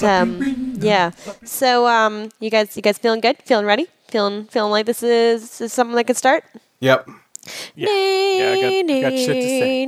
[0.00, 1.10] But um, yeah.
[1.44, 3.36] So um, you guys, you guys feeling good?
[3.44, 3.86] Feeling ready?
[4.08, 6.44] Feeling feeling like this is, this is something that could start?
[6.80, 7.08] Yep.
[7.76, 9.86] Yeah, yeah, I got, got shit to say.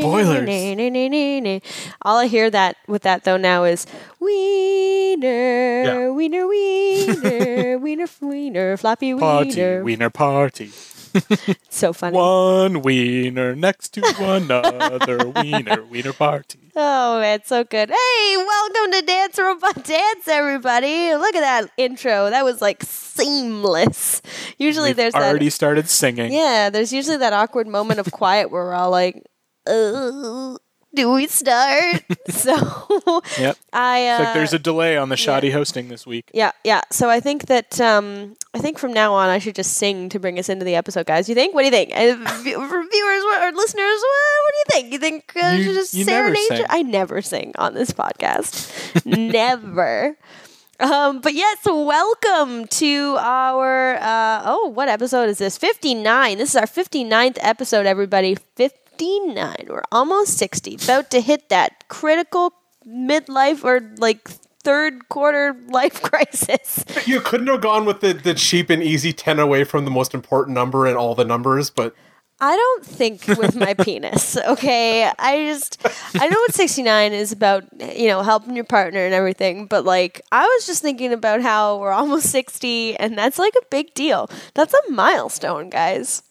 [0.00, 1.62] Spoilers.
[2.02, 3.86] All I hear that with that though now is
[4.20, 6.08] wiener, Yeah.
[6.10, 9.82] wiener, wiener, wiener, wiener, floppy Party, wiener.
[9.84, 10.10] wiener
[11.68, 12.16] So funny.
[12.16, 16.58] One wiener next to another wiener, wiener party.
[16.76, 17.90] Oh, man, so good.
[17.90, 21.14] Hey, welcome to Dance Robot Dance, everybody.
[21.14, 22.30] Look at that intro.
[22.30, 24.20] That was like seamless.
[24.58, 25.50] Usually We've there's already that.
[25.52, 26.32] started singing.
[26.32, 29.22] Yeah, there's usually that awkward moment of quiet where we're all like,
[29.66, 30.56] uh,
[30.94, 32.02] do we start?
[32.28, 33.56] so yep.
[33.72, 35.54] I uh, like there's a delay on the shoddy yeah.
[35.54, 36.30] hosting this week.
[36.34, 36.82] Yeah, yeah.
[36.90, 40.18] So I think that um, I think from now on I should just sing to
[40.18, 41.28] bring us into the episode, guys.
[41.28, 41.54] You think?
[41.54, 41.92] What do you think?
[41.94, 44.92] For viewers or listeners, what, do you think?
[44.92, 46.66] You think uh, you, just you serenade?
[46.68, 49.06] I never sing on this podcast.
[49.06, 50.16] never.
[50.80, 55.58] Um, but yes, welcome to our uh, oh, what episode is this?
[55.58, 56.38] Fifty nine.
[56.38, 58.34] This is our 59th episode, everybody.
[58.56, 62.52] Fifth 59 or almost 60, about to hit that critical
[62.86, 66.84] midlife or like third quarter life crisis.
[67.06, 70.12] You couldn't have gone with the, the cheap and easy 10 away from the most
[70.12, 71.94] important number in all the numbers, but.
[72.42, 75.10] I don't think with my penis, okay?
[75.18, 75.78] I just,
[76.14, 80.22] I know what 69 is about, you know, helping your partner and everything, but like,
[80.32, 84.30] I was just thinking about how we're almost 60 and that's like a big deal.
[84.54, 86.22] That's a milestone, guys.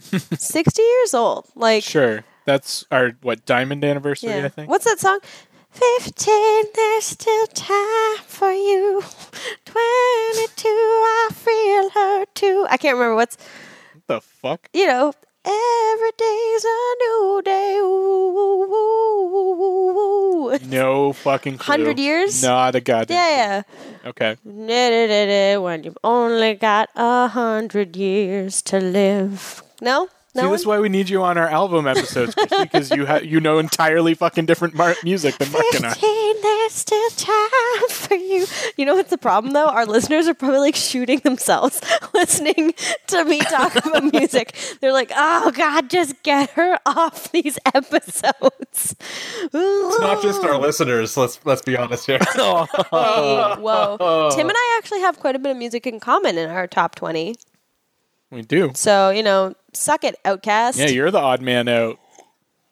[0.00, 1.46] 60 years old.
[1.54, 2.24] Like, Sure.
[2.46, 4.46] That's our what diamond anniversary, yeah.
[4.46, 4.68] I think.
[4.70, 5.20] What's that song?
[5.70, 9.02] 15, there's still time for you.
[9.66, 12.66] 22, I feel her too.
[12.68, 13.36] I can't remember what's
[13.94, 14.68] What the fuck?
[14.72, 15.12] you know,
[15.44, 17.76] every day's a new day.
[17.78, 20.58] Ooh, ooh, ooh.
[20.66, 21.54] No fucking.
[21.58, 22.42] 100 years?
[22.42, 23.16] Not a goddamn.
[23.16, 23.62] Yeah,
[24.08, 24.36] Okay.
[24.44, 25.56] yeah.
[25.58, 29.62] When you've only got a hundred years to live.
[29.80, 30.42] No, no.
[30.42, 30.52] See, one?
[30.52, 33.40] this is why we need you on our album episodes, Christy, because you ha- you
[33.40, 35.90] know entirely fucking different mar- music than Mark and I.
[35.90, 38.46] Fifteen, there's still time for you.
[38.76, 39.66] You know what's the problem though?
[39.66, 41.80] Our listeners are probably like shooting themselves
[42.14, 42.74] listening
[43.08, 44.54] to me talk about music.
[44.80, 48.94] They're like, "Oh God, just get her off these episodes."
[49.52, 52.18] it's not just our listeners, let's let's be honest here.
[52.36, 52.66] Oh.
[53.56, 54.30] Hey, whoa.
[54.34, 56.94] Tim and I actually have quite a bit of music in common in our top
[56.94, 57.34] 20.
[58.30, 58.70] We do.
[58.74, 60.78] So, you know, suck it, Outcast.
[60.78, 61.98] Yeah, you're the odd man out.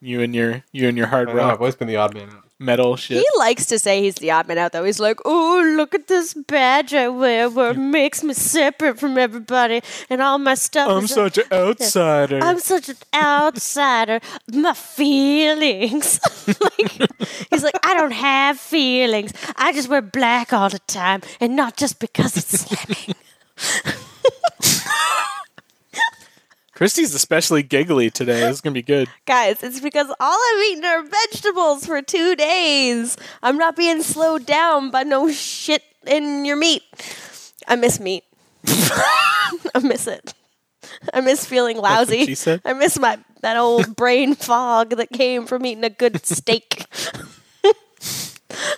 [0.01, 2.15] You and your you and your hard I know, I've rock always been the odd
[2.15, 2.45] man out.
[2.61, 3.17] metal shit.
[3.19, 4.85] he likes to say he's the odd man out, though.
[4.85, 9.19] He's like, oh, look at this badge I wear where it makes me separate from
[9.19, 10.89] everybody and all my stuff.
[10.89, 12.39] I'm is- such an outsider.
[12.41, 14.21] I'm such an outsider.
[14.53, 16.21] My feelings.
[16.47, 17.11] like,
[17.51, 19.33] he's like, I don't have feelings.
[19.57, 23.17] I just wear black all the time and not just because it's slamming.
[26.79, 28.39] Christy's especially giggly today.
[28.39, 29.09] This is gonna be good.
[29.27, 33.17] Guys, it's because all I've eaten are vegetables for two days.
[33.43, 36.83] I'm not being slowed down by no shit in your meat.
[37.67, 38.23] I miss meat.
[38.65, 40.35] I miss it.
[41.13, 42.27] I miss feeling lousy.
[42.27, 42.63] she said?
[42.65, 46.85] I miss my that old brain fog that came from eating a good steak.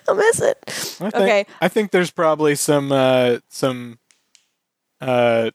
[0.09, 0.57] I miss it.
[0.67, 1.47] I think, Okay.
[1.61, 3.99] I think there's probably some uh some
[5.03, 5.51] uh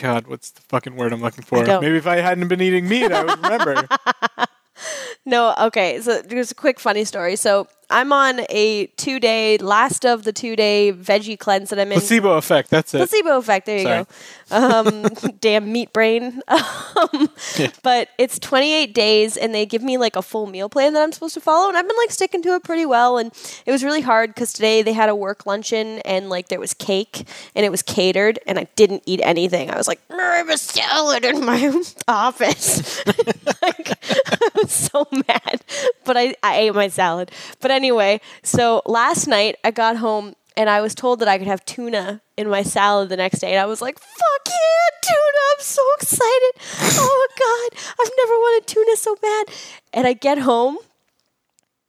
[0.00, 1.62] God, what's the fucking word I'm looking for?
[1.80, 3.86] Maybe if I hadn't been eating meat, I would remember.
[5.26, 6.00] No, okay.
[6.00, 7.36] So there's a quick funny story.
[7.36, 11.90] So I'm on a two day, last of the two day veggie cleanse that I'm
[11.92, 11.98] in.
[11.98, 12.70] Placebo effect.
[12.70, 12.98] That's it.
[12.98, 13.66] Placebo effect.
[13.66, 14.04] There you Sorry.
[14.04, 14.08] go.
[14.50, 15.02] Um,
[15.40, 16.40] damn meat brain.
[16.98, 17.28] Um,
[17.84, 21.12] But it's 28 days, and they give me like a full meal plan that I'm
[21.12, 23.18] supposed to follow, and I've been like sticking to it pretty well.
[23.18, 23.30] And
[23.66, 26.74] it was really hard because today they had a work luncheon, and like there was
[26.74, 27.24] cake,
[27.54, 29.70] and it was catered, and I didn't eat anything.
[29.70, 31.72] I was like, I have a salad in my
[32.08, 33.04] office.
[33.62, 33.90] like,
[34.32, 35.62] I was so mad,
[36.04, 37.30] but I, I ate my salad.
[37.60, 41.46] But anyway, so last night I got home and I was told that I could
[41.46, 45.42] have tuna in my salad the next day, and I was like, "Fuck yeah, tuna!
[45.52, 46.52] I'm so excited!
[47.00, 47.68] Oh my god,
[48.00, 49.44] I've never wanted tuna so bad."
[49.92, 50.78] And I get home,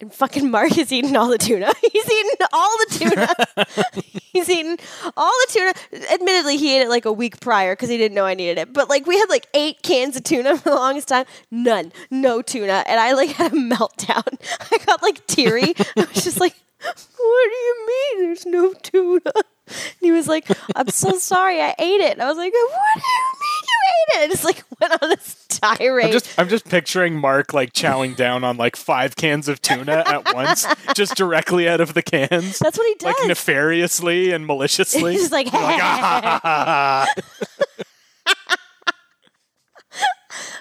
[0.02, 1.74] And fucking Mark is eating all the tuna.
[1.92, 4.04] He's eating all the tuna.
[4.32, 4.78] He's eating
[5.18, 5.74] all the tuna.
[6.14, 8.74] Admittedly, he ate it like a week prior because he didn't know I needed it.
[8.74, 11.26] But like we had like eight cans of tuna for the longest time.
[11.52, 11.92] None.
[12.10, 12.84] No tuna.
[12.88, 14.40] And I like had a meltdown.
[14.72, 15.74] I got like teary.
[15.78, 19.34] I was just like, what do you mean there's no tuna?
[19.36, 22.14] And he was like, I'm so sorry, I ate it.
[22.14, 24.24] And I was like, what do you mean you ate it?
[24.24, 26.06] And just like went on this tirade.
[26.06, 30.04] I'm just I'm just picturing Mark like chowing down on like five cans of tuna
[30.06, 30.66] at once,
[30.96, 32.60] just directly out of the cans.
[32.60, 33.16] That's what he does.
[33.20, 35.14] Like nefariously and maliciously.
[35.14, 37.08] He's like, Like, "Ah."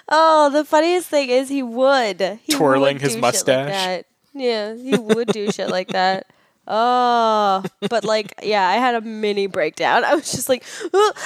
[0.09, 2.39] oh, the funniest thing is he would.
[2.43, 3.97] He Twirling would his mustache.
[3.97, 4.05] Like.
[4.33, 6.27] Yeah, he would do shit like that.
[6.71, 10.05] Oh, but like, yeah, I had a mini breakdown.
[10.05, 10.63] I was just like,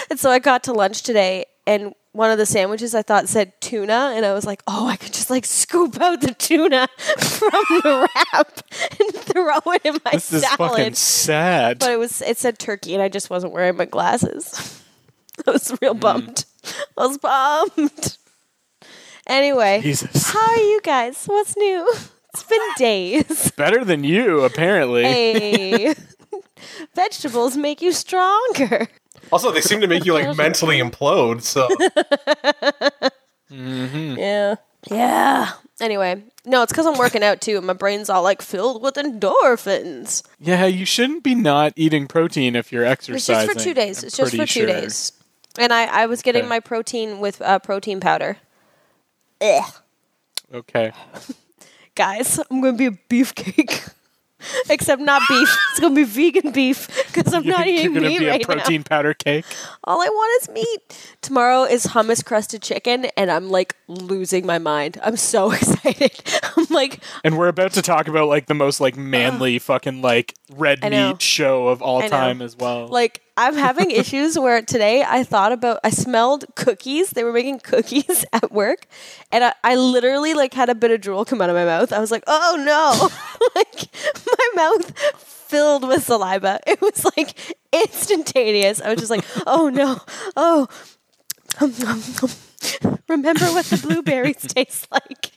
[0.10, 3.60] and so I got to lunch today, and one of the sandwiches I thought said
[3.60, 7.52] tuna, and I was like, oh, I could just like scoop out the tuna from
[7.84, 8.62] the wrap
[9.00, 11.80] and throw it in my this is fucking sad.
[11.80, 14.82] But it was it said turkey, and I just wasn't wearing my glasses.
[15.48, 16.00] I was real mm.
[16.00, 16.46] bummed.
[16.98, 18.18] I was bummed.
[19.26, 20.30] Anyway, Jesus.
[20.30, 21.26] how are you guys?
[21.26, 21.92] What's new?
[22.34, 23.52] It's been days.
[23.52, 25.04] Better than you, apparently.
[25.04, 25.96] Hey,
[26.94, 28.88] vegetables make you stronger.
[29.32, 31.42] Also, they seem to make you like mentally implode.
[31.42, 31.68] So
[33.50, 34.56] Yeah.
[34.90, 35.52] Yeah.
[35.80, 37.58] Anyway, no, it's because I'm working out too.
[37.58, 40.24] and My brain's all like filled with endorphins.
[40.40, 43.16] Yeah, you shouldn't be not eating protein if you're exercising.
[43.16, 44.04] It's just for two days.
[44.04, 44.68] I'm It's just for two sure.
[44.68, 45.12] days.
[45.58, 46.50] And I, I was getting Okay.
[46.50, 48.38] my protein with uh, protein powder.
[49.42, 49.74] Ugh.
[50.54, 50.92] Okay.
[51.96, 53.90] guys, I'm gonna be a beefcake.
[54.70, 55.50] Except not beef.
[55.74, 58.98] It's gonna be vegan beef because I'm not eating meat be right a protein now.
[58.98, 59.44] powder cake.
[59.86, 61.16] All I want is meat.
[61.22, 65.00] Tomorrow is hummus crusted chicken, and I'm like losing my mind.
[65.04, 66.22] I'm so excited.
[66.56, 70.36] I'm like, And we're about to talk about like the most like manly fucking like
[70.52, 72.88] red meat show of all time as well.
[72.88, 77.12] like I'm having issues where today I thought about I smelled cookies.
[77.12, 78.88] They were making cookies at work,
[79.32, 81.92] and I, I literally like had a bit of drool come out of my mouth.
[81.92, 83.10] I was like, oh no,
[83.56, 83.90] like
[84.26, 86.60] my mouth filled with saliva.
[86.66, 88.82] It was like instantaneous.
[88.82, 90.02] I was just like, oh no,
[90.36, 90.68] oh.
[93.08, 95.33] Remember what the blueberries taste like.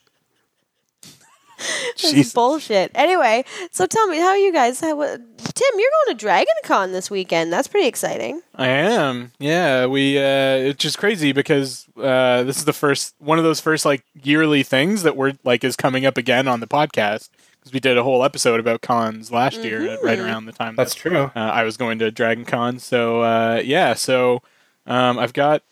[1.96, 2.32] This is Jesus.
[2.34, 2.90] bullshit.
[2.94, 4.80] Anyway, so tell me, how are you guys?
[4.80, 7.52] How, what, Tim, you're going to Dragon Con this weekend.
[7.52, 8.42] That's pretty exciting.
[8.54, 9.32] I am.
[9.38, 10.18] Yeah, we.
[10.18, 10.22] Uh,
[10.70, 14.62] it's just crazy because uh, this is the first one of those first like yearly
[14.62, 18.02] things that we're like is coming up again on the podcast because we did a
[18.02, 20.26] whole episode about cons last year, uh, right Mm-hmm.
[20.26, 21.16] around the time that's that, true.
[21.24, 22.78] uh, I was going to Dragon Con.
[22.78, 24.42] So uh, yeah, so
[24.86, 25.62] um, I've got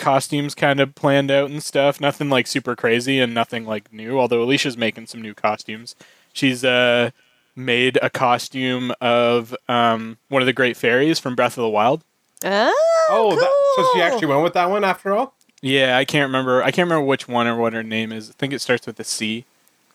[0.00, 2.00] costumes kind of planned out and stuff.
[2.00, 4.18] Nothing like super crazy and nothing like new.
[4.18, 5.94] Although Alicia's making some new costumes.
[6.32, 7.10] She's uh,
[7.54, 12.02] made a costume of um, one of the great fairies from Breath of the Wild.
[12.44, 12.74] Oh,
[13.12, 15.34] Oh, that, so she actually went with that one after all.
[15.62, 16.62] Yeah, I can't remember.
[16.62, 18.30] I can't remember which one or what her name is.
[18.30, 19.44] I think it starts with a C.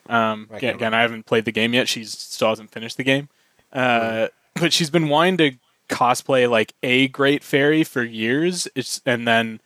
[0.08, 1.88] Um, I again, can't again, I haven't played the game yet.
[1.88, 3.28] She still hasn't finished the game.
[3.72, 5.52] Uh, but she's been wanting to
[5.88, 8.68] cosplay like a great fairy for years.
[8.74, 9.60] It's and then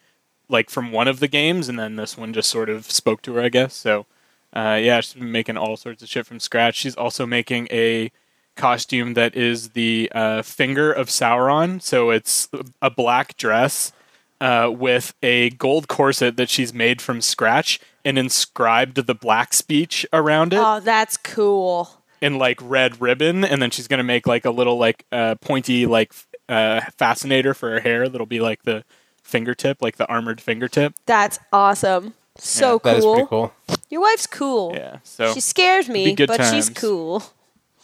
[0.50, 3.34] like from one of the games, and then this one just sort of spoke to
[3.34, 3.74] her, I guess.
[3.74, 4.06] So
[4.54, 6.74] uh, yeah, she's been making all sorts of shit from scratch.
[6.76, 8.10] She's also making a
[8.56, 11.80] costume that is the uh, finger of Sauron.
[11.80, 12.48] So it's
[12.82, 13.92] a black dress
[14.40, 20.04] uh, with a gold corset that she's made from scratch and inscribed the black speech
[20.12, 21.90] around it Oh, that's cool.
[22.20, 23.44] in like red ribbon.
[23.44, 26.12] And then she's gonna make like a little like uh, pointy like
[26.48, 28.82] uh, fascinator for her hair that'll be like the
[29.22, 30.94] fingertip, like the armored fingertip.
[31.06, 32.14] That's awesome.
[32.38, 33.14] So That is cool.
[33.14, 33.52] pretty cool.
[33.90, 34.72] Your wife's cool.
[34.74, 34.98] Yeah.
[35.04, 37.22] So She scares me, be good but she's cool.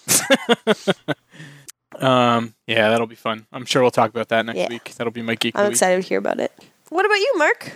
[2.00, 3.46] um yeah, that'll be fun.
[3.52, 4.68] I'm sure we'll talk about that next Yeah.
[4.68, 4.94] week.
[4.96, 5.74] That'll be my geek I'm the week.
[5.74, 6.52] excited to hear about it.
[6.90, 7.72] What about you, Mark?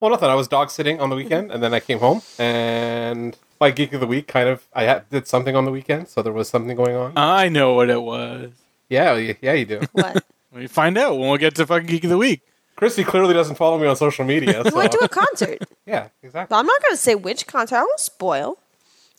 [0.00, 0.28] Well, nothing.
[0.28, 3.92] I was dog sitting on the weekend, and then I came home, and my geek
[3.94, 6.48] of the week kind of I had, did something on the weekend, so there was
[6.48, 7.12] something going on.
[7.16, 8.50] I know what it was.
[8.88, 9.80] yeah, yeah, you do.
[9.92, 10.24] What?
[10.54, 12.40] We find out when we get to fucking geek of the week.
[12.76, 14.62] Christy clearly doesn't follow me on social media.
[14.64, 14.76] you So.
[14.76, 15.58] went to a concert.
[15.86, 16.48] yeah, exactly.
[16.50, 17.76] But I'm not going to say which concert.
[17.76, 18.58] I won't spoil.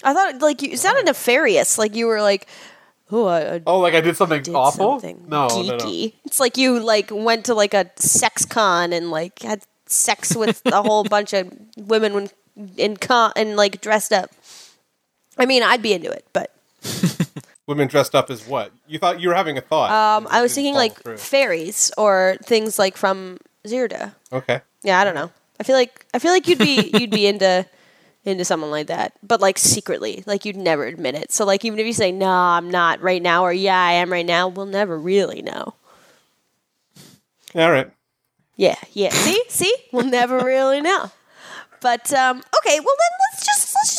[0.04, 1.78] I thought like you it sounded nefarious.
[1.78, 2.48] Like you were like,
[3.12, 5.00] oh, I, I Oh, like I did something did awful?
[5.00, 5.68] something no, geeky.
[5.68, 6.12] no, no.
[6.26, 10.62] It's like you like went to like a sex con and like had sex with
[10.66, 12.30] a whole bunch of women when
[12.78, 14.32] in con and like dressed up.
[15.38, 16.52] I mean, I'd be into it, but
[17.68, 18.72] Women dressed up as what?
[18.88, 19.90] You thought you were having a thought.
[19.92, 21.18] um, I was thinking like through.
[21.18, 24.16] fairies or things like from Zelda.
[24.32, 24.62] Okay.
[24.84, 25.32] Yeah, I don't know.
[25.60, 27.66] I feel like I feel like you'd be you'd be into
[28.24, 31.32] into someone like that, but like secretly, like you'd never admit it.
[31.32, 34.12] So like even if you say no, I'm not right now, or yeah, I am
[34.12, 35.74] right now, we'll never really know.
[37.56, 37.90] All right.
[38.58, 39.10] Yeah, yeah.
[39.10, 41.12] See, see, we'll never really know.
[41.82, 43.55] But um, okay, well then let's just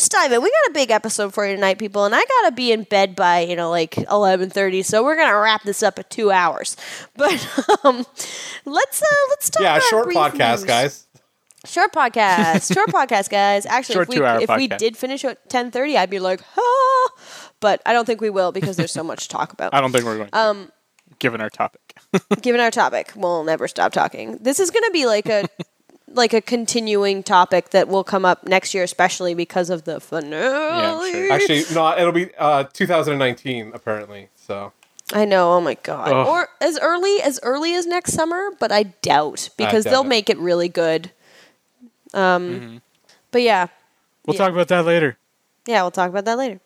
[0.07, 0.43] let's dive in.
[0.43, 3.17] We got a big episode for you tonight, people, and I gotta be in bed
[3.17, 6.77] by you know like eleven thirty, so we're gonna wrap this up at two hours.
[7.17, 7.33] But
[7.85, 8.05] um,
[8.67, 9.63] let's uh, let's talk.
[9.63, 10.65] Yeah, short podcast, news.
[10.65, 11.07] guys.
[11.65, 13.65] Short podcast, short podcast, guys.
[13.65, 17.11] Actually, Short if we if we did finish at ten thirty, I'd be like, ah,
[17.61, 19.73] but I don't think we will because there's so much to talk about.
[19.75, 20.39] I don't think we're going to.
[20.39, 20.73] Um,
[21.19, 21.95] given our topic.
[22.43, 24.37] given our topic, we'll never stop talking.
[24.39, 25.49] This is going to be like a
[26.17, 31.11] like a continuing topic that will come up next year, especially because of the finale.
[31.11, 31.33] Yeah, sure.
[31.33, 34.29] Actually, no, it'll be uh, 2019 apparently.
[34.37, 34.73] So
[35.13, 35.53] I know.
[35.53, 36.09] Oh my god!
[36.13, 36.27] Ugh.
[36.27, 40.09] Or as early as early as next summer, but I doubt because doubt they'll it.
[40.09, 41.13] make it really good.
[42.15, 42.81] Um,
[43.31, 43.69] but yeah,
[44.27, 44.39] We'll Yeah.
[44.45, 45.19] talk about that later.
[45.67, 46.61] Yeah, we'll talk about that later.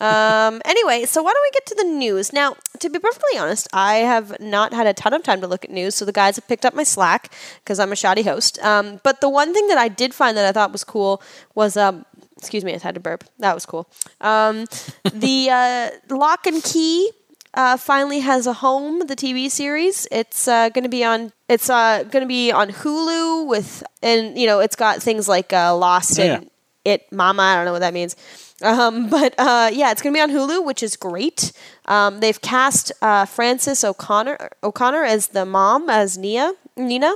[0.00, 2.32] Um, anyway, so why don't we get to the news?
[2.32, 5.64] Now, to be perfectly honest, I have not had a ton of time to look
[5.64, 7.32] at news, so the guys have picked up my slack
[7.62, 8.58] because I'm a shoddy host.
[8.60, 11.22] Um, but the one thing that I did find that I thought was cool
[11.54, 12.06] was, um,
[12.38, 13.24] excuse me, I had to burp.
[13.38, 13.88] That was cool.
[14.20, 14.64] Um,
[15.12, 17.10] the uh, Locke and Key
[17.54, 19.06] uh, finally has a home.
[19.06, 20.06] The TV series.
[20.10, 21.32] It's uh, going to be on.
[21.48, 25.52] It's uh, going to be on Hulu with, and you know, it's got things like
[25.52, 26.50] uh, Lost Oh, and
[26.84, 27.42] it Mama.
[27.42, 28.16] I don't know what that means.
[28.62, 31.52] Um, but uh, yeah, it's gonna be on Hulu, which is great.
[31.86, 37.14] Um, they've cast uh, Frances O'Connor O'Connor as the mom, as Nia Nina,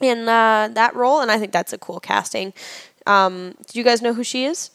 [0.00, 2.52] in uh, that role, and I think that's a cool casting.
[3.06, 4.70] Um, do you guys know who she is?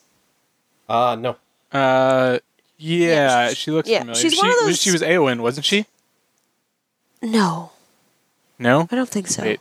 [0.90, 1.36] uh, no.
[1.72, 2.40] Uh,
[2.78, 4.20] yeah, Yeah, she's- she looks yeah, familiar.
[4.22, 5.86] she's she, one of was- those- She was Eowyn, wasn't she?
[7.22, 7.72] No,
[8.58, 8.88] No.
[8.92, 9.44] I don't think so.
[9.44, 9.60] Wait.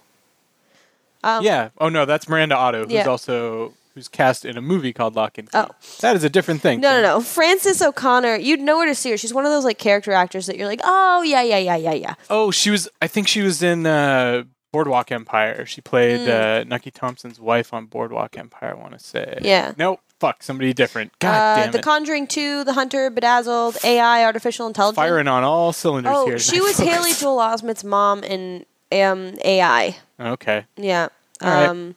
[1.23, 1.69] yeah.
[1.79, 3.07] Oh no, that's Miranda Otto, who's Um, Yeah.
[3.09, 5.59] also who's cast in a movie called Locke and Key.
[5.59, 5.69] Oh.
[6.01, 6.81] That is a different thing.
[6.81, 7.21] No, no, no.
[7.21, 9.19] Frances O'Connor, you'd know her to see her.
[9.19, 11.93] She's one of those like character actors that you're like, oh yeah, yeah, yeah, yeah,
[11.93, 12.15] yeah.
[12.31, 12.89] Oh, she was.
[13.03, 15.67] I think she was in uh, Boardwalk Empire.
[15.67, 18.75] She played uh, Nucky Thompson's wife on Boardwalk Empire.
[18.75, 19.39] I want to say.
[19.43, 19.73] Yeah.
[19.77, 20.01] Nope.
[20.19, 20.43] Fuck.
[20.43, 21.19] Somebody different.
[21.19, 21.83] God Uh, damn the.
[21.83, 24.97] Conjuring 2, The Hunter, Bedazzled, AI, Artificial Intelligence.
[24.97, 26.39] Firing on all cylinders oh, here.
[26.39, 29.97] she was Haley Joel Osment's mom in um, AI.
[30.19, 30.65] Okay.
[30.77, 31.09] Yeah.
[31.43, 31.95] All right.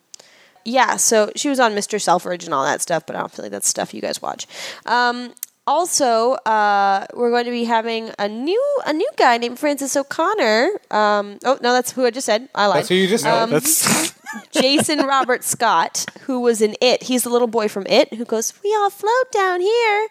[0.66, 2.00] Yeah, so she was on Mr.
[2.02, 4.48] Selfridge and all that stuff, but I don't feel like that's stuff you guys watch.
[4.86, 5.34] Um,
[5.66, 10.70] also, uh, we're going to be having a new a new guy named Francis O'Connor.
[10.92, 12.50] Um, oh no, that's who I just said.
[12.54, 12.80] I lied.
[12.80, 13.34] That's who you just said.
[13.44, 14.14] Um, That's
[14.52, 17.04] Jason Robert Scott, who was in It.
[17.04, 20.08] He's the little boy from It who goes, "We all float down here."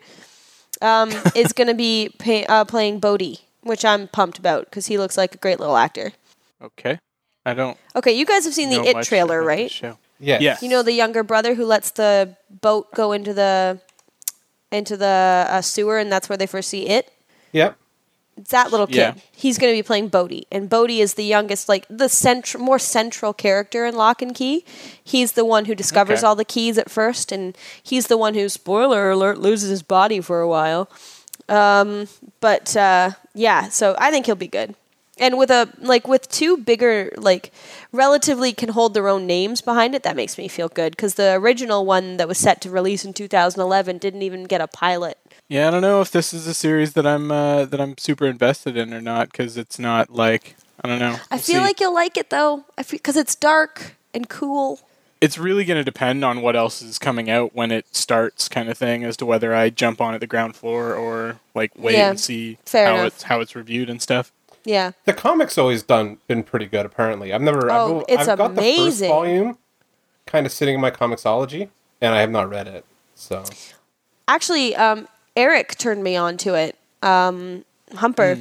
[0.80, 4.96] Um, is going to be pay, uh, playing Bode, which I'm pumped about because he
[4.96, 6.12] looks like a great little actor.
[6.62, 6.98] okay.
[7.44, 7.76] I don't.
[7.96, 9.68] Okay, you guys have seen the It trailer, right?
[9.70, 9.98] show.
[10.22, 10.40] Yes.
[10.40, 10.62] Yes.
[10.62, 13.80] You know the younger brother who lets the boat go into the
[14.70, 17.12] into the uh, sewer, and that's where they first see it.
[17.52, 17.76] Yep.
[18.38, 18.96] It's that little kid.
[18.96, 19.14] Yeah.
[19.30, 22.78] He's going to be playing Bode, and Bode is the youngest, like the central, more
[22.78, 24.64] central character in Locke and Key.
[25.04, 26.26] He's the one who discovers Okay.
[26.26, 30.22] all the keys at first, and he's the one who, spoiler alert, loses his body
[30.22, 30.88] for a while.
[31.50, 32.08] Um,
[32.40, 34.74] but uh, yeah, so I think he'll be good.
[35.22, 37.52] And with a like with two bigger like
[37.92, 41.34] relatively can hold their own names behind it, that makes me feel good because the
[41.34, 45.16] original one that was set to release in 2011 didn't even get a pilot.
[45.48, 48.26] Yeah, I don't know if this is a series that I'm uh, that I'm super
[48.26, 51.16] invested in or not because it's not like I don't know.
[51.30, 51.60] I We'll feel see.
[51.60, 54.80] like you'll like it though, I because it's dark and cool.
[55.20, 58.68] it's really going to depend on what else is coming out when it starts, kind
[58.68, 61.94] of thing, as to whether I jump on at the ground floor or like wait
[61.94, 63.06] Yeah, and see how enough.
[63.06, 64.32] it's how it's reviewed and stuff.
[64.64, 64.92] Yeah.
[65.04, 66.86] The comics always done been pretty good.
[66.86, 67.70] Apparently, I've never.
[67.70, 69.58] Oh, I've, it's I've got the first volume,
[70.26, 71.68] kind of sitting in my comiXology,
[72.00, 72.84] and I have not read it.
[73.14, 73.44] So
[74.28, 76.76] Actually, um, Eric turned me on to it.
[77.02, 77.64] Um,
[77.94, 78.38] Humper.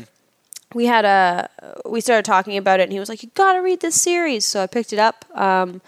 [0.74, 1.50] We had a
[1.86, 4.46] we started talking about it, and he was like, "You got to read this series."
[4.46, 5.82] So I picked it up um,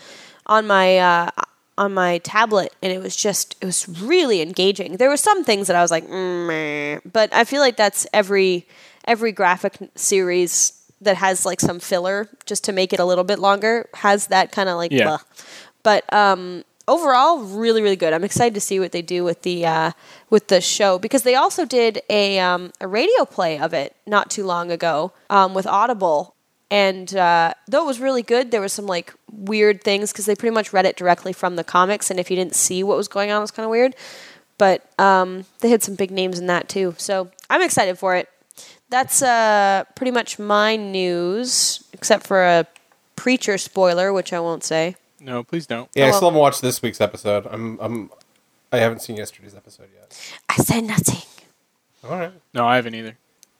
[0.46, 1.30] on my uh,
[1.78, 4.98] on my tablet, and it was just it was really engaging.
[4.98, 8.68] There were some things that I was like, mm, but I feel like that's every
[9.06, 13.40] every graphic series that has like some filler just to make it a little bit
[13.40, 15.04] longer has that kind of like Yeah.
[15.06, 15.20] blah.
[15.84, 18.14] But um, overall, really, really good.
[18.14, 19.92] I'm excited to see what they do with the uh,
[20.30, 24.32] with the show because they also did a um, a radio play of it not
[24.32, 26.36] too long ago um, with Audible,
[26.72, 30.36] and uh, though it was really good, there was some like weird things because they
[30.36, 33.10] pretty much read it directly from the comics, and if you didn't see what was
[33.10, 33.94] going on, it was kind of weird.
[34.58, 38.30] But um, they had some big names in that too, so I'm excited for it.
[38.94, 42.68] That's uh, pretty much my news, except for a
[43.16, 44.96] preacher spoiler, which I won't say.
[45.20, 45.90] no, please don't.
[45.96, 47.48] Yeah, I well- still haven't watched this week's episode.
[47.50, 48.12] I'm, I'm,
[48.72, 50.36] I haven't seen yesterday's episode yet.
[50.48, 51.24] I said nothing.
[52.04, 53.18] All right, No, I haven't either.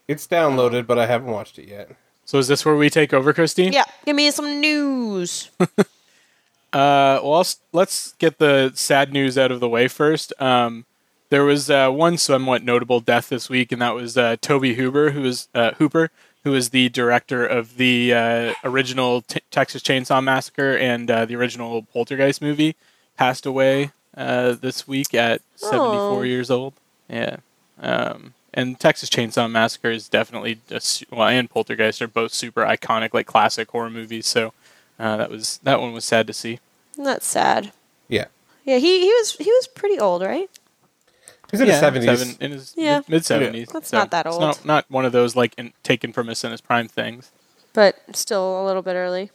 [0.08, 1.90] it's downloaded, but I haven't watched it yet.
[2.26, 3.74] So is this where we take over, Christine?
[3.74, 5.50] Yeah, give me some news.
[6.74, 10.34] Uh, well, let's, let's get the sad news out of the way first.
[10.42, 10.86] Um,
[11.34, 15.10] there was uh, one somewhat notable death this week, and that was uh, Tobe Hooper,
[15.10, 16.12] who is uh, Hooper,
[16.44, 21.36] who is the director of the uh, original t- Texas Chainsaw Massacre and uh, the
[21.36, 22.76] original Poltergeist movie.
[23.18, 26.22] Passed away uh, this week at 74 Oh.
[26.22, 26.74] years old.
[27.10, 27.38] Yeah.
[27.80, 32.62] Um, and Texas Chainsaw Massacre is definitely a, su- well, and Poltergeist are both super
[32.64, 34.28] iconic, like classic horror movies.
[34.28, 34.54] So
[35.00, 36.60] uh, that was that one was sad to see.
[36.96, 37.72] That's sad.
[38.08, 38.26] Yeah,
[38.66, 40.48] Yeah, he, he was he was pretty old, right?
[41.54, 42.20] He's in his seventies.
[42.20, 43.02] seven, in his Yeah.
[43.08, 43.70] mid seventies.
[43.72, 44.42] That's not that It's old.
[44.42, 47.32] not, not one of those like in, taken from us in his prime things.
[47.74, 49.32] But still a little bit early.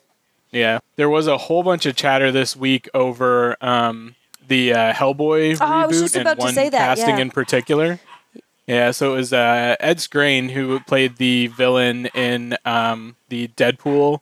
[0.50, 4.14] Yeah, there was a whole bunch of chatter this week over um,
[4.46, 7.16] the uh, Hellboy Oh, I was reboot just and about to one say that, casting
[7.16, 7.22] yeah.
[7.22, 7.98] in particular.
[8.66, 14.20] Yeah, so it was uh, Ed Skrein who played the villain in um, the Deadpool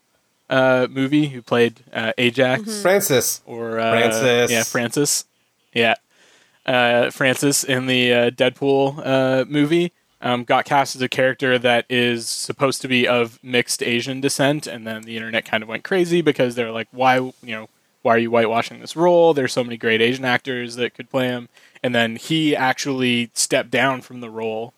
[0.48, 2.82] uh, movie, who played uh, Ajax Mm-hmm.
[2.82, 3.40] Francis.
[3.44, 4.50] or uh, Francis.
[4.52, 5.24] Yeah, Francis.
[5.72, 5.94] Yeah,
[6.66, 11.84] uh, Francis in the uh, Deadpool uh, movie um, got cast as a character that
[11.88, 15.84] is supposed to be of mixed Asian descent, and then the internet kind of went
[15.84, 17.68] crazy because they're like, "Why, you know,
[18.02, 19.34] why are you whitewashing this role?
[19.34, 21.48] There's so many great Asian actors that could play him."
[21.82, 24.72] And then he actually stepped down from the role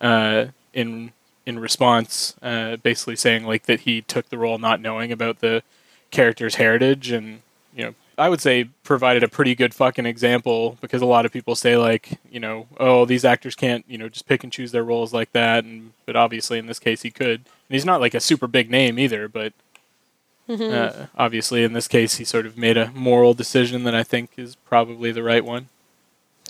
[0.00, 1.12] uh, in
[1.46, 5.62] in response, uh, basically saying like that he took the role not knowing about the
[6.10, 7.42] character's heritage, and
[7.74, 11.32] you know, I would say provided a pretty good fucking example because a lot of
[11.32, 14.72] people say like, you know, oh these actors can't you know just pick and choose
[14.72, 18.00] their roles like that, and but obviously in this case he could, and he's not
[18.00, 19.52] like a super big name either, but.
[20.48, 24.32] Uh, obviously, in this case, he sort of made a moral decision that I think
[24.36, 25.68] is probably the right one.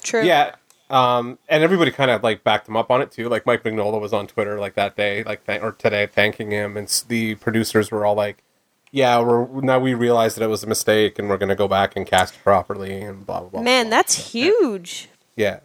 [0.03, 0.25] True.
[0.25, 0.57] Yeah,
[0.93, 3.31] um, and everybody kind of like backed him up on it too.
[3.31, 6.77] Like Mike Mignola was on Twitter like that day, like th- or today, thanking him,
[6.77, 8.43] and the producers were all like,
[8.93, 11.67] "Yeah, we're now we realize that it was a mistake, and we're going to go
[11.67, 13.63] back and cast properly." And blah blah blah.
[13.63, 15.09] Man, blah, that's huge.
[15.35, 15.59] yeah.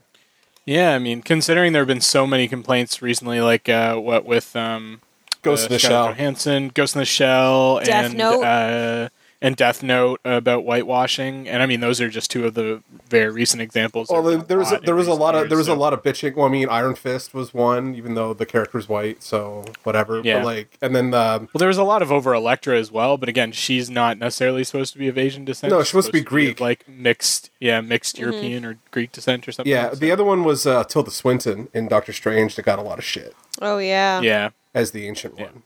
[0.65, 4.53] Yeah, I mean, considering there have been so many complaints recently, like uh, what with
[4.53, 4.99] um,
[5.41, 6.07] Ghost uh, in the Scarlett Shell.
[6.09, 8.43] Johansson, Ghost in the Shell, Death and Note.
[8.43, 9.09] Uh,
[9.41, 13.31] and Death Note about whitewashing, and I mean, those are just two of the very
[13.31, 14.09] recent examples.
[14.09, 15.75] Well, there, there was a, lot there was a recent lot of there was a
[15.75, 16.35] lot of bitching.
[16.35, 20.21] Well, I mean, Iron Fist was one, even though the character's white, so whatever.
[20.23, 20.39] Yeah.
[20.39, 23.17] But like, and then um, Well, there was a lot of over Elektra as well,
[23.17, 25.71] but again, she's not necessarily supposed to be of Asian descent.
[25.71, 26.59] No, She's she's supposed to be of, Greek.
[26.59, 29.71] like mixed, yeah, mixed European or Greek descent or something.
[29.71, 32.81] yeah, so- the other one was uh, Tilda Swinton in Doctor Strange that got a
[32.81, 34.21] lot of shit Oh yeah.
[34.21, 35.63] yeah, as the ancient one.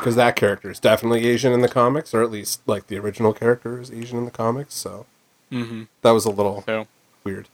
[0.00, 3.32] Because that character is definitely Asian in the comics, or at least like the original
[3.32, 4.74] character is Asian in the comics.
[4.74, 5.06] So
[5.52, 5.84] mm-hmm.
[6.02, 6.86] that was a little so
[7.24, 7.48] weird.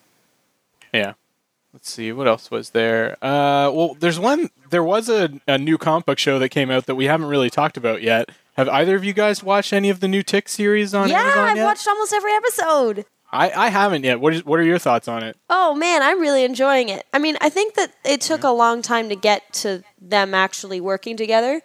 [0.92, 1.14] Yeah.
[1.72, 3.18] Let's see what else was there.
[3.22, 4.48] Uh, well, there's one.
[4.70, 7.50] There was a, a new comic book show that came out that we haven't really
[7.50, 8.30] talked about yet.
[8.54, 11.18] Have either of you guys watched any of the new Tick series on Amazon?
[11.18, 11.64] Yeah, Amazon I've yet?
[11.64, 13.04] watched almost every episode.
[13.30, 14.20] I, I haven't yet.
[14.20, 15.36] What is what are your thoughts on it?
[15.50, 17.04] Oh man, I'm really enjoying it.
[17.12, 20.80] I mean, I think that it took a long time to get to them actually
[20.80, 21.60] working together.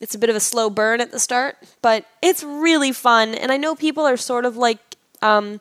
[0.00, 3.34] It's a bit of a slow burn at the start, but it's really fun.
[3.34, 4.78] And I know people are sort of like
[5.20, 5.60] um,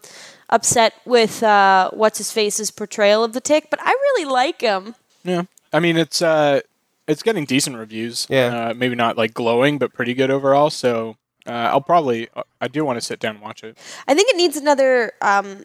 [0.50, 4.96] upset with uh, what's his face's portrayal of the tick, but I really like him.
[5.24, 5.44] Yeah.
[5.74, 6.62] I mean, it's uh,
[7.08, 8.28] it's getting decent reviews.
[8.30, 8.70] Yeah.
[8.70, 10.70] Uh, maybe not like glowing, but pretty good overall.
[10.70, 12.30] So uh, I'll probably
[12.62, 13.78] I do want to sit down and watch it.
[14.08, 15.64] I think it needs another um,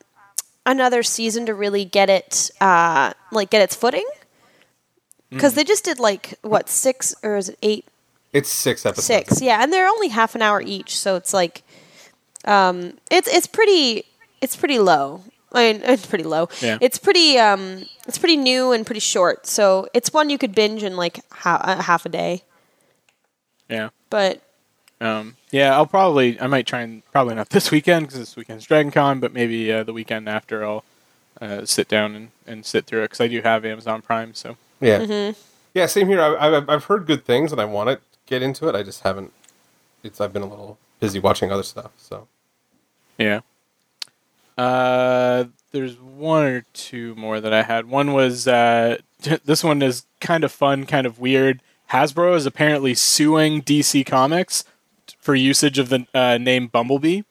[0.66, 4.06] another season to really get it uh, like get its footing.
[5.30, 7.84] Because they just did like what six or is it eight
[8.34, 9.06] It's six episodes.
[9.06, 11.62] six yeah and they're only half an hour each so it's like
[12.44, 14.04] um it's it's pretty
[14.42, 15.22] it's pretty low
[15.56, 16.48] I mean, it's pretty low.
[16.60, 16.78] Yeah.
[16.80, 19.46] It's pretty, um, it's pretty new and pretty short.
[19.46, 22.42] So it's one you could binge in like ha- uh, half a day.
[23.68, 23.90] Yeah.
[24.10, 24.42] But
[25.00, 28.64] Um, yeah, I'll probably I might try and probably not this weekend because this weekend's
[28.66, 30.84] Dragon Con, but maybe uh, the weekend after I'll
[31.40, 34.34] uh, sit down and, and sit through it because I do have Amazon Prime.
[34.34, 35.40] So Yeah, Mm-hmm.
[35.74, 35.86] yeah.
[35.86, 36.20] Same here.
[36.20, 38.74] I, I've I've heard good things, and I want to get into it.
[38.74, 39.32] I just haven't.
[40.02, 41.92] It's I've been a little busy watching other stuff.
[41.96, 42.28] So
[43.18, 43.40] yeah.
[44.56, 47.86] Uh, there's one or two more that I had.
[47.86, 48.98] One was uh,
[49.44, 51.60] this one is kind of fun, kind of weird.
[51.90, 54.64] Hasbro is apparently suing DC Comics
[55.18, 57.22] for usage of the uh, name Bumblebee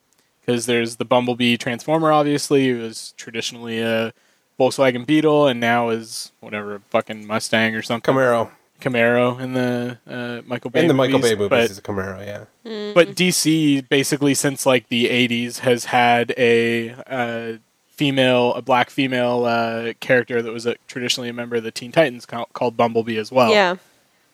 [0.41, 2.12] because there's the Bumblebee Transformer.
[2.12, 4.13] Obviously, it was traditionally a
[4.60, 8.13] Volkswagen Beetle, and now is whatever a fucking Mustang or something.
[8.13, 8.51] Camaro.
[8.84, 11.82] Camaro in the uh, Michael Bay In the Michael movies, Bay movies, but is a
[11.82, 12.26] Camaro.
[12.26, 12.91] Yeah.
[12.93, 17.54] but DC basically since like the '80s has had a uh,
[17.88, 21.91] female, a black female uh, character that was a, traditionally a member of the Teen
[21.91, 23.52] Titans called, called Bumblebee as well.
[23.52, 23.76] Yeah.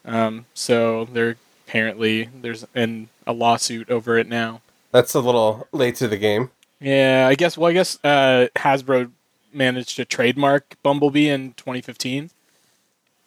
[0.06, 1.36] Um, so they're
[1.68, 4.62] apparently there's in a lawsuit over it now.
[4.92, 6.50] That's a little late to the game.
[6.80, 7.58] Yeah, I guess.
[7.58, 9.12] Well, I guess uh, Hasbro
[9.54, 12.32] managed to trademark Bumblebee in 2015,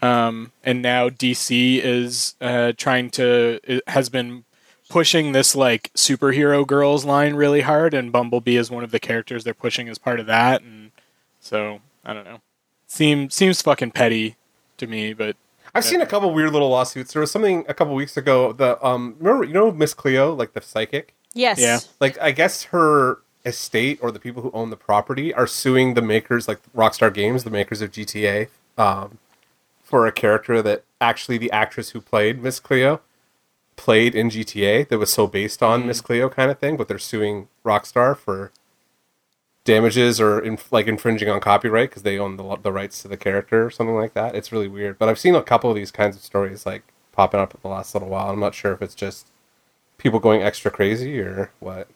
[0.02, 4.44] um, and now DC is uh, trying to has been
[4.88, 9.44] pushing this like superhero girls line really hard, and Bumblebee is one of the characters
[9.44, 10.90] they're pushing as part of that, and
[11.40, 12.40] so I don't know.
[12.88, 14.36] Seems seems fucking petty
[14.76, 15.36] to me, but
[15.74, 17.12] I've seen a couple weird little lawsuits.
[17.12, 18.52] There was something a couple weeks ago.
[18.52, 21.14] The um, remember you know Miss Cleo, like the psychic.
[21.32, 21.58] Yes.
[21.58, 21.78] Yeah.
[22.00, 26.02] Like I guess her estate or the people who own the property are suing the
[26.02, 29.18] makers, like Rockstar Games, the makers of GTA, um,
[29.92, 33.02] for a character that actually the actress who played Miss Cleo
[33.76, 35.86] played in GTA that was so based on mm.
[35.88, 36.78] Miss Cleo kind of thing.
[36.78, 38.52] But they're suing Rockstar for
[39.64, 43.18] damages or in, like infringing on copyright because they own the, the rights to the
[43.18, 44.34] character or something like that.
[44.34, 44.98] It's really weird.
[44.98, 47.68] But I've seen a couple of these kinds of stories like popping up in the
[47.68, 48.30] last little while.
[48.30, 49.26] I'm not sure if it's just
[49.98, 51.86] people going extra crazy or what.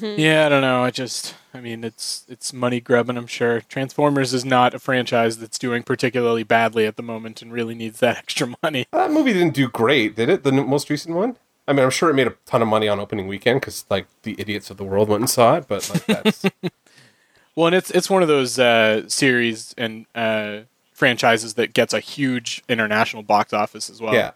[0.00, 0.82] Yeah, I don't know.
[0.82, 3.16] I just, I mean, it's it's money grubbing.
[3.16, 7.52] I'm sure Transformers is not a franchise that's doing particularly badly at the moment, and
[7.52, 8.86] really needs that extra money.
[8.92, 10.44] That movie didn't do great, did it?
[10.44, 11.36] The n- most recent one.
[11.68, 14.06] I mean, I'm sure it made a ton of money on opening weekend because like
[14.22, 15.68] the idiots of the world went and saw it.
[15.68, 16.44] But like that's
[17.54, 20.60] Well, and it's it's one of those uh, series and uh,
[20.92, 24.14] franchises that gets a huge international box office as well.
[24.14, 24.30] yeah.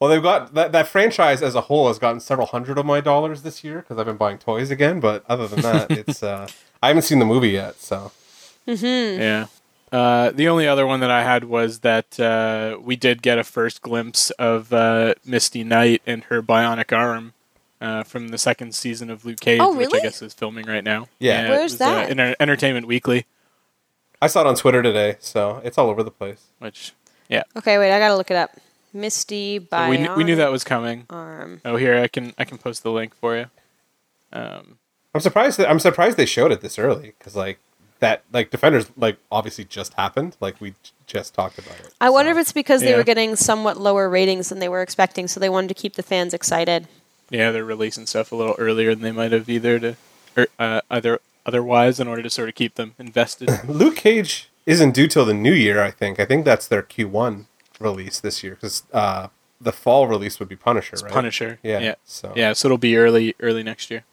[0.00, 3.00] Well, they've got that that franchise as a whole has gotten several hundred of my
[3.00, 5.00] dollars this year because I've been buying toys again.
[5.00, 6.48] But other than that, it's uh,
[6.82, 8.12] I haven't seen the movie yet, so
[8.66, 9.46] Yeah.
[9.92, 13.44] Uh, the only other one that I had was that uh, we did get a
[13.44, 17.32] first glimpse of uh, Misty Knight and her bionic arm
[17.80, 20.82] uh, from the second season of Luke Cage, Oh, which I guess is filming right
[20.82, 21.08] now.
[21.20, 21.46] Yeah.
[21.46, 22.10] it Where's was, uh, that?
[22.10, 23.26] in Entertainment Weekly,
[24.20, 26.46] I saw it on Twitter today, so it's all over the place.
[26.58, 26.92] which
[27.28, 27.94] yeah, Okay, wait.
[27.94, 28.50] I gotta look it up.
[28.96, 31.06] Misty by we, kn- we knew that was coming.
[31.10, 31.60] arm.
[31.64, 33.46] Oh, here I can I can post the link for you.
[34.32, 34.78] Um,
[35.14, 35.58] I'm surprised.
[35.58, 37.58] That, I'm surprised they showed it this early because like
[38.00, 40.36] that like Defenders like obviously just happened.
[40.40, 41.94] Like we j- just talked about it.
[42.00, 45.28] I wonder if it's because they were getting somewhat lower ratings than they were expecting,
[45.28, 46.88] so they wanted to keep the fans excited.
[47.30, 49.96] yeah, they're releasing stuff a little earlier than they might have either to,
[50.36, 53.48] or uh, either otherwise in order to sort of keep them invested.
[53.68, 55.80] Luke Cage isn't due till the new year.
[55.82, 56.20] I think.
[56.20, 57.46] I think that's their Q1
[57.80, 59.28] release this year because uh,
[59.60, 61.12] the fall release would be Punisher, right?
[61.12, 61.58] Punisher.
[61.62, 61.94] Yeah, Yeah.
[62.04, 62.52] so- Yeah.
[62.52, 64.04] So it'll be early, early next year.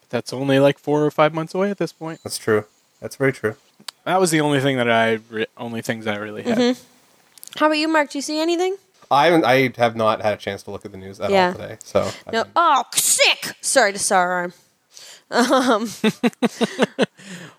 [0.00, 2.20] But that's only like four or five months away at this point.
[2.22, 2.64] That's true.
[3.00, 3.56] That's very true.
[4.04, 6.58] That was the only thing that I, re- only things I really had.
[6.58, 6.80] Mm-hmm.
[7.58, 8.10] How about you, Mark?
[8.10, 8.76] Do you see anything?
[9.10, 9.44] I haven't.
[9.44, 11.48] I have not had a chance to look at the news at Yeah.
[11.48, 11.76] all today.
[11.84, 12.44] So No.
[12.56, 13.52] Oh, sick.
[13.60, 14.52] Sorry to sorrow
[15.30, 15.88] arm.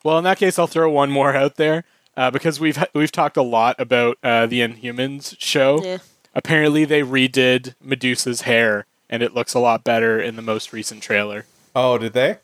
[0.03, 1.85] Well, in that case, I'll throw one more out there
[2.17, 5.83] uh, because we've we've talked a lot about uh, the Inhumans show.
[5.83, 5.97] Yeah.
[6.35, 11.03] Apparently, they redid Medusa's hair, and it looks a lot better in the most recent
[11.03, 11.45] trailer.
[11.75, 12.37] oh, did they?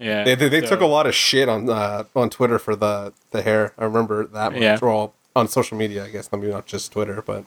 [0.00, 2.76] Yeah, They, they, they so- took a lot of shit on uh, on Twitter for
[2.76, 3.72] the the hair.
[3.78, 4.60] I remember that much.
[4.62, 4.78] Yeah.
[4.80, 6.30] Well, on social media, I guess.
[6.30, 7.44] Maybe not just Twitter, but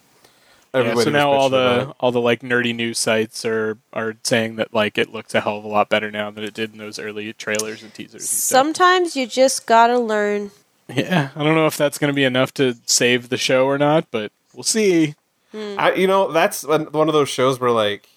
[0.73, 4.73] Yeah, so now all the all the like nerdy news sites are are saying that
[4.73, 6.99] like it looks a hell of a lot better now than it did in those
[6.99, 8.21] early trailers and teasers.
[8.21, 8.57] And stuff.
[8.57, 10.51] Sometimes you just gotta learn.
[10.95, 13.77] Yeah, I don't know if that's going to be enough to save the show or
[13.77, 15.15] not, but we'll see.
[15.53, 18.07] I, you know, that's one one of those shows where like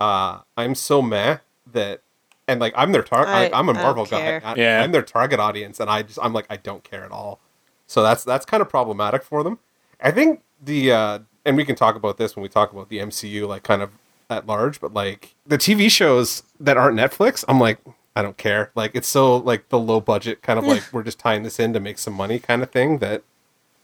[0.00, 1.38] uh, I'm so meh
[1.72, 2.02] that,
[2.46, 3.52] and like I'm their target.
[3.52, 4.20] I- I'm a I don't Marvel guy.
[4.20, 4.42] care.
[4.44, 4.82] I, Yeah.
[4.82, 7.40] I'm their target audience, and I just I'm like I don't care at all.
[7.86, 9.58] So that's that's kind of problematic for them.
[10.00, 12.98] I think the uh, and we can talk about this when we talk about the
[12.98, 13.90] MCU, like kind of
[14.30, 17.78] at large, but like the TV shows that aren't Netflix, I'm like.
[18.16, 18.70] I don't care.
[18.74, 21.72] Like it's so like the low budget kind of like we're just tying this in
[21.72, 23.22] to make some money kind of thing that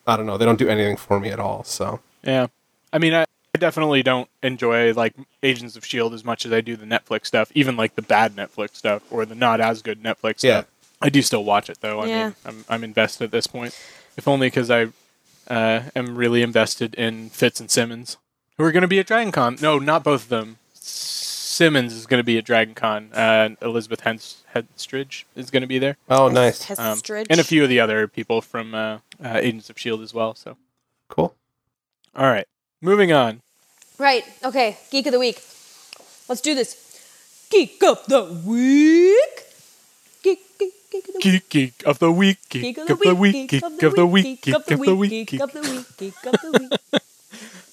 [0.07, 0.39] I don't know.
[0.39, 1.65] They don't do anything for me at all.
[1.65, 2.47] So Yeah,
[2.93, 3.23] I mean, I,
[3.55, 7.27] I definitely don't enjoy like Agents of Shield as much as I do the Netflix
[7.27, 10.61] stuff, even like the bad Netflix stuff or the not as good Netflix Yeah.
[10.61, 10.67] stuff.
[11.03, 12.01] I do still watch it though.
[12.01, 12.25] I Yeah.
[12.27, 13.75] mean, I'm I'm invested at this point,
[14.17, 14.89] if only because I
[15.49, 18.17] uh, am really invested in Fitz and Simmons,
[18.57, 19.57] who are going to be at Dragon Con.
[19.61, 20.59] No, not both of them.
[21.61, 23.11] Simmons is going to be at Dragon Con.
[23.13, 25.99] Uh, Elizabeth Hens- Henstridge is going to be there.
[26.09, 26.71] oh, nice.
[26.79, 30.15] Um, and a few of the other people from uh, uh, Agents of Shield as
[30.15, 30.35] well.
[30.35, 30.57] So,
[31.09, 31.35] Cool.
[32.17, 32.47] all right,
[32.81, 33.43] moving on.
[33.99, 34.25] Right.
[34.43, 34.79] Okay.
[34.91, 35.43] Geek of the week.
[36.31, 36.79] Let's do this.
[37.51, 39.45] Geek of the week.
[40.23, 41.23] Geek, geek, geek of the week.
[41.23, 44.55] Geek, geek of the week, geek, Geek of the week, geek of the week, geek
[44.55, 47.03] of the week, geek of the week, geek of the week.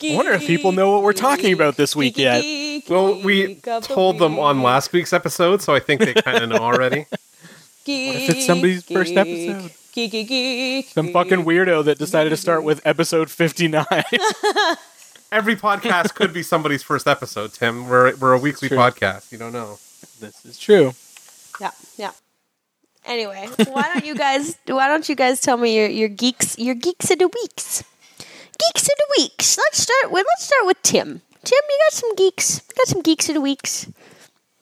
[0.04, 2.44] I wonder if people know what we're talking about this week yet.
[2.88, 6.58] Well, we told them on last week's episode, so I think they kind of know
[6.58, 7.06] already.
[7.88, 9.72] What if it's somebody's first episode?
[9.94, 13.86] Geek, geek, geek, Some fucking weirdo that decided to start with episode 59.
[15.32, 17.88] Every podcast could be somebody's first episode, Tim.
[17.88, 18.78] We're, we're a weekly True.
[18.78, 19.32] podcast.
[19.32, 19.80] You don't know.
[20.20, 20.92] this is true.
[21.62, 22.12] Yeah, yeah.
[23.06, 24.58] Anyway, why don't you guys?
[24.68, 27.86] Why don't you guys tell me your your geeks your geeks of the weeks?
[28.60, 29.58] Geeks of the weeks.
[29.58, 31.22] Let's start with let's start with Tim.
[31.44, 32.62] Tim, you got some geeks.
[32.76, 33.88] Got some geeks of the weeks.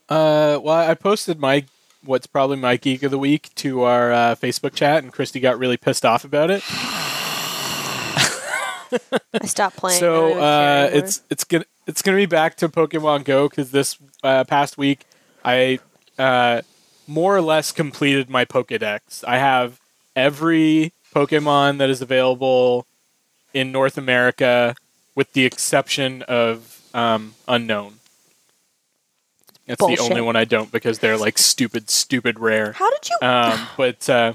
[0.08, 1.66] Uh, well, I posted my
[2.04, 5.58] what's probably my geek of the week to our uh, Facebook chat, and Christy got
[5.58, 6.64] really pissed off about it.
[9.34, 10.00] I stopped playing.
[10.00, 14.44] So uh, it's it's gonna it's gonna be back to Pokemon Go because this uh,
[14.44, 15.06] past week
[15.44, 15.80] I
[16.18, 16.62] uh,
[17.08, 19.24] more or less completed my Pokedex.
[19.28, 19.80] I have
[20.16, 22.86] every Pokemon that is available
[23.56, 24.76] in North America,
[25.15, 27.96] with the exception of um, Unknown.
[29.65, 32.74] That's the only one I don't because they're like stupid, stupid rare.
[32.74, 34.34] How did you Um, but uh,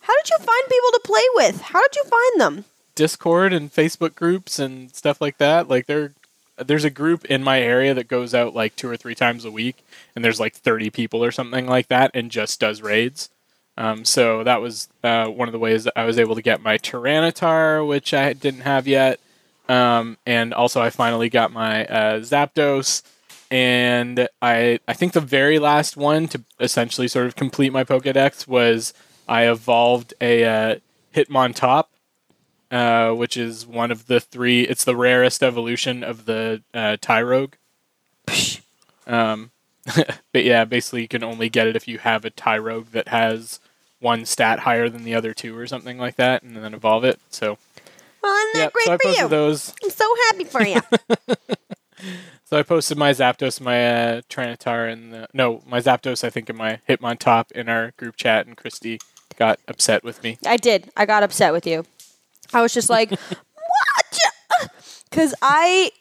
[0.00, 1.60] How did you find people to play with?
[1.62, 2.64] How did you find them?
[2.94, 5.68] Discord and Facebook groups and stuff like that.
[5.68, 6.12] Like there,
[6.58, 9.50] there's a group in my area that goes out like two or three times a
[9.50, 9.82] week,
[10.14, 13.30] and there's like 30 people or something like that, and just does raids.
[13.76, 16.62] Um, so that was uh, one of the ways that I was able to get
[16.62, 19.18] my Tyranitar, which I didn't have yet,
[19.68, 23.02] um, and also I finally got my uh, Zapdos.
[23.50, 28.48] And I, I think the very last one to essentially sort of complete my Pokedex
[28.48, 28.94] was
[29.28, 30.76] I evolved a uh,
[31.14, 31.84] Hitmontop,
[32.70, 34.62] uh, which is one of the three.
[34.62, 37.54] It's the rarest evolution of the uh, Tyrogue.
[39.06, 39.50] Um,
[40.32, 43.60] but yeah, basically you can only get it if you have a Tyrogue that has
[44.02, 47.18] one stat higher than the other two or something like that, and then evolve it.
[47.30, 47.56] So
[48.22, 49.28] Well, isn't that yeah, great so I for posted you?
[49.28, 49.74] those.
[49.82, 50.80] I'm so happy for you.
[52.44, 56.22] So I posted my Zapdos, my uh, Tyranitar, and the, no, my Zapdos.
[56.22, 58.98] I think in my Hitmontop in our group chat, and Christy
[59.36, 60.36] got upset with me.
[60.44, 60.90] I did.
[60.94, 61.86] I got upset with you.
[62.52, 64.18] I was just like, what?
[65.08, 65.92] Because I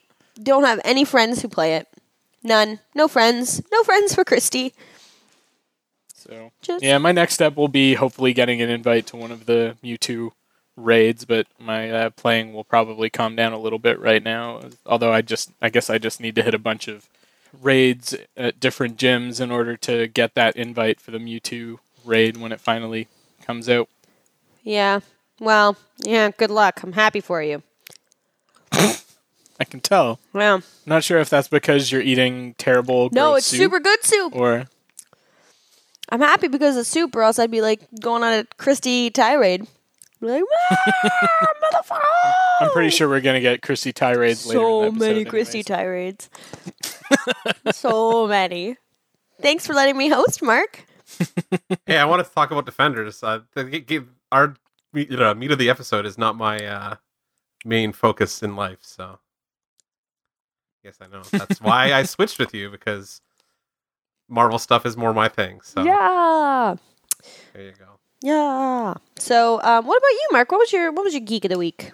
[0.44, 1.88] don't have any friends who play it.
[2.44, 2.80] None.
[2.96, 3.62] No friends.
[3.72, 4.74] No friends for Christy.
[6.32, 9.48] So Just- yeah, my next step will be hopefully getting an invite to one of
[9.48, 10.32] the Mewtwo
[10.78, 14.62] raids, but my uh, playing will probably calm down a little bit right now.
[14.86, 17.10] Although I just, I guess I just need to hit a bunch of
[17.62, 22.54] raids at different gyms in order to get that invite for the Mewtwo raid when
[22.54, 23.10] it finally
[23.46, 23.90] comes out.
[24.64, 25.02] Yeah.
[25.38, 26.82] Well, yeah, good luck.
[26.82, 27.62] I'm happy for you.
[28.72, 30.20] I can tell.
[30.32, 33.10] Well, I'm not sure if that's because you're eating terrible.
[33.12, 34.34] no, gross it's soup super good soup.
[34.34, 34.68] Or
[36.12, 39.66] I'm happy because of soup, or else I'd be like going on a Christy tirade.
[40.20, 42.34] Be like, "Ah, motherfucker!
[42.62, 44.60] I'm pretty sure we're gonna get Chrissy tirades later.
[44.60, 45.30] in the so episode many anyways.
[45.30, 46.30] Christy tirades.
[47.72, 48.78] so many.
[49.42, 50.86] Thanks for letting me host, Mark.
[51.88, 53.22] Hey, I want to talk about defenders.
[53.24, 54.00] Uh, the, g- g-
[54.32, 54.56] our
[54.94, 56.96] you know, meat of the episode is not my uh,
[57.66, 59.20] main focus in life, so
[60.84, 63.22] yes, I know that's why I switched with you because
[64.32, 65.62] Marvel stuff is more my thing.
[65.62, 66.76] So Yeah.
[67.54, 67.86] there you go.
[68.22, 68.94] Yeah.
[69.20, 70.52] So, um, what about you, Mark?
[70.52, 71.92] What was your what was your geek of the week?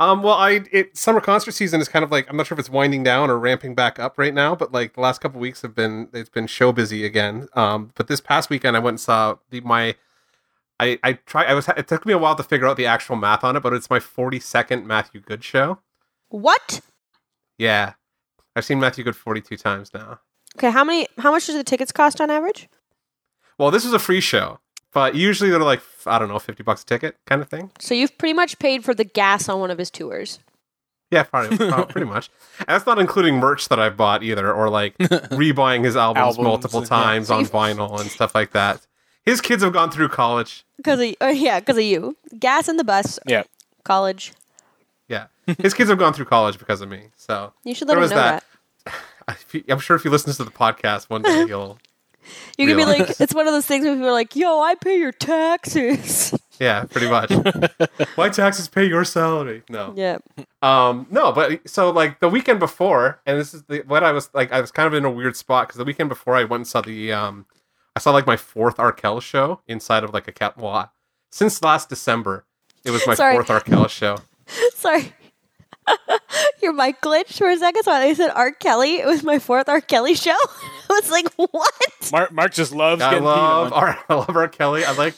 [0.00, 2.58] Um, well, I it summer concert season is kind of like I'm not sure if
[2.58, 5.62] it's winding down or ramping back up right now, but like the last couple weeks
[5.62, 7.48] have been it's been show busy again.
[7.54, 9.94] Um, but this past weekend I went and saw the my
[10.80, 13.14] I I try I was it took me a while to figure out the actual
[13.14, 15.78] math on it, but it's my 42nd Matthew Good show.
[16.28, 16.80] What?
[17.56, 17.92] Yeah,
[18.56, 20.18] I've seen Matthew Good 42 times now.
[20.58, 21.06] Okay, how many?
[21.18, 22.68] How much does the tickets cost on average?
[23.58, 24.60] Well, this was a free show,
[24.92, 27.70] but usually they're like I don't know, 50 bucks a ticket kind of thing.
[27.78, 30.38] So you've pretty much paid for the gas on one of his tours.
[31.10, 32.30] Yeah, probably, probably pretty much.
[32.60, 36.44] And that's not including merch that I've bought either, or like rebuying his albums, Albums,
[36.44, 36.86] multiple yeah.
[36.86, 38.86] times on vinyl and stuff like that.
[39.24, 40.64] His kids have gone through college.
[40.76, 42.16] Because of uh, yeah, because of you.
[42.38, 43.18] Gas in the bus.
[43.26, 43.44] Yeah.
[43.84, 44.32] College.
[45.08, 45.26] Yeah,
[45.58, 47.08] his kids have gone through college because of me.
[47.16, 48.44] So You should let There him was know that.
[49.26, 49.36] That.
[49.40, 51.78] if he- I'm sure if he listens to the podcast one day, he'll
[52.56, 53.00] You could be Realize.
[53.00, 56.32] like, it's one of those things where people are like, "Yo, I pay your taxes."
[56.58, 57.30] yeah, pretty much.
[58.16, 59.62] My taxes pay your salary.
[59.68, 60.18] No, yeah.
[60.62, 64.30] Um, no, but so like the weekend before, and this is the, what I was
[64.32, 64.52] like.
[64.52, 66.66] I was kind of in a weird spot because the weekend before I went and
[66.66, 67.44] saw the um,
[67.94, 70.56] I saw like my fourth Arkell show inside of like a cat.
[70.56, 70.90] Well,
[71.30, 72.46] since last December,
[72.86, 73.34] it was my Sorry.
[73.34, 74.16] fourth Arkell show.
[74.72, 75.12] Sorry.
[76.62, 78.52] Your mic glitched for a second, so I said R.
[78.52, 78.96] Kelly.
[78.96, 79.80] It was my fourth R.
[79.80, 80.30] Kelly show.
[80.90, 82.10] I was like, what?
[82.12, 83.82] Mark, Mark just loves I getting love peed on.
[83.82, 83.98] R.
[84.08, 84.48] I love R.
[84.48, 84.84] Kelly.
[84.84, 85.14] I like.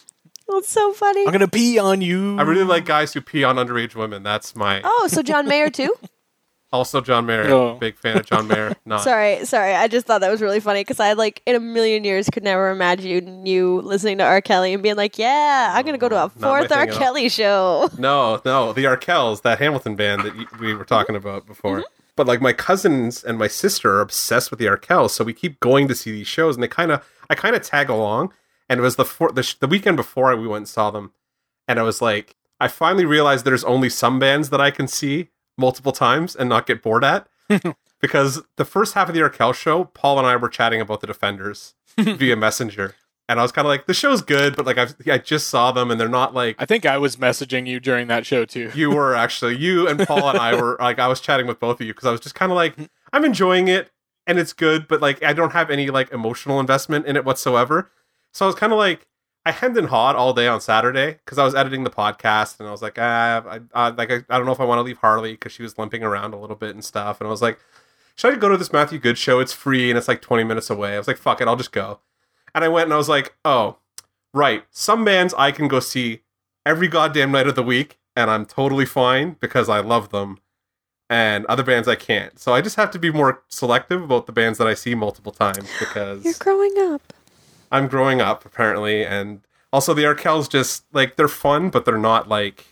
[0.48, 1.26] That's so funny.
[1.26, 2.38] I'm gonna pee on you.
[2.38, 4.22] I really like guys who pee on underage women.
[4.22, 4.80] That's my.
[4.84, 5.92] Oh, so John Mayer too?
[6.76, 7.48] Also, John Mayer.
[7.50, 7.76] Oh.
[7.76, 8.76] Big fan of John Mayer.
[8.84, 9.00] Not.
[9.02, 9.74] Sorry, sorry.
[9.74, 12.44] I just thought that was really funny because I like in a million years could
[12.44, 14.42] never imagine you listening to R.
[14.42, 16.86] Kelly and being like, "Yeah, I'm gonna go to a fourth R.
[16.86, 21.46] Kelly show." No, no, the Arkells, that Hamilton band that y- we were talking about
[21.46, 21.78] before.
[21.78, 21.86] Mm-hmm.
[22.14, 25.58] But like my cousins and my sister are obsessed with the Arkells, so we keep
[25.60, 28.32] going to see these shows, and they kind of, I kind of tag along.
[28.68, 31.12] And it was the for, the, sh- the weekend before we went and saw them,
[31.66, 35.28] and I was like, I finally realized there's only some bands that I can see
[35.56, 37.28] multiple times and not get bored at.
[38.00, 41.06] because the first half of the Arkell show, Paul and I were chatting about the
[41.06, 42.94] Defenders via Messenger.
[43.28, 45.72] And I was kind of like, the show's good, but like I've, I just saw
[45.72, 48.70] them and they're not like I think I was messaging you during that show too.
[48.74, 51.80] you were actually you and Paul and I were like I was chatting with both
[51.80, 52.76] of you because I was just kind of like
[53.12, 53.90] I'm enjoying it
[54.28, 57.90] and it's good, but like I don't have any like emotional investment in it whatsoever.
[58.32, 59.08] So I was kind of like
[59.46, 62.68] I hemmed and hawed all day on Saturday because I was editing the podcast and
[62.68, 64.82] I was like ah I, I like I, I don't know if I want to
[64.82, 67.40] leave Harley because she was limping around a little bit and stuff and I was
[67.40, 67.60] like
[68.16, 69.38] should I go to this Matthew Good show?
[69.38, 70.94] It's free and it's like 20 minutes away.
[70.94, 72.00] I was like fuck it, I'll just go.
[72.56, 73.76] And I went and I was like oh
[74.34, 76.22] right some bands I can go see
[76.66, 80.38] every goddamn night of the week and I'm totally fine because I love them
[81.08, 82.36] and other bands I can't.
[82.40, 85.30] So I just have to be more selective about the bands that I see multiple
[85.30, 87.12] times because You're growing up.
[87.70, 89.40] I'm growing up apparently and
[89.72, 92.66] also the Arkells just like they're fun but they're not like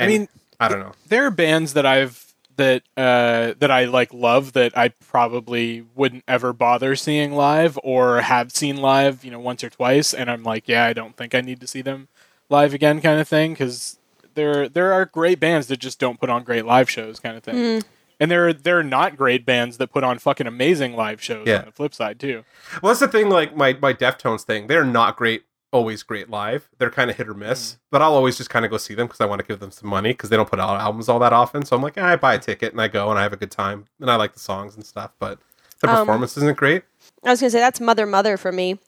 [0.00, 0.28] I mean,
[0.60, 0.92] I don't know.
[1.08, 6.24] there are bands that I've that uh, that I like love that I probably wouldn't
[6.28, 10.42] ever bother seeing live or have seen live, you know, once or twice, and I'm
[10.42, 12.08] like, yeah, I don't think I need to see them
[12.48, 13.98] live again, kind of thing, because
[14.34, 17.42] there there are great bands that just don't put on great live shows, kind of
[17.42, 17.82] thing.
[18.24, 21.46] And there are there are not great bands that put on fucking amazing live shows
[21.46, 21.58] Yeah.
[21.58, 22.42] on the flip side too.
[22.80, 23.28] Well, that's the thing.
[23.28, 25.44] Like my my Deftones thing, they're not great.
[25.72, 26.70] Always great live.
[26.78, 29.08] They're kind of hit or miss, but I'll always just kind of go see them
[29.08, 31.18] because I want to give them some money because they don't put out albums all
[31.18, 31.66] that often.
[31.66, 33.36] So I'm like, eh, I buy a ticket and I go and I have a
[33.36, 35.10] good time and I like the songs and stuff.
[35.18, 35.38] But
[35.82, 36.84] the Um, performance isn't great.
[37.24, 38.78] I was gonna say that's Mother Mother for me.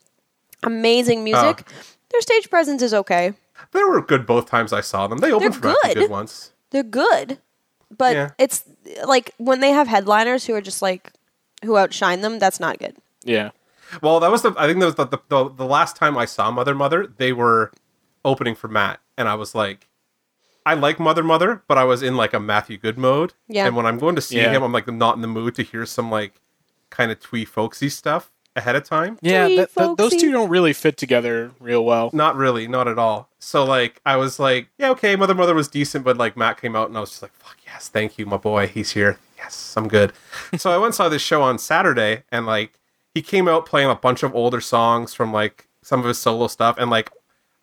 [0.63, 1.63] Amazing music.
[1.69, 1.73] Oh.
[2.09, 3.33] Their stage presence is okay.
[3.71, 5.19] They were good both times I saw them.
[5.19, 5.99] They opened They're for Matthew good.
[6.05, 6.53] Good once.
[6.71, 7.39] They're good,
[7.95, 8.29] but Yeah.
[8.37, 8.63] it's
[9.05, 11.11] like when they have headliners who are just like
[11.63, 12.39] who outshine them.
[12.39, 12.95] That's not good.
[13.23, 13.51] Yeah.
[14.01, 14.53] Well, that was the.
[14.57, 17.07] I think that was the, the the the last time I saw Mother Mother.
[17.07, 17.71] They were
[18.25, 19.87] opening for Matt, and I was like,
[20.65, 23.33] I like Mother Mother, but I was in like a Matthew Good mode.
[23.47, 23.65] Yeah.
[23.65, 24.51] And when I'm going to see Yeah.
[24.51, 26.41] him, I'm like not in the mood to hear some like
[26.89, 29.17] kind of twee folksy stuff ahead of time.
[29.21, 32.09] Yeah, Gee, that, that- those two don't really fit together real well.
[32.11, 33.29] Not really, not at all.
[33.39, 36.75] So like I was like, yeah, okay, Mother Mother was decent, but like Matt came
[36.75, 39.19] out and I was just like, fuck yes, thank you, my boy, he's here.
[39.37, 40.11] Yes, I'm good.
[40.57, 42.73] so I went and saw this show on Saturday and like
[43.13, 46.47] he came out playing a bunch of older songs from like some of his solo
[46.47, 47.11] stuff and like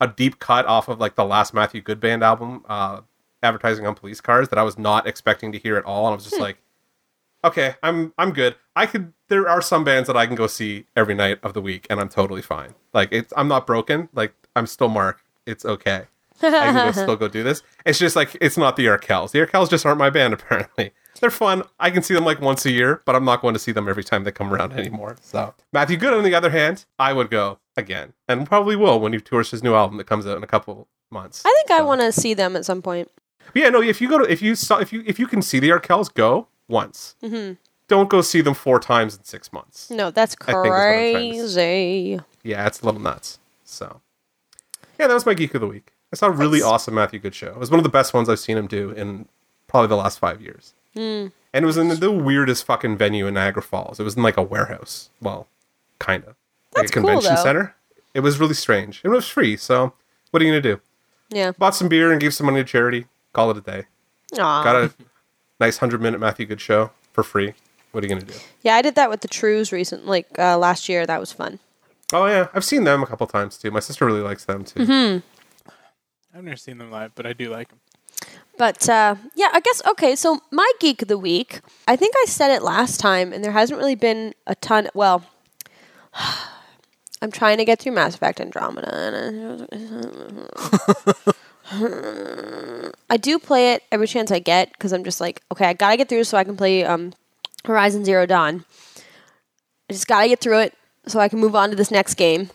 [0.01, 3.01] a deep cut off of like the last Matthew Good Band album, uh,
[3.43, 6.07] advertising on police cars that I was not expecting to hear at all.
[6.07, 6.57] And I was just like,
[7.45, 8.57] okay, I'm I'm good.
[8.75, 9.13] I could.
[9.29, 12.01] There are some bands that I can go see every night of the week, and
[12.01, 12.75] I'm totally fine.
[12.93, 14.09] Like it's, I'm not broken.
[14.15, 15.23] Like I'm still Mark.
[15.47, 16.05] It's okay.
[16.43, 17.63] I can go, still go do this.
[17.87, 19.31] It's just like it's not the Arkells.
[19.31, 20.33] The Arkells just aren't my band.
[20.35, 21.63] Apparently, they're fun.
[21.79, 23.89] I can see them like once a year, but I'm not going to see them
[23.89, 25.17] every time they come around anymore.
[25.21, 29.13] So Matthew Good, on the other hand, I would go again, and probably will when
[29.13, 31.43] he tours his new album that comes out in a couple months.
[31.45, 33.11] I think I want to see them at some point.
[33.53, 33.81] but yeah, no.
[33.81, 36.13] If you go to if you saw if you if you can see the Arkells,
[36.13, 37.17] go once.
[37.23, 37.55] Mm-hmm.
[37.87, 39.91] Don't go see them four times in six months.
[39.91, 42.21] No, that's I think that's what I'm trying to crazy.
[42.43, 43.39] Yeah, it's a little nuts.
[43.65, 44.01] So
[44.99, 45.93] yeah, that was my geek of the week.
[46.13, 47.49] I saw a really awesome Matthew Good show.
[47.49, 49.27] It was one of the best ones I've seen him do in
[49.67, 50.75] probably the last five years.
[50.95, 51.27] Hmm.
[51.53, 54.01] And it was in the weirdest fucking venue in Niagara Falls.
[54.01, 55.11] It was in like a warehouse.
[55.21, 55.49] Well,
[55.99, 56.37] kind of.
[56.77, 57.43] Like a convention though.
[57.43, 57.75] center.
[58.15, 59.01] It was really strange.
[59.05, 59.93] It was free, so
[60.31, 60.81] what are you gonna do?
[61.31, 61.53] Yeah.
[61.53, 63.07] Bought some beer and gave some money to charity.
[63.33, 63.85] Call it a day.
[64.39, 64.65] Aw.
[64.65, 64.93] Got a
[65.61, 67.55] nice hundred minute Matthew Good show for free.
[67.93, 68.39] What are you gonna do?
[68.63, 71.07] Yeah, I did that with the Trews recent, like uh, last year.
[71.07, 71.61] That was fun.
[72.13, 73.71] Oh yeah, I've seen them a couple times too.
[73.71, 74.81] My sister really likes them too.
[74.81, 75.71] Mm-hmm.
[76.37, 77.79] I've never seen them live, but I do like them.
[78.57, 80.17] But uh, yeah, I guess okay.
[80.17, 83.53] So my geek of the week, I think I said it last time, and there
[83.53, 84.89] hasn't really been a ton.
[84.95, 85.25] Well,
[87.23, 88.93] I'm trying to get through Mass Effect Andromeda.
[88.93, 89.69] And
[93.11, 95.97] I do play it every chance I get because I'm just like, okay, I gotta
[95.97, 97.13] get through so I can play um,
[97.65, 98.65] Horizon Zero Dawn.
[99.89, 100.75] I just gotta get through it
[101.07, 102.51] so I can move on to this next game.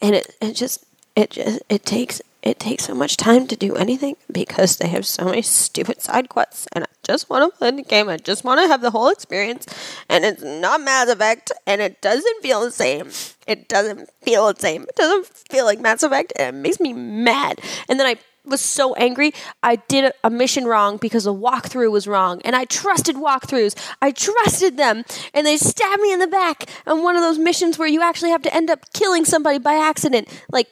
[0.00, 0.84] And it, it just
[1.16, 5.04] it just it takes it takes so much time to do anything because they have
[5.04, 8.08] so many stupid side quests and I just want to play the game.
[8.08, 9.66] I just want to have the whole experience
[10.08, 13.10] and it's not Mass Effect and it doesn't feel the same.
[13.46, 14.82] It doesn't feel the same.
[14.84, 17.60] It doesn't feel like Mass Effect and it makes me mad.
[17.88, 18.16] And then I
[18.48, 19.32] was so angry.
[19.62, 23.74] I did a mission wrong because the walkthrough was wrong, and I trusted walkthroughs.
[24.00, 27.78] I trusted them, and they stabbed me in the back on one of those missions
[27.78, 30.28] where you actually have to end up killing somebody by accident.
[30.50, 30.68] Like,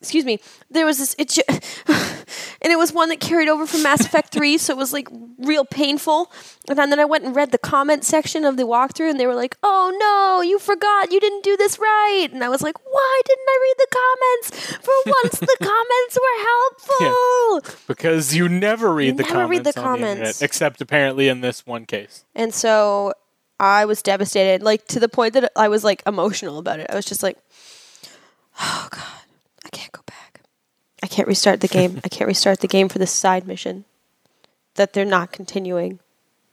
[0.00, 0.40] excuse me,
[0.70, 1.14] there was this.
[1.18, 1.42] It, ju-
[2.62, 5.08] and it was one that carried over from Mass Effect 3, so it was like
[5.38, 6.30] real painful.
[6.68, 9.34] And then I went and read the comment section of the walkthrough, and they were
[9.34, 12.28] like, oh no, you forgot, you didn't do this right.
[12.32, 14.76] And I was like, why didn't I read the comments?
[14.76, 17.70] For once, the comments were helpful.
[17.80, 20.12] Yeah, because you never read the never comments read the on comments.
[20.20, 22.24] internet, except apparently in this one case.
[22.34, 23.12] And so
[23.58, 26.86] I was devastated, like to the point that I was like emotional about it.
[26.90, 27.36] I was just like,
[28.60, 29.02] oh God,
[29.72, 30.42] I can't go back.
[31.02, 32.00] I can't restart the game.
[32.04, 33.84] I can't restart the game for this side mission
[34.74, 35.98] that they're not continuing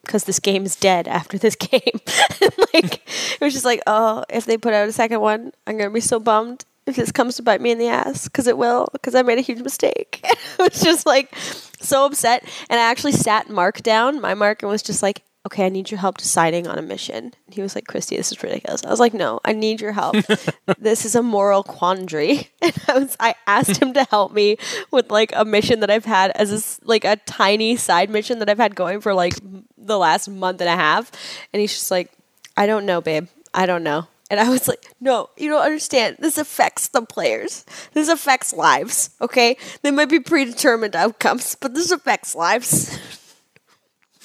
[0.04, 1.82] because this game is dead after this game.
[2.74, 5.90] like, it was just like, oh, if they put out a second one, I'm going
[5.90, 8.58] to be so bummed if this comes to bite me in the ass because it
[8.58, 10.22] will because I made a huge mistake.
[10.60, 12.44] I was just like so upset.
[12.70, 15.90] And I actually sat Mark down, my Mark, and was just like, okay, I need
[15.90, 17.32] your help deciding on a mission.
[17.46, 18.84] And he was like, Christy, this is ridiculous.
[18.84, 20.18] I was like, no, I need your help.
[20.78, 22.50] this is a moral quandary.
[22.62, 24.58] And I was, I asked him to help me
[24.92, 28.50] with like a mission that I've had as a, like a tiny side mission that
[28.50, 29.36] I've had going for like
[29.78, 31.12] the last month and a half.
[31.54, 32.12] And he's just like,
[32.58, 33.28] I don't know, babe.
[33.54, 34.08] I don't know.
[34.30, 36.18] And I was like, no, you don't understand.
[36.20, 37.66] This affects the players.
[37.94, 39.56] This affects lives, okay?
[39.82, 43.00] They might be predetermined outcomes, but this affects lives.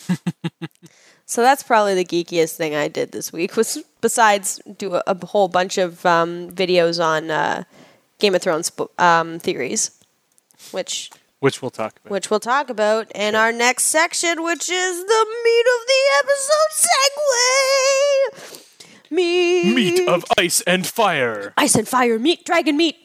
[1.27, 5.27] so that's probably the geekiest thing I did this week was besides do a, a
[5.27, 7.65] whole bunch of um, videos on uh,
[8.19, 9.91] Game of Thrones um, theories,
[10.73, 11.11] which
[11.41, 12.11] Which we'll talk about.
[12.13, 16.71] which we'll talk about in our next section, which is the meat of the episode
[16.87, 18.69] segue.
[19.11, 21.53] Meat, Meat of ice and fire.
[21.59, 22.97] ice and fire, meat, dragon meat,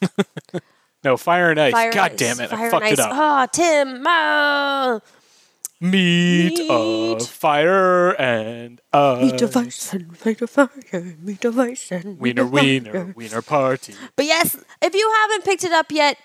[1.02, 1.72] No, fire and ice.
[1.72, 1.86] fire.
[1.86, 2.50] and God ice, damn it.
[2.50, 3.10] fire I fucked it up.
[3.12, 5.00] Ah, Tim, ah.
[5.82, 6.70] Meat, Meat.
[6.70, 9.22] of fire and ice.
[9.32, 13.94] meat of ice and meat of fire, meat of ice and Wiener, wiener, wiener party.
[14.14, 16.18] But yes, if you haven't picked it up yet,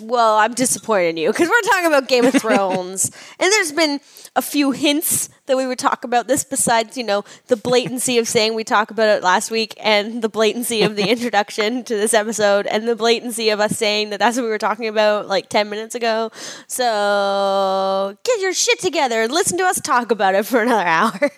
[0.00, 4.00] well, I'm disappointed in you because we're talking about Game of Thrones, and there's been
[4.36, 6.42] a few hints that we would talk about this.
[6.42, 10.28] Besides, you know, the blatancy of saying we talked about it last week, and the
[10.28, 14.36] blatancy of the introduction to this episode, and the blatancy of us saying that that's
[14.36, 16.30] what we were talking about like ten minutes ago.
[16.66, 21.30] So get your shit together and listen to us talk about it for another hour,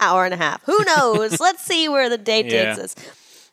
[0.00, 0.62] hour and a half.
[0.64, 1.40] Who knows?
[1.40, 2.74] Let's see where the day Yeah.
[2.74, 2.94] takes us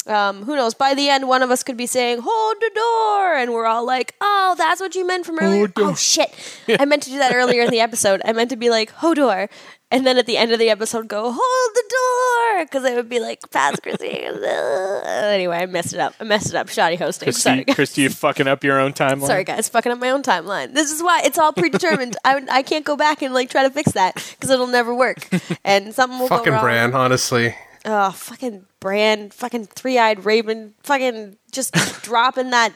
[0.08, 0.74] um, who knows?
[0.74, 3.86] By the end, one of us could be saying "hold the door," and we're all
[3.86, 6.34] like, "Oh, that's what you meant from earlier." Oh shit!
[6.80, 8.22] I meant to do that earlier in the episode.
[8.26, 9.50] I meant to be like "Hodor,"
[9.92, 13.10] and then at the end of the episode, go "Hold the door," because I would
[13.10, 16.14] be like "Pass Chrissy." anyway, I messed it up.
[16.20, 16.70] I messed it up.
[16.70, 17.32] Shoddy hosting.
[17.32, 17.76] Sorry, Christy, guys.
[17.76, 19.28] Christy, you fucking up your own timeline.
[19.28, 19.70] Sorry, guys.
[19.70, 20.74] Fucking up my own timeline.
[20.74, 22.18] This is why it's all predetermined.
[22.26, 25.28] I, I can't go back and like try to fix that because it'll never work,
[25.64, 26.64] and something will Fucking go wrong.
[26.64, 27.56] Bran, honestly.
[27.90, 31.74] Oh, fucking Bran, fucking three eyed Raven, fucking just
[32.04, 32.74] dropping that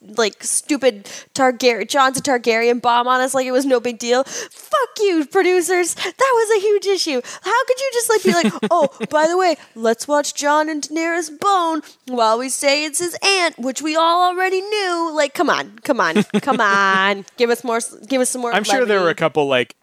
[0.00, 1.04] like stupid
[1.34, 4.24] Targaryen, Jon's a Targaryen bomb on us like it was no big deal.
[4.24, 5.94] Fuck you, producers.
[5.94, 7.20] That was a huge issue.
[7.42, 10.82] How could you just like be like, oh, by the way, let's watch Jon and
[10.82, 15.12] Daenerys bone while we say it's his aunt, which we all already knew.
[15.14, 17.26] Like, come on, come on, come on.
[17.36, 17.80] Give us more.
[18.08, 18.54] Give us some more.
[18.54, 19.76] I'm sure there were a couple like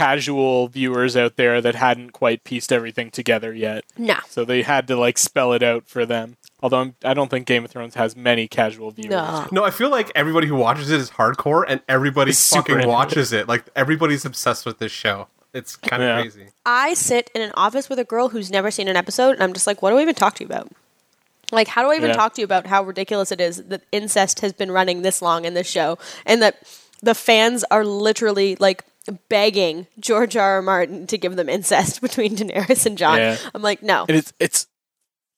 [0.00, 3.84] casual viewers out there that hadn't quite pieced everything together yet.
[3.98, 4.16] No.
[4.28, 6.36] So they had to like spell it out for them.
[6.62, 9.10] Although I'm, I don't think Game of Thrones has many casual viewers.
[9.10, 9.46] No.
[9.52, 12.74] No, I feel like everybody who watches it is hardcore, and everybody Is super fucking
[12.76, 12.90] into it.
[12.90, 13.48] watches it.
[13.48, 15.28] Like everybody's obsessed with this show.
[15.52, 16.20] It's kind of Yeah.
[16.20, 16.46] crazy.
[16.64, 19.52] I sit in an office with a girl who's never seen an episode, and I'm
[19.52, 20.70] just like, what do I even talk to you about?
[21.52, 22.16] Like, how do I even Yeah.
[22.16, 25.44] talk to you about how ridiculous it is that incest has been running this long
[25.44, 26.56] in this show, and that
[27.02, 28.84] the fans are literally like
[29.28, 30.56] begging George R.
[30.56, 30.62] R.
[30.62, 33.18] Martin to give them incest between Daenerys and Jon?
[33.18, 33.36] Yeah.
[33.54, 34.04] I'm like, no.
[34.08, 34.66] And it's it's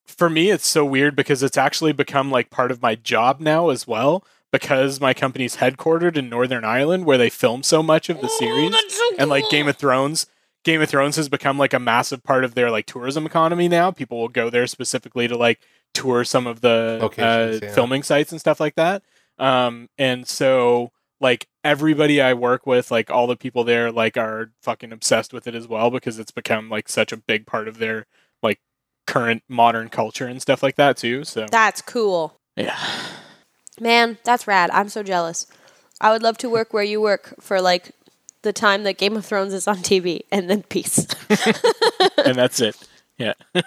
[0.04, 3.70] for me it's so weird because it's actually become like part of my job now
[3.70, 8.20] as well because my company's headquartered in Northern Ireland where they film so much of
[8.20, 8.74] the series
[9.18, 10.26] and like Game of Thrones
[10.64, 13.90] Game of Thrones has become like a massive part of their like tourism economy now.
[13.90, 15.60] People will go there specifically to like
[15.92, 17.72] tour some of the uh, yeah.
[17.72, 19.02] filming sites and stuff like that.
[19.38, 20.92] Um, and so
[21.22, 25.46] like everybody I work with, like all the people there, like are fucking obsessed with
[25.46, 28.06] it as well because it's become like such a big part of their
[28.42, 28.60] like
[29.06, 31.24] current modern culture and stuff like that too.
[31.24, 32.36] So That's cool.
[32.56, 32.78] yeah,
[33.80, 34.70] Man, that's rad.
[34.72, 35.46] I'm so jealous.
[36.00, 37.92] I would love to work where you work for like
[38.42, 41.06] the time that Game of Thrones is on TV, and then peace.
[42.24, 42.76] and that's it.
[43.16, 43.34] Yeah,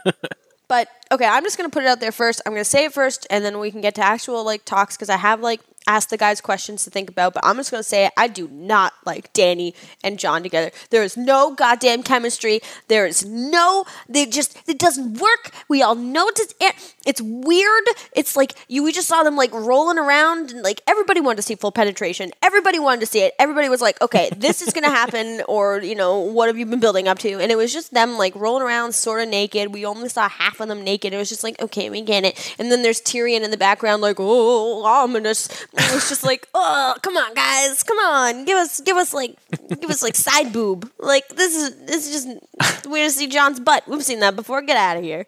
[0.68, 2.42] But okay, I'm just gonna put it out there first.
[2.46, 5.10] I'm gonna say it first, and then we can get to actual like talks because
[5.10, 8.06] I have like asked the guys questions to think about, but I'm just gonna say
[8.06, 8.14] it.
[8.18, 10.72] I do not like Danny and Jon together.
[10.90, 12.62] There is no goddamn chemistry.
[12.88, 13.86] There is no.
[14.10, 15.52] They just it doesn't work.
[15.68, 16.72] We all know it's eh,
[17.06, 17.84] it's weird.
[18.14, 18.84] It's like you.
[18.84, 22.32] We just saw them like rolling around and like everybody wanted to see full penetration.
[22.42, 23.34] Everybody wanted to see it.
[23.40, 26.80] Everybody was like, okay, this is gonna happen, or you know, what have you been
[26.80, 27.40] building up to?
[27.40, 29.74] And it was just them like rolling around, sort of naked.
[29.74, 30.95] We only saw half of them naked.
[31.04, 32.56] It was just like, okay, we get it.
[32.58, 35.48] And then there's Tyrion in the background, like, oh, ominous.
[35.74, 39.38] It was just like, oh, come on, guys, come on, give us, give us like,
[39.82, 40.90] give us like side boob.
[41.00, 43.88] Like this is this is just we're gonna see Jon's butt.
[43.88, 44.62] We've seen that before.
[44.62, 45.26] Get out of here.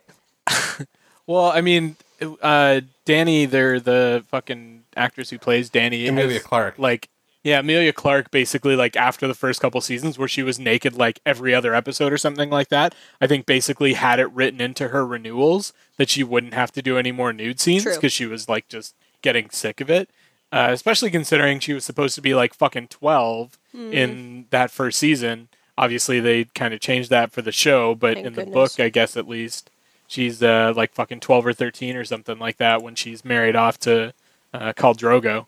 [1.27, 1.97] Well, I mean,
[2.41, 6.07] uh, Danny, they're the fucking actress who plays Danny.
[6.07, 6.79] Emilia has, Clarke.
[6.79, 7.09] Like,
[7.47, 11.19] yeah, Emilia Clarke basically like after the first couple seasons where she was naked like
[11.25, 12.93] every other episode or something like that.
[13.21, 16.97] I think basically had it written into her renewals that she wouldn't have to do
[16.97, 20.09] any more nude scenes because she was like just getting sick of it.
[20.51, 23.93] Uh, especially considering she was supposed to be like fucking 12 Hmm.
[23.93, 25.49] in that first season.
[25.77, 28.75] Obviously, they kind of changed that for the show, but Thank in the goodness.
[28.75, 29.69] book, I guess at least,
[30.07, 33.77] she's uh, like fucking 12 or 13 or something like that when she's married off
[33.81, 34.13] to
[34.53, 35.45] uh, Drogo.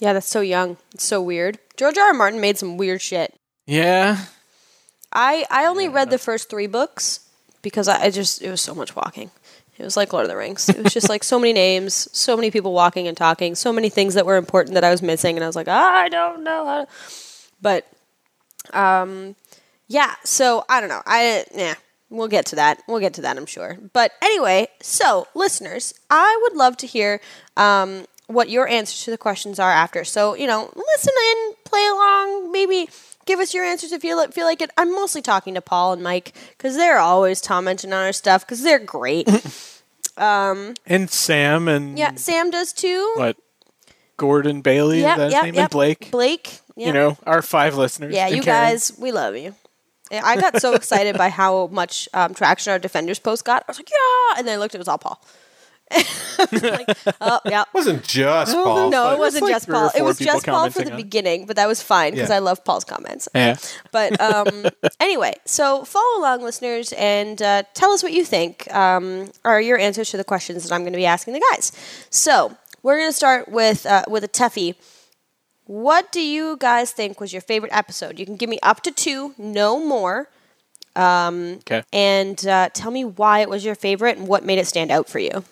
[0.00, 0.76] Yeah, that's so young.
[0.94, 1.58] It's so weird.
[1.76, 2.08] George R.
[2.08, 2.14] R.
[2.14, 3.34] Martin made some weird shit.
[3.66, 4.24] Yeah.
[5.12, 7.20] I I only read the first three books
[7.62, 9.30] because I, I just it was so much walking.
[9.78, 10.68] It was like Lord of the Rings.
[10.68, 13.88] It was just like so many names, so many people walking and talking, so many
[13.88, 16.66] things that were important that I was missing, and I was like, I don't know
[16.66, 16.84] how.
[16.84, 16.90] To.
[17.62, 17.86] But,
[18.72, 19.36] um,
[19.86, 20.14] yeah.
[20.24, 21.02] So I don't know.
[21.06, 21.74] I yeah.
[22.10, 22.82] We'll get to that.
[22.88, 23.76] We'll get to that, I'm sure.
[23.92, 27.20] But anyway, so listeners, I would love to hear
[27.56, 30.04] um, what your answers to the questions are after.
[30.04, 32.88] So you know, listen in, play along, maybe
[33.26, 34.70] give us your answers if you feel like it.
[34.78, 38.62] I'm mostly talking to Paul and Mike because they're always commenting on our stuff because
[38.62, 39.28] they're great.
[40.16, 43.12] um, And Sam and yeah, Sam does too.
[43.16, 43.36] what?
[44.16, 45.54] Gordon Bailey, is that his name?
[45.54, 45.60] yeah.
[45.62, 46.10] And Blake.
[46.10, 46.60] Blake.
[46.76, 46.88] Yeah.
[46.88, 48.14] You know, our five listeners.
[48.14, 48.70] Yeah, you Karen.
[48.70, 49.54] guys, we love you.
[50.10, 53.62] Yeah, I got so excited by how much um, traction our Defenders post got.
[53.68, 55.22] I was like, yeah, and then I looked, it was all Paul.
[56.52, 56.88] like,
[57.20, 57.62] oh, yeah.
[57.62, 58.90] It wasn't just Paul.
[58.90, 59.90] No, but- it wasn't like just three Paul.
[59.96, 62.36] It was just Paul for the on beginning, but that was fine because Yeah.
[62.36, 63.28] I love Paul's comments.
[63.34, 63.56] Yeah.
[63.92, 64.66] But um,
[65.00, 69.78] anyway, so follow along, listeners, and uh, tell us what you think um, are your
[69.78, 71.72] answers to the questions that I'm going to be asking the guys.
[72.10, 74.74] So we're going to start with uh, with a toughie.
[75.64, 78.18] What do you guys think was your favorite episode?
[78.18, 80.30] You can give me up to two, no more,
[80.96, 81.82] Okay.
[81.92, 85.08] and uh, tell me why it was your favorite and what made it stand out
[85.10, 85.44] for you.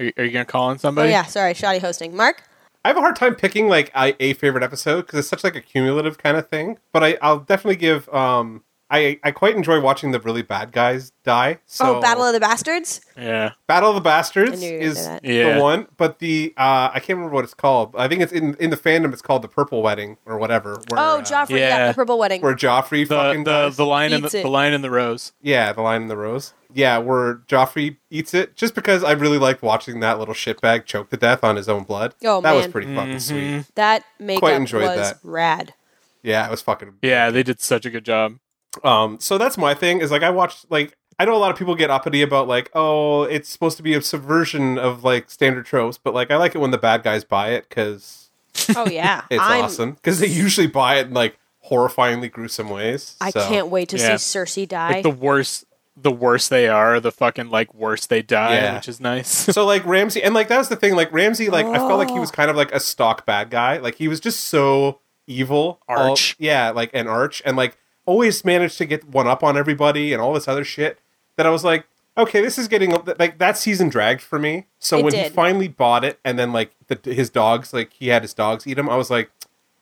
[0.00, 1.10] Are you, are you going to call on Oh somebody?
[1.10, 2.16] yeah, sorry, shoddy hosting.
[2.16, 2.42] Mark.
[2.84, 5.54] I have a hard time picking like a, a favorite episode because it's such like
[5.54, 6.78] a cumulative kind of thing.
[6.92, 8.08] But I, I'll definitely give.
[8.08, 11.58] Um, I I quite enjoy watching the really bad guys die.
[11.66, 13.00] So oh, Battle of the Bastards.
[13.16, 13.52] Yeah.
[13.66, 15.20] Battle of the Bastards I knew you were gonna is.
[15.22, 15.54] Yeah.
[15.56, 17.94] the one, but the uh, I can't remember what it's called.
[17.96, 19.12] I think it's in in the fandom.
[19.12, 20.80] It's called the Purple Wedding or whatever.
[20.88, 21.68] Where, Oh, uh, Joffrey, yeah.
[21.68, 21.88] Yeah.
[21.88, 22.40] the Purple Wedding.
[22.42, 23.76] where Joffrey The fucking the, dies.
[23.76, 25.32] the line in the, the Lion and the Rose.
[25.40, 26.54] yeah, the Lion and the Rose.
[26.72, 31.10] Yeah, where Joffrey eats it, just because I really liked watching that little shitbag choke
[31.10, 32.14] to death on his own blood.
[32.24, 33.64] Oh, that was pretty fucking sweet.
[33.74, 35.18] that makeup Quite enjoyed was that.
[35.24, 35.74] rad.
[36.22, 38.38] Yeah, it was fucking Yeah, they did such a good job.
[38.84, 40.00] Um, so that's my thing.
[40.00, 42.70] Is like I watched like I know a lot of people get uppity about like
[42.74, 46.54] oh it's supposed to be a subversion of like standard tropes, but like I like
[46.54, 48.30] it when the bad guys buy it because
[48.76, 51.36] Oh yeah, it's I'm, awesome because they usually buy it in like
[51.68, 53.16] horrifyingly gruesome ways.
[53.20, 54.16] I So, can't wait to Yeah.
[54.16, 54.90] see Cersei die.
[54.94, 55.64] Like the worse
[55.96, 58.74] the worse they are, the fucking like worse they die, Yeah.
[58.76, 59.28] which is nice.
[59.52, 60.94] So like Ramsay, and like that was the thing.
[60.94, 62.20] Like Ramsay, like I felt like he Oh.
[62.20, 63.76] was kind of like a stock bad guy.
[63.78, 66.36] Like he was just so evil, all- Arch.
[66.38, 67.76] yeah, like an arch, and like
[68.06, 70.98] always managed to get one up on everybody and all this other shit.
[71.36, 71.86] That I was like,
[72.18, 74.66] okay, this is getting like that season dragged for me.
[74.78, 78.08] So It when he finally bought it, and then like the, his dogs, like he
[78.08, 79.30] had his dogs eat him, I was like,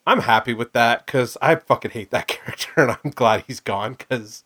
[0.06, 3.94] I'm happy with that because I fucking hate that character, and I'm glad he's gone
[3.94, 4.44] because.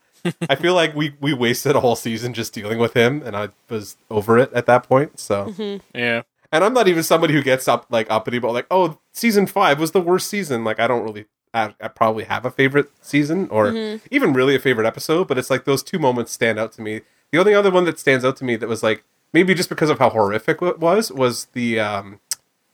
[0.49, 3.49] I feel like we, we wasted a whole season just dealing with him, and I
[3.69, 5.19] was over it at that point.
[5.19, 5.99] So, Mm-hmm.
[5.99, 6.23] yeah.
[6.53, 9.81] and I'm not even somebody who gets up like uppity but like, oh, season five
[9.81, 10.63] was the worst season.
[10.63, 14.07] Like, I don't really, I, I probably have a favorite season or Mm-hmm.
[14.11, 17.03] even really a favorite episode, but it's like those two moments stand out to me.
[17.31, 19.91] The only other one that stands out to me that was like maybe just because
[19.91, 22.21] of how horrific it was was the um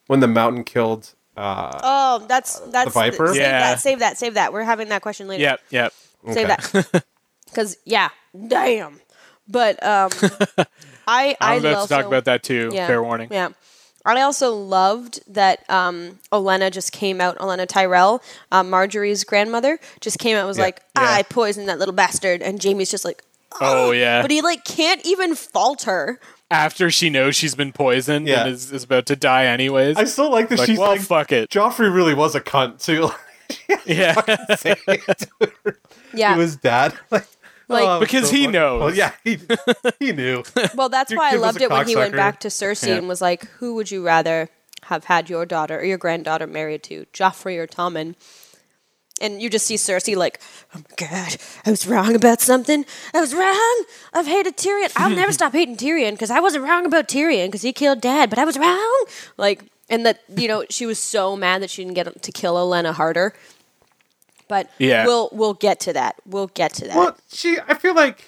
[0.06, 1.14] when the mountain killed.
[1.36, 3.28] Uh, oh, that's that's Viper?
[3.28, 3.60] Save Yeah.
[3.60, 3.80] that.
[3.80, 4.18] Save that.
[4.18, 4.52] Save that.
[4.52, 5.42] We're having that question later.
[5.42, 5.92] Yep, yep.
[6.32, 7.04] Save that.
[7.46, 8.10] Because yeah,
[8.48, 9.00] damn.
[9.48, 10.10] But um,
[11.06, 12.70] I I I'm about also, to talk about that too.
[12.74, 13.28] Yeah, Fair warning.
[13.30, 13.48] Yeah.
[14.04, 17.36] I also loved that um, Olenna just came out.
[17.38, 18.22] Olenna Tyrell,
[18.52, 20.40] um, Margaery's grandmother, just came out.
[20.40, 20.64] and Was Yeah.
[20.64, 21.02] like, Yeah.
[21.10, 23.22] I poisoned that little bastard, and Jaime's just like,
[23.60, 24.22] Oh yeah.
[24.22, 26.20] but he like can't even fault her
[26.50, 28.42] after she knows she's been poisoned Yeah.
[28.44, 29.96] and is, is about to die anyways.
[29.96, 31.50] I still like that like, she's well, like, fuck it.
[31.50, 33.10] Joffrey really was a cunt too.
[33.86, 34.20] Yeah,
[34.56, 35.74] Say it to.
[36.14, 36.34] Yeah.
[36.34, 36.92] to his dad.
[37.10, 37.26] Like,
[37.68, 38.52] Like- oh, Because so he funny.
[38.58, 38.80] knows.
[38.80, 39.38] Well, yeah, he
[39.98, 40.42] he knew.
[40.74, 42.94] Well, that's why I loved it when he went back to Cersei Yeah.
[42.96, 44.48] and was like, "Who would you rather
[44.84, 48.14] have had your daughter or your granddaughter married to, Joffrey or Tommen?"
[49.20, 50.40] And you just see Cersei like,
[50.74, 52.84] "Oh my god, I was wrong about something.
[53.12, 53.84] I was wrong.
[54.14, 54.92] I've hated Tyrion.
[54.96, 58.30] I'll never stop hating Tyrion because I wasn't wrong about Tyrion because he killed Dad,
[58.30, 59.04] but I was wrong."
[59.36, 62.54] Like, and that you know she was so mad that she didn't get to kill
[62.54, 63.34] Olenna harder.
[64.48, 65.04] But Yeah.
[65.06, 66.16] we'll we'll get to that.
[66.26, 66.96] We'll get to that.
[66.96, 67.58] Well, she.
[67.68, 68.24] I feel like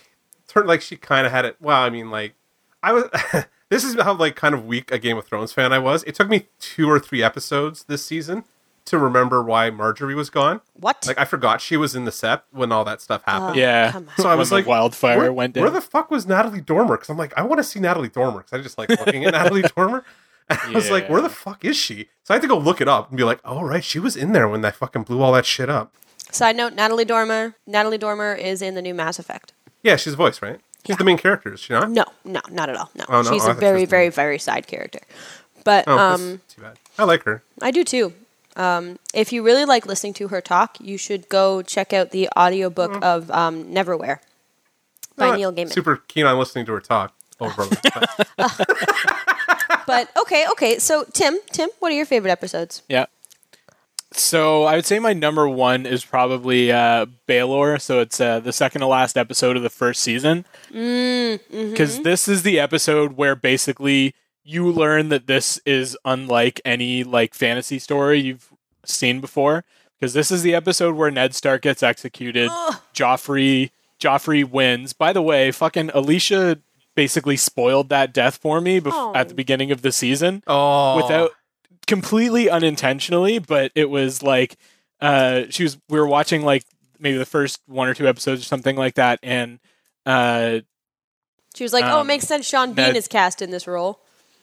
[0.49, 1.57] turned like she kind of had it.
[1.61, 2.35] Well, I mean, like
[2.83, 3.05] I was.
[3.71, 6.03] this is how like kind of weak a Game of Thrones fan I was.
[6.05, 8.45] It took me two or three episodes this season
[8.87, 10.61] to remember why Margaery was gone.
[10.75, 11.07] what?
[11.07, 13.57] Like I forgot she was in the set when all that stuff happened.
[13.57, 13.93] Oh, yeah.
[14.17, 15.63] So I When was the like, wildfire where, went down.
[15.63, 16.97] Where the fuck was Natalie Dormer?
[16.97, 19.33] Because I'm like, I want to see Natalie Dormer because I just like looking at
[19.35, 20.05] Natalie Dormer.
[20.49, 22.09] And I was like, where the fuck is she?
[22.25, 24.17] So I had to go look it up and be like, oh right, she was
[24.17, 25.95] in there when they fucking blew all that shit up.
[26.33, 27.55] Side note: Natalie Dormer.
[27.67, 29.53] Natalie Dormer is in the new Mass Effect.
[29.83, 30.61] Yeah, she's a voice, right?
[30.87, 31.91] She's the main character, is she not?
[31.91, 32.91] No, no, not at all.
[32.95, 33.31] No, Oh, no?
[33.31, 35.01] she's Oh, I a thought she very, the- very, very side character.
[35.65, 36.79] But Oh, um, too bad.
[36.99, 37.43] I like her.
[37.61, 38.15] I do too.
[38.57, 42.29] Um, if you really like listening to her talk, you should go check out the
[42.37, 43.03] audiobook Mm.
[43.03, 44.19] of um, Neverwhere
[45.17, 45.71] by Not Neil Gaiman.
[45.73, 47.13] Super keen on listening to her talk.
[47.41, 47.67] Over,
[48.37, 48.37] but
[49.87, 50.79] But okay, okay.
[50.79, 52.83] So Tim, Tim, what are your favorite episodes?
[52.89, 53.07] Yeah.
[54.13, 57.81] So I would say my number one is probably uh, Baelor.
[57.81, 60.45] So it's uh, the second to last episode of the first season.
[60.69, 67.35] Because this is the episode where basically you learn that this is unlike any like
[67.35, 68.51] fantasy story you've
[68.85, 69.65] seen before.
[69.99, 72.49] Because this is the episode where Ned Stark gets executed.
[72.95, 74.93] Joffrey Joffrey wins.
[74.93, 76.59] By the way, fucking Alicia
[76.97, 79.15] basically spoiled that death for me bef- Oh.
[79.15, 81.31] at the beginning of the season oh, without
[81.91, 84.57] completely unintentionally, but it was like
[85.01, 86.65] uh she was we were watching like
[86.99, 89.59] maybe the first one or two episodes or something like that and
[90.07, 90.61] uh
[91.55, 92.47] She was like, "Oh, it Um, makes sense.
[92.49, 94.01] Sean Bean Ned- is cast in this role."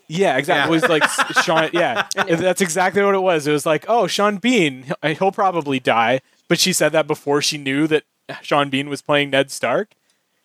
[0.10, 0.62] yeah, exactly.
[0.62, 0.68] Yeah.
[0.68, 3.48] It was like Sean yeah, that's exactly what it was.
[3.48, 6.20] It was like, "Oh, Sean Bean, he'll- he'll probably die."
[6.50, 8.04] But she said that before she knew that
[8.42, 9.92] Sean Bean was playing Ned Stark.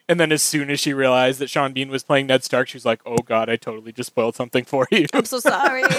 [0.09, 2.77] And then as soon as she realized that Sean Bean was playing Ned Stark, she
[2.77, 5.85] was like, "Oh god, I totally just spoiled something for you." I'm so sorry.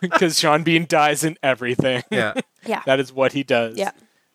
[0.00, 2.02] Because Sean Bean dies in everything.
[2.10, 2.32] yeah.
[2.66, 3.76] yeah, that is what he does.
[3.76, 3.90] yeah.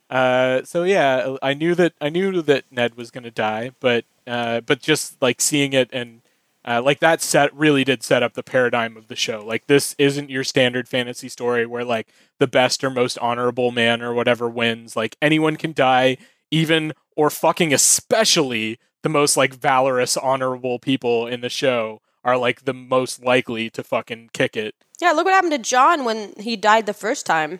[0.09, 4.05] Uh, so yeah, I knew that I knew that Ned was going to die, but
[4.27, 6.21] uh, but just like seeing it and
[6.63, 9.43] uh, like that set really did set up the paradigm of the show.
[9.43, 12.07] Like this isn't your standard fantasy story where like
[12.39, 14.95] the best or most honorable man or whatever wins.
[14.95, 16.17] Like anyone can die,
[16.51, 22.65] even or fucking especially the most like valorous, honorable people in the show are like
[22.65, 24.75] the most likely to fucking kick it.
[24.99, 27.59] Yeah, look what happened to Jon when he died the first time.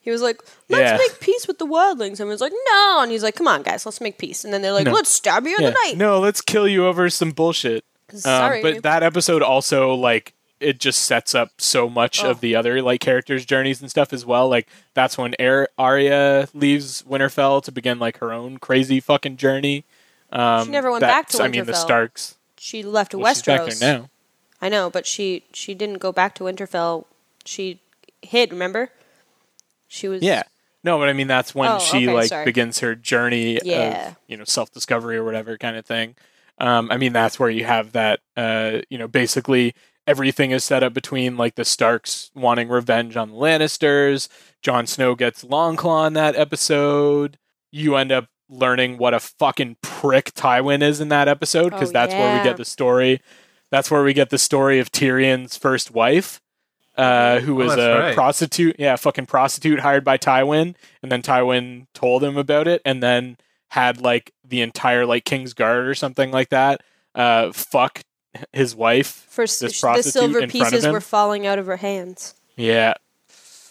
[0.00, 0.96] He was like, "Let's Yeah.
[0.98, 3.86] make peace with the wildlings." and was like, "No," and he's like, "Come on, guys,
[3.86, 4.92] let's make peace." And then they're like, No.
[4.92, 7.84] "Let's stab you in the night." No, let's kill you over some bullshit.
[8.12, 12.30] Um, Sorry, but that episode also like it just sets up so much Oh.
[12.30, 14.48] of the other like characters' journeys and stuff as well.
[14.48, 19.84] Like that's when Ar- Arya leaves Winterfell to begin like her own crazy fucking journey.
[20.32, 22.36] Um, She never went back to that's- I mean, the Starks.
[22.58, 23.46] she left Well, she's Westeros.
[23.68, 24.10] back there now.
[24.62, 27.04] I know, but she she didn't go back to Winterfell.
[27.44, 27.80] She
[28.22, 28.50] hid.
[28.52, 28.90] Remember?
[29.88, 30.22] She was.
[30.22, 30.44] Yeah.
[30.82, 32.44] No, but I mean that's when Oh, she okay, like sorry.
[32.44, 34.08] begins her journey Yeah.
[34.10, 36.14] of you know self discovery or whatever kind of thing.
[36.58, 39.74] Um, I mean that's where you have that uh, you know basically
[40.06, 44.28] everything is set up between like the Starks wanting revenge on the Lannisters.
[44.62, 47.38] Jon Snow gets Longclaw in that episode.
[47.70, 51.92] You end up learning what a fucking prick Tywin is in that episode because Oh,
[51.92, 53.20] that's where we get the story.
[53.70, 56.40] That's where we get the story of Tyrion's first wife,
[56.96, 58.14] uh, who was that's a right.
[58.14, 58.76] prostitute.
[58.78, 63.36] Yeah, fucking prostitute hired by Tywin, and then Tywin told him about it, and then
[63.70, 66.82] had like the entire like King's Guard or something like that.
[67.14, 68.02] Uh, fuck
[68.52, 69.26] his wife.
[69.28, 72.34] For this the prostitute silver in front of pieces were falling out of her hands.
[72.56, 72.94] Yeah.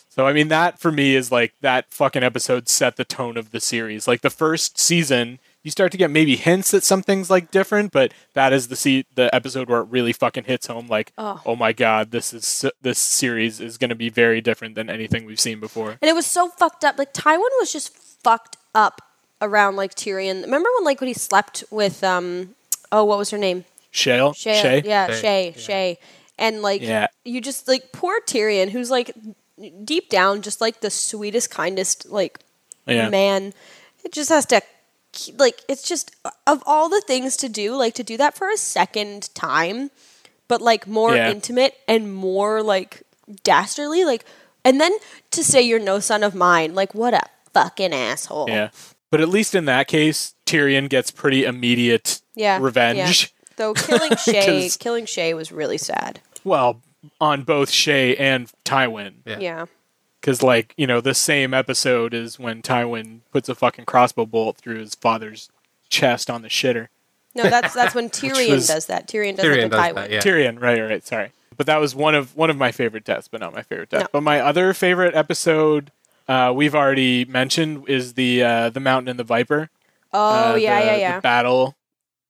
[0.09, 3.51] So I mean that for me is like that fucking episode set the tone of
[3.51, 4.07] the series.
[4.07, 8.13] Like the first season, you start to get maybe hints that something's like different, but
[8.33, 10.87] that is the se- the episode where it really fucking hits home.
[10.87, 11.41] Like, Oh.
[11.47, 15.25] oh, my god, this is this series is going to be very different than anything
[15.25, 15.91] we've seen before.
[15.99, 16.99] And it was so fucked up.
[16.99, 19.01] Like Tywin was just fucked up
[19.41, 20.43] around like Tyrion.
[20.43, 22.53] Remember when like when he slept with um
[22.91, 23.65] oh what was her name?
[23.93, 24.61] Shale, Shae.
[24.61, 25.55] Shae, Yeah, Shae, Shae.
[25.55, 25.61] yeah.
[25.61, 25.97] Shae.
[26.37, 27.07] And like Yeah.
[27.23, 29.11] you just like poor Tyrion who's like
[29.85, 32.39] deep down just like the sweetest kindest like
[32.87, 33.07] yeah.
[33.09, 33.53] man.
[34.03, 34.61] It just has to
[35.37, 36.11] like it's just
[36.47, 39.91] of all the things to do, like to do that for a second time,
[40.47, 41.29] but like more Yeah.
[41.29, 43.03] intimate and more like
[43.43, 44.25] dastardly, like,
[44.65, 44.91] and then
[45.31, 47.21] to say you're no son of mine, like what a
[47.53, 48.49] fucking asshole.
[48.49, 48.69] Yeah.
[49.11, 53.31] But at least in that case, Tyrion gets pretty immediate Yeah, revenge.
[53.57, 53.65] Yeah.
[53.65, 56.19] Though killing Shae, killing Shae was really sad.
[56.43, 56.81] Well,
[57.19, 59.13] on both Shae and Tywin.
[59.25, 59.39] Yeah.
[59.39, 59.65] Yeah.
[60.21, 64.55] Because, like, you know, the same episode is when Tywin puts a fucking crossbow bolt
[64.57, 65.49] through his father's
[65.89, 66.87] chest on the shitter.
[67.35, 69.07] No, that's that's when Tyrion was- does that.
[69.07, 69.95] Tyrion does Tyrion that to does Tywin.
[69.95, 70.19] that, yeah.
[70.21, 71.31] Tyrion, right, right, sorry.
[71.57, 74.01] But that was one of one of my favorite deaths, but not my favorite death.
[74.03, 74.07] No.
[74.13, 75.91] But my other favorite episode,
[76.27, 79.69] uh, we've already mentioned, is the uh, the Mountain and the Viper.
[80.13, 81.19] Oh uh, yeah, the- yeah, the yeah.
[81.19, 81.75] battle.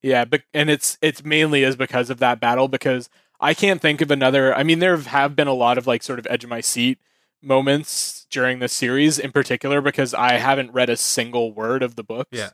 [0.04, 3.08] Yeah, but and it's it's mainly is because of that battle because
[3.40, 4.54] I can't think of another.
[4.54, 6.98] I mean, there have been a lot of like sort of edge of my seat
[7.40, 12.04] moments during this series, in particular because I haven't read a single word of the
[12.04, 12.28] books.
[12.32, 12.50] Yeah.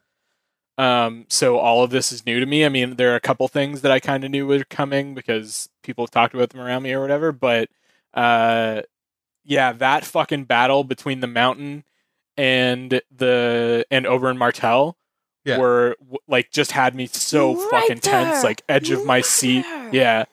[0.79, 1.27] Um.
[1.29, 2.65] So all of this is new to me.
[2.65, 5.69] I mean, there are a couple things that I kind of knew were coming because
[5.83, 7.33] people have talked about them around me or whatever.
[7.33, 7.69] But,
[8.15, 8.83] uh,
[9.45, 11.83] yeah, that fucking battle between the mountain
[12.37, 14.97] and the and Oberyn Martell
[15.45, 15.59] Yeah.
[15.59, 15.97] were
[16.29, 19.63] like just had me so Right fucking tense, like edge of my seat.
[19.63, 19.91] there.
[19.95, 20.25] Yeah,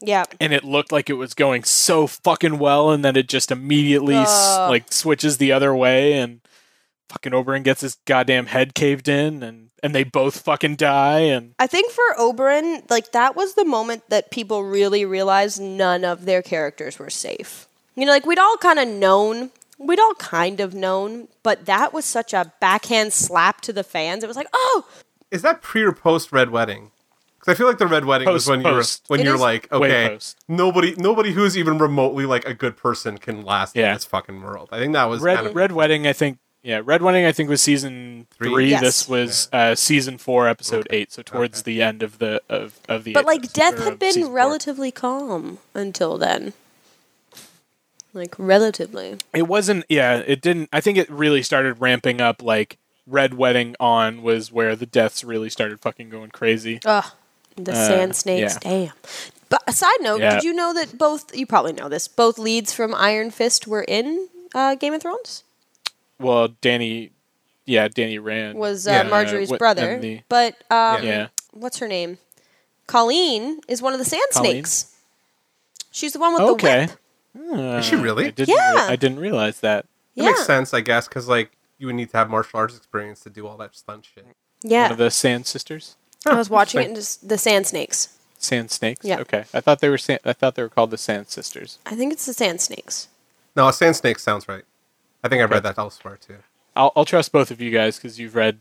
[0.00, 0.24] Yeah.
[0.40, 4.16] and it looked like it was going so fucking well, and then it just immediately
[4.16, 6.40] s- like switches the other way, and
[7.08, 11.54] fucking Oberyn gets his goddamn head caved in, and and they both fucking die, and
[11.58, 16.24] I think for Oberyn, like that was the moment that people really realized none of
[16.24, 17.66] their characters were safe.
[17.96, 19.50] You know, like we'd all kind of known,
[19.86, 24.22] we'd all kind of known, but that was such a backhand slap to the fans.
[24.24, 24.86] It was like, oh,
[25.30, 26.90] Is that pre or post Red Wedding?
[27.38, 29.04] Because I feel like the Red Wedding was Post- when you were post.
[29.08, 30.18] when It you're like, okay,
[30.48, 33.88] nobody nobody who's even remotely like a good person can last Yeah.
[33.88, 34.68] in this fucking world.
[34.70, 36.38] I think that was Red kind of, Red Wedding, I think.
[36.62, 38.48] Yeah, Red Wedding, I think was season Three?
[38.48, 38.70] three.
[38.70, 38.80] Yes.
[38.82, 41.10] This was uh, season four, episode eight.
[41.10, 43.14] So towards the end of the of of the.
[43.14, 44.36] but like episode- death had been season four.
[44.36, 46.52] relatively calm until then.
[48.14, 49.16] Like relatively.
[49.32, 49.84] It wasn't.
[49.88, 50.68] Yeah, it didn't.
[50.72, 52.42] I think it really started ramping up.
[52.42, 56.80] Like Red Wedding on was where the deaths really started fucking going crazy.
[56.84, 57.04] Ugh,
[57.56, 58.56] the sand snakes.
[58.56, 58.70] Uh, yeah.
[58.86, 58.92] Damn.
[59.48, 60.34] But a side note, Yeah.
[60.34, 61.34] did you know that both?
[61.36, 62.06] You probably know this.
[62.08, 65.42] Both leads from Iron Fist were in uh, Game of Thrones.
[66.18, 67.10] Well, Danny,
[67.66, 69.02] yeah, Danny Rand Was uh, Yeah.
[69.10, 71.28] Margaery's what- brother, the- but um, yeah.
[71.52, 72.18] what's her name?
[72.86, 74.52] Colleen is one of the sand Colleen?
[74.52, 74.94] snakes.
[75.90, 76.86] She's the one with Okay.
[76.86, 76.98] the whip.
[77.36, 77.58] Hmm.
[77.78, 78.26] Is she really?
[78.26, 78.54] I didn't.
[78.54, 78.86] Yeah.
[78.88, 79.86] I didn't realize that.
[80.14, 82.76] It Yeah, makes sense, I guess, because like you would need to have martial arts
[82.76, 84.24] experience to do all that stunt shit.
[84.24, 84.90] One yeah.
[84.90, 86.90] of the Sand Sisters, I was watching it, interesting.
[86.90, 88.16] and just the sand snakes.
[88.38, 89.04] Sand Snakes.
[89.04, 89.20] Yeah.
[89.20, 89.98] Okay, I thought they were.
[89.98, 91.78] San- I thought they were called the Sand Sisters.
[91.86, 93.08] I think it's the sand snakes.
[93.56, 94.64] No, a sand snake sounds right.
[95.24, 95.54] I think I Okay.
[95.54, 96.38] read that elsewhere too.
[96.74, 98.58] I'll, I'll trust both of you guys because you've read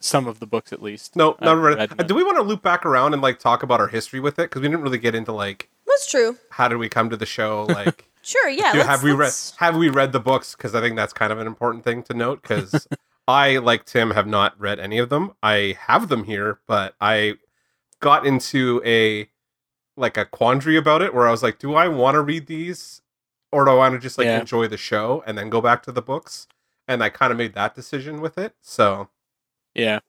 [0.00, 1.16] some of the books at least.
[1.16, 1.78] No, I've read.
[1.78, 4.20] read Uh, do we want to loop back around and like talk about our history
[4.20, 4.42] with it?
[4.50, 6.36] Because we didn't really get into like That's true.
[6.50, 7.66] how did we come to the show.
[7.68, 8.48] Like, Sure.
[8.50, 8.72] Yeah.
[8.72, 10.54] do, have we read have we read the books?
[10.54, 12.42] Because I think that's kind of an important thing to note.
[12.42, 12.86] Because
[13.28, 15.32] I, like Tim, have not read any of them.
[15.42, 17.34] I have them here, but I
[18.00, 19.28] got into a
[19.96, 23.02] like a quandary about it where I was like, do I want to read these
[23.50, 24.38] or do I want to just like Yeah.
[24.40, 26.46] enjoy the show and then go back to the books?
[26.86, 28.54] And I kind of made that decision with it.
[28.60, 29.08] So
[29.74, 30.00] Yeah.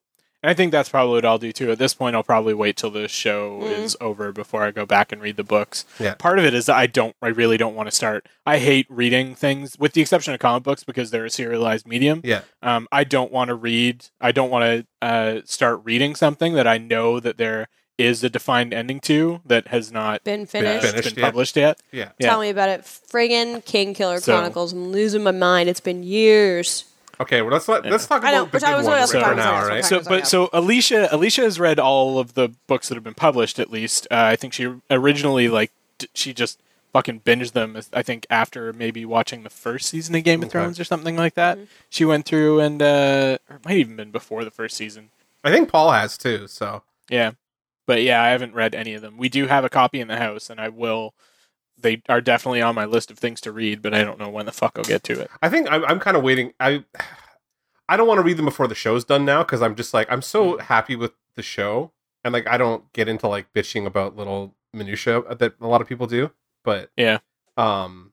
[0.42, 1.70] And I think that's probably what I'll do too.
[1.70, 3.78] At this point, I'll probably wait till the show Mm.
[3.80, 5.84] is over before I go back and read the books.
[6.00, 6.14] Yeah.
[6.14, 8.26] Part of it is that I don't, I really don't want to start.
[8.46, 12.22] I hate reading things, with the exception of comic books, because they're a serialized medium.
[12.24, 14.06] yeah, Um, I don't want to read.
[14.22, 14.64] I don't want
[15.02, 19.42] to uh, start reading something that I know that there is a defined ending to
[19.46, 20.86] that has not been finished.
[20.88, 21.26] Finished been yet.
[21.26, 21.82] published yet.
[21.92, 22.12] yeah.
[22.18, 22.30] Yeah.
[22.30, 22.84] Tell me about it.
[22.84, 24.72] Friggin' King Killer So- Chronicles.
[24.72, 25.68] I'm losing my mind.
[25.68, 26.86] It's been years.
[27.22, 29.02] Okay, well let's let, let's talk I know, about the but I good was ones
[29.02, 29.84] also for now, about right?
[29.84, 33.14] So, so but so Alicia, Alicia has read all of the books that have been
[33.14, 33.60] published.
[33.60, 36.62] At least, uh, I think she originally like d- she just
[36.94, 37.78] fucking binged them.
[37.94, 40.52] I think after maybe watching the first season of Game of Okay.
[40.54, 41.58] Thrones or something like that.
[41.58, 41.66] Mm-hmm.
[41.90, 45.10] She went through and uh, or it might even been before the first season.
[45.44, 46.48] I think Paul has too.
[46.48, 47.32] So Yeah,
[47.86, 49.18] but yeah, I haven't read any of them.
[49.18, 51.14] We do have a copy in the house, and I will.
[51.82, 54.46] They are definitely on my list of things to read, but I don't know when
[54.46, 55.30] the fuck I'll get to it.
[55.42, 56.54] I think I'm, I'm kind of waiting.
[56.60, 56.84] I
[57.88, 60.12] I don't want to read them before the show's done now because I'm just like
[60.12, 60.62] I'm so Mm.
[60.62, 61.92] happy with the show
[62.24, 65.88] and like I don't get into like bitching about little minutia that a lot of
[65.88, 66.32] people do.
[66.64, 67.20] But Yeah.
[67.58, 68.12] um,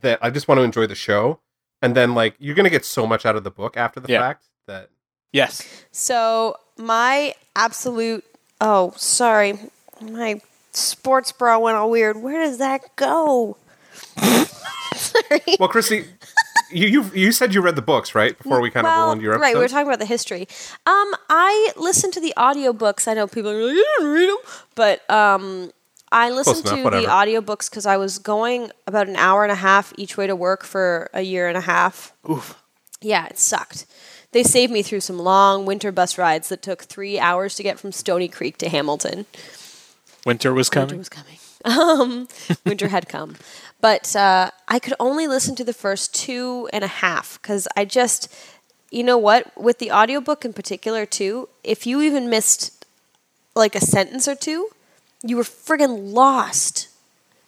[0.00, 1.40] that I just want to enjoy the show,
[1.80, 4.20] and then like you're gonna get so much out of the book after the Yeah.
[4.20, 4.90] fact that
[5.32, 5.84] Yes.
[5.92, 8.24] So my absolute
[8.60, 9.58] oh sorry
[10.00, 10.40] my
[10.76, 12.22] sports bra went all weird.
[12.22, 13.56] Where does that go?
[14.94, 15.40] sorry.
[15.58, 16.06] well, Chrissy,
[16.70, 19.22] you you you said you read the books right before we kind of roll into
[19.22, 19.42] your episode.
[19.42, 20.48] right, we were talking about the history.
[20.86, 23.08] Um, I listened to the audiobooks.
[23.08, 24.38] I know people are like, you didn't read them,
[24.74, 25.70] but um,
[26.10, 27.02] I listened enough, to whatever.
[27.02, 30.36] the audiobooks because I was going about an hour and a half each way to
[30.36, 32.12] work for a year and a half.
[32.28, 32.60] Oof.
[33.00, 33.86] Yeah, it sucked.
[34.32, 37.78] They saved me through some long winter bus rides that took three hours to get
[37.78, 39.26] from Stoney Creek to Hamilton.
[40.24, 40.98] Winter was coming.
[40.98, 41.32] Winter coming.
[41.32, 41.38] was coming.
[41.66, 42.28] Um,
[42.66, 43.36] winter had come,
[43.80, 47.86] but uh, I could only listen to the first two and a half because I
[47.86, 48.30] just,
[48.90, 52.84] you know what, with the audiobook in particular too, if you even missed
[53.56, 54.68] like a sentence or two,
[55.22, 56.88] you were friggin' lost.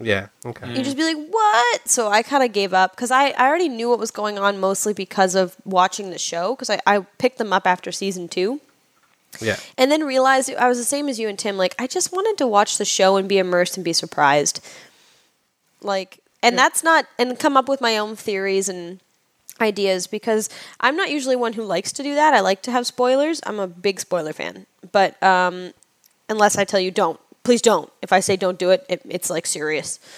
[0.00, 0.28] Yeah.
[0.44, 0.74] Okay.
[0.74, 1.88] You'd just be like, what?
[1.88, 4.58] So I kind of gave up because I, I already knew what was going on
[4.58, 8.60] mostly because of watching the show because I, I picked them up after season two
[9.40, 9.56] Yeah.
[9.76, 11.56] and then realized I was the same as you and Tim.
[11.56, 14.64] Like, I just wanted to watch the show and be immersed and be surprised.
[15.82, 19.00] Like, and that's not, and come up with my own theories and
[19.60, 20.48] ideas because
[20.80, 22.34] I'm not usually one who likes to do that.
[22.34, 23.40] I like to have spoilers.
[23.46, 24.66] I'm a big spoiler fan.
[24.92, 25.72] But um,
[26.28, 27.90] unless I tell you don't, please don't.
[28.02, 29.98] If I say don't do it, it it's like serious.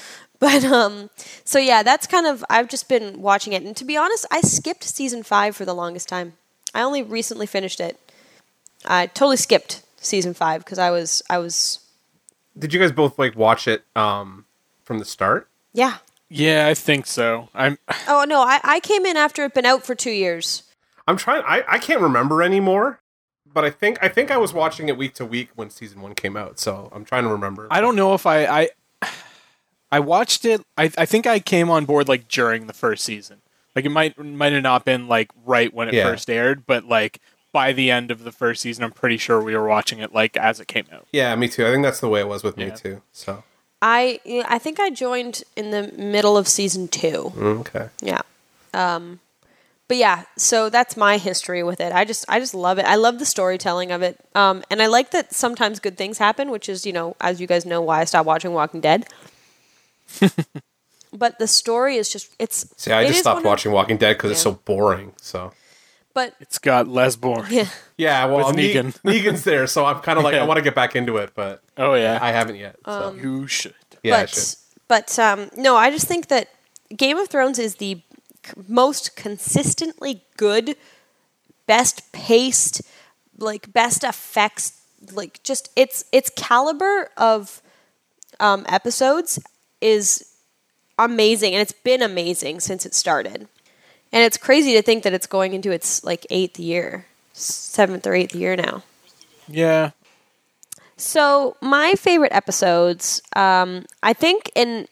[0.40, 1.10] But um,
[1.42, 4.40] so yeah, that's kind of I've just been watching it, and to be honest, I
[4.40, 6.34] skipped season five for the longest time.
[6.72, 7.98] I only recently finished it.
[8.84, 11.80] I totally skipped season five because I was I was
[12.58, 14.44] Did you guys both like watch it um
[14.84, 15.48] from the start?
[15.72, 15.98] yeah.
[16.30, 17.48] Yeah, I think so.
[17.54, 17.78] I'm.
[18.06, 20.62] Oh no, I, I came in after it'd been out for two years.
[21.06, 21.42] I'm trying.
[21.46, 23.00] I I can't remember anymore.
[23.50, 26.14] But I think I think I was watching it week to week when season one
[26.14, 26.58] came out.
[26.58, 27.66] So I'm trying to remember.
[27.70, 28.44] I don't know if I.
[28.44, 28.68] I
[29.90, 30.60] I watched it.
[30.76, 33.40] I, I think I came on board like during the first season.
[33.74, 36.04] Like it might might have not been like right when it Yeah.
[36.04, 37.20] first aired, but like
[37.52, 40.36] by the end of the first season, I'm pretty sure we were watching it like
[40.36, 41.06] as it came out.
[41.12, 41.66] yeah, me too.
[41.66, 43.02] I think that's the way it was with me too.
[43.12, 43.42] So
[43.82, 47.32] I I think I joined in the middle of season two.
[47.36, 47.88] mm, okay.
[48.02, 48.20] Yeah.
[48.74, 49.20] Um,
[49.88, 51.92] but yeah, so that's my history with it.
[51.94, 52.84] I just I just love it.
[52.84, 54.18] I love the storytelling of it.
[54.34, 57.46] Um, and I like that sometimes good things happen, which is you know as you
[57.46, 59.06] guys know why I stopped watching Walking Dead.
[61.12, 62.66] but the story is just it's.
[62.76, 65.12] See, I it just stopped one of- watching Walking Dead because it's so boring.
[65.20, 65.52] So
[66.14, 67.46] But It's got less boring.
[67.52, 69.00] yeah, yeah, well, With Ne- Negan.
[69.04, 70.42] Negan's there, so I'm kind of like Yeah.
[70.42, 72.76] I want to get back into it, but Oh yeah, I haven't yet.
[72.84, 73.74] So Um, you should.
[74.02, 74.54] yeah, I but should.
[74.88, 76.48] but um, no, I just think that
[76.96, 78.00] Game of Thrones is the
[78.44, 80.76] c- most consistently good,
[81.66, 82.82] best paced,
[83.36, 84.72] like best effects,
[85.12, 87.62] like just its its caliber of
[88.40, 89.38] um, episodes
[89.80, 90.24] is
[90.98, 93.46] amazing, and it's been amazing since it started.
[94.12, 98.14] And it's crazy to think that it's going into its like eighth year, seventh or
[98.14, 98.82] eighth year now.
[99.46, 99.90] Yeah,
[100.96, 104.86] So my favorite episodes, um, I think, in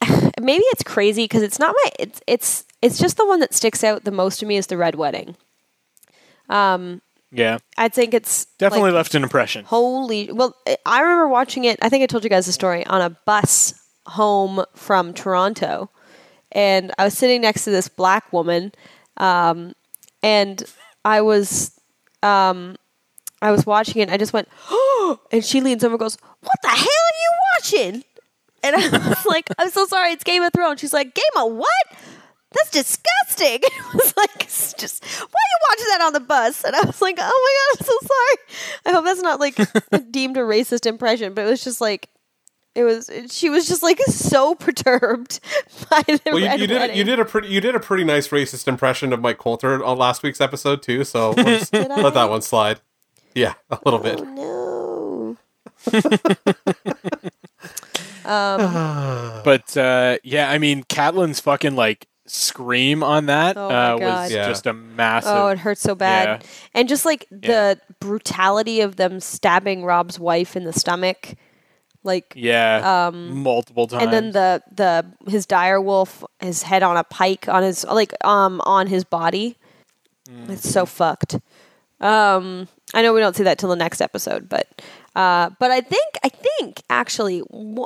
[0.40, 1.90] maybe it's crazy because it's not my.
[1.98, 4.76] It's it's it's just the one that sticks out the most to me is the
[4.76, 5.36] Red Wedding.
[6.48, 7.58] Um, yeah.
[7.76, 9.64] I think it's Definitely like, left an impression.
[9.64, 10.30] Holy!
[10.32, 10.54] Well,
[10.86, 11.78] I remember watching it.
[11.82, 13.74] I think I told you guys the story on a bus
[14.06, 15.90] home from Toronto,
[16.54, 18.72] and I was sitting next to this black woman,
[19.16, 19.74] um,
[20.22, 20.62] and
[21.04, 21.78] I was,
[22.22, 22.76] um,
[23.42, 24.04] I was watching it.
[24.04, 25.20] And I just went, oh!
[25.32, 28.04] And she leans over, and goes, "What the hell are you watching?"
[28.62, 30.12] And I was like, "I'm so sorry.
[30.12, 31.98] It's Game of Thrones." She's like, "Game of what?"
[32.54, 33.60] That's disgusting.
[33.94, 36.64] It was like, it's just why are you watching that on the bus?
[36.64, 38.36] And I was like, oh my god, I'm so sorry.
[38.86, 39.56] I hope that's not like
[40.10, 42.08] deemed a racist impression, but it was just like,
[42.74, 43.10] it was.
[43.30, 45.40] She was just like so perturbed
[45.90, 46.96] by the Well, you, red you did wedding.
[46.96, 49.96] you did a pretty you did a pretty nice racist impression of Mike Colter on
[49.98, 51.04] last week's episode too.
[51.04, 51.86] So we'll just I?
[52.00, 52.80] let that one slide.
[53.34, 54.22] Yeah, a little bit.
[54.24, 55.36] No.
[58.24, 64.48] But uh, yeah, I mean, Catelyn's fucking like scream on that Oh uh, was Yeah.
[64.48, 65.30] just a massive.
[65.30, 66.42] Oh, it hurts so bad.
[66.42, 66.48] Yeah.
[66.74, 71.34] And just like the brutality of them stabbing Robb's wife in the stomach,
[72.04, 74.04] like yeah, um, multiple times.
[74.04, 78.12] and then the the his dire wolf his head on a pike on his like
[78.24, 79.56] um on his body.
[80.48, 81.38] It's so fucked.
[82.00, 84.82] Um i know we don't see that till the next episode but
[85.16, 87.42] uh but i think i think actually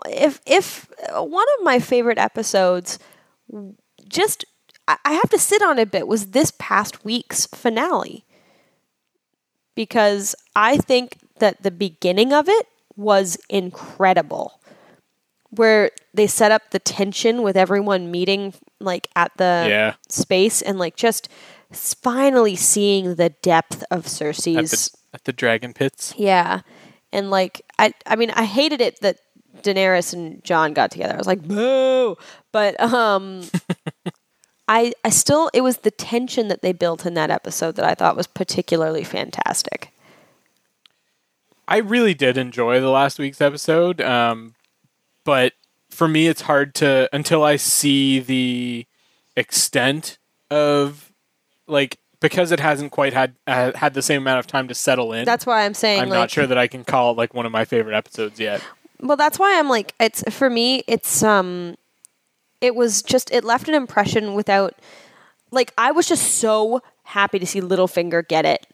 [0.06, 2.98] if if uh, one of my favorite episodes
[4.08, 4.44] just
[4.88, 8.24] I I have to sit on it a bit was this past week's finale.
[9.74, 12.66] Because I think that the beginning of it
[12.98, 14.60] was incredible.
[15.50, 19.94] Where they set up the tension with everyone meeting like at the Yeah.
[20.10, 21.28] space and like just
[21.72, 26.12] finally seeing the depth of at Cersei's the, at the dragon pits.
[26.18, 26.60] yeah.
[27.12, 29.18] And like I I mean I hated it that
[29.62, 31.14] Daenerys and Jon got together.
[31.14, 32.16] I was like, boo.
[32.52, 33.42] But um
[34.70, 37.94] I, I still it was the tension that they built in that episode that I
[37.94, 39.92] thought was particularly fantastic.
[41.68, 44.54] I really did enjoy the last week's episode, um,
[45.24, 45.52] but
[45.90, 48.86] for me, it's hard to until I see the
[49.36, 50.16] extent
[50.50, 51.12] of
[51.66, 55.12] like because it hasn't quite had uh, had the same amount of time to settle
[55.12, 55.26] in.
[55.26, 57.44] That's why I'm saying I'm like, not sure that I can call it like one
[57.44, 58.62] of my favorite episodes yet.
[59.00, 61.76] Well, that's why I'm like it's for me it's um
[62.60, 64.74] it was just it left an impression without
[65.50, 68.66] like I was just so happy to see Littlefinger get it.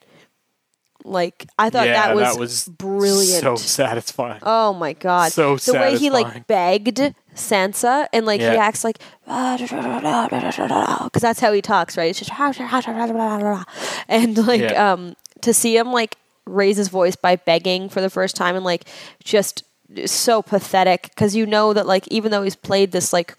[1.04, 3.42] Like I thought yeah, that was, brilliant.
[3.42, 4.40] so satisfying.
[4.42, 5.32] Oh my god!
[5.32, 6.98] So the way he like begged
[7.34, 12.08] Sansa and like he acts like because that's how he talks, right?
[12.08, 12.30] It's just
[14.08, 14.92] and like Yeah.
[14.92, 18.64] um to see him like raise his voice by begging for the first time and
[18.64, 18.84] like
[19.22, 19.64] just
[20.06, 23.34] so pathetic because you know that like even though he's played this like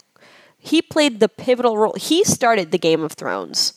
[0.58, 1.94] he played the pivotal role.
[1.96, 3.72] He started the Game of Thrones,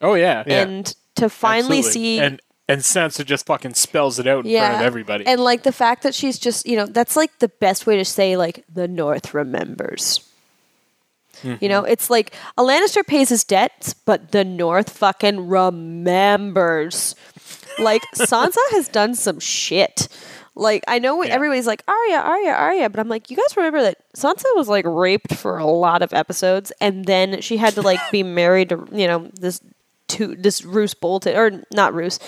[0.00, 0.62] oh yeah, Yeah.
[0.62, 1.92] and to finally Absolutely.
[1.92, 5.26] see and and Sansa just fucking spells it out in front of everybody.
[5.26, 8.04] and like the fact that she's just, you know, that's like the best way to
[8.04, 10.20] say like the North remembers.
[11.42, 11.92] You know, mm-hmm.
[11.92, 17.14] it's like a Lannister pays his debts, but the North fucking remembers.
[17.78, 20.08] Like Sansa has done some shit.
[20.54, 21.34] Like I know Yeah.
[21.34, 24.86] everybody's like Arya, Arya, Arya, but I'm like, you guys remember that Sansa was like
[24.86, 28.86] raped for a lot of episodes, and then she had to like be married to
[28.92, 29.60] you know this
[30.14, 32.18] to this Roose Bolton or not Roose,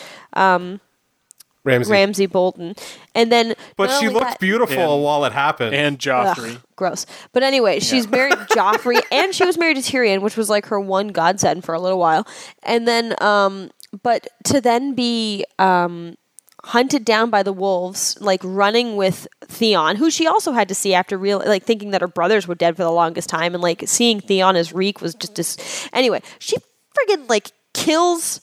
[1.65, 1.91] Ramsay.
[1.91, 2.77] Ramsay Bolton,
[3.15, 5.75] and then but she only looked that- beautiful And- while it happened.
[5.75, 6.55] and Joffrey.
[6.57, 7.07] Ugh, gross.
[7.33, 10.79] But anyway, she's married Joffrey, and she was married to Tyrion, which was like her
[10.79, 12.25] one godsend for a little while.
[12.63, 13.71] And then, um,
[14.05, 16.15] but to then be um,
[16.63, 20.95] hunted down by the wolves, like running with Theon, who she also had to see
[20.95, 23.83] after real, like thinking that her brothers were dead for the longest time, and like
[23.87, 26.23] seeing Theon as Reek was just dis- anyway.
[26.39, 26.57] She
[26.97, 28.41] friggin' like kills.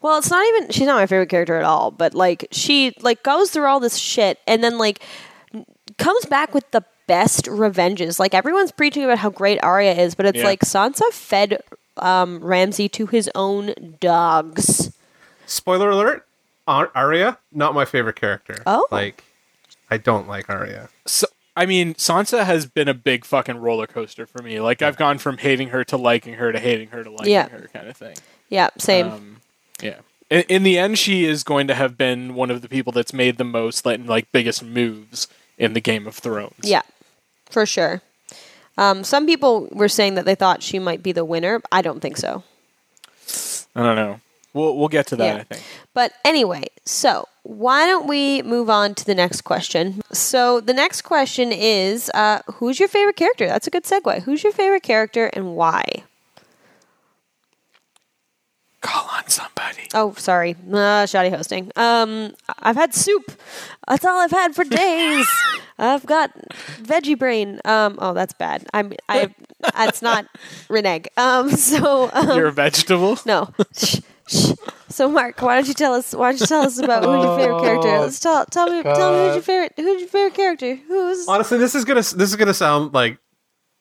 [0.00, 0.70] Well, it's not even.
[0.70, 1.90] She's not my favorite character at all.
[1.90, 5.02] But like, she like goes through all this shit, and then like
[5.98, 8.18] comes back with the best revenges.
[8.20, 10.44] Like everyone's preaching about how great Arya is, but it's Yeah.
[10.44, 11.60] like Sansa fed
[11.96, 14.92] um, Ramsay to his own dogs.
[15.46, 16.26] Spoiler alert:
[16.68, 18.62] Ar- Arya, not my favorite character.
[18.66, 18.86] Oh.
[18.90, 19.24] like
[19.90, 20.88] I don't like Arya.
[21.06, 21.26] So,
[21.56, 24.60] I mean, Sansa has been a big fucking roller coaster for me.
[24.60, 27.48] Like I've gone from hating her to liking her to hating her to liking Yeah.
[27.48, 28.16] her, kind of thing.
[28.50, 29.08] Yeah, same.
[29.08, 29.36] Um,
[29.82, 29.96] yeah.
[30.28, 33.12] In, in the end, she is going to have been one of the people that's
[33.12, 36.52] made the most like, like biggest moves in the Game of Thrones.
[36.62, 36.82] yeah,
[37.48, 38.02] for sure.
[38.78, 41.62] Um, some people were saying that they thought she might be the winner.
[41.72, 42.42] I don't think so.
[43.74, 44.20] I don't know.
[44.52, 45.24] We'll we'll get to that.
[45.34, 45.40] Yeah.
[45.40, 45.62] I think.
[45.94, 50.02] But anyway, so why don't we move on to the next question?
[50.12, 53.46] So the next question is, uh, who's your favorite character?
[53.46, 54.22] That's a good segue.
[54.22, 55.84] Who's your favorite character and why?
[58.80, 59.88] Call on somebody.
[59.94, 61.70] Oh, sorry, uh, shoddy hosting.
[61.76, 63.32] Um, I've had soup.
[63.86, 65.26] That's all I've had for days.
[65.78, 66.32] I've got
[66.82, 67.60] veggie brain.
[67.64, 68.66] Um, oh, that's bad.
[68.74, 68.92] I'm.
[69.08, 69.32] I.
[69.74, 70.26] That's not
[70.68, 71.06] reneg.
[71.16, 73.18] Um, so um, You're a vegetable.
[73.24, 73.52] no.
[74.88, 76.14] So, Mark, why don't you tell us?
[76.14, 77.98] Why don't you tell us about who's your favorite character?
[77.98, 80.76] Let's tell tell me tell me who's your favorite who's your favorite character?
[80.76, 83.18] Who's Honestly, this is gonna this is gonna sound like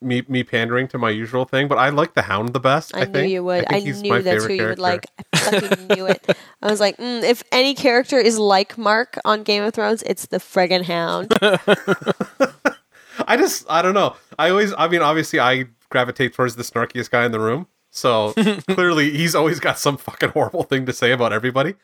[0.02, 2.96] me me pandering to my usual thing, but I like the Hound the best.
[2.96, 3.32] I, I, knew think.
[3.32, 3.66] you would.
[3.70, 5.06] I, my knew that's who favorite you would like.
[5.34, 6.38] I fucking knew it.
[6.62, 10.26] I was like, mm, if any character is like Mark on Game of Thrones, it's
[10.26, 11.34] the friggin' Hound.
[13.28, 14.16] I just I don't know.
[14.38, 17.68] I always I mean obviously I gravitate towards the snarkiest guy in the room.
[17.96, 18.34] So
[18.70, 21.76] clearly he's always got some fucking horrible thing to say about everybody.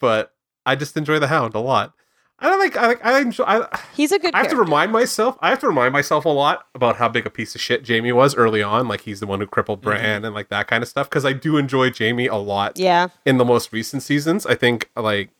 [0.00, 0.32] But
[0.64, 1.92] I just enjoy the hound a lot.
[2.38, 4.34] I don't like I like I enjoy I, He's a good.
[4.34, 7.26] I have to remind myself I have to remind myself a lot about how big
[7.26, 8.88] a piece of shit Jaime was early on.
[8.88, 9.90] Like he's the one who crippled mm-hmm.
[9.90, 11.08] Bran and like that kind of stuff.
[11.08, 14.46] Because I do enjoy Jaime a lot Yeah, in the most recent seasons.
[14.46, 15.30] I think like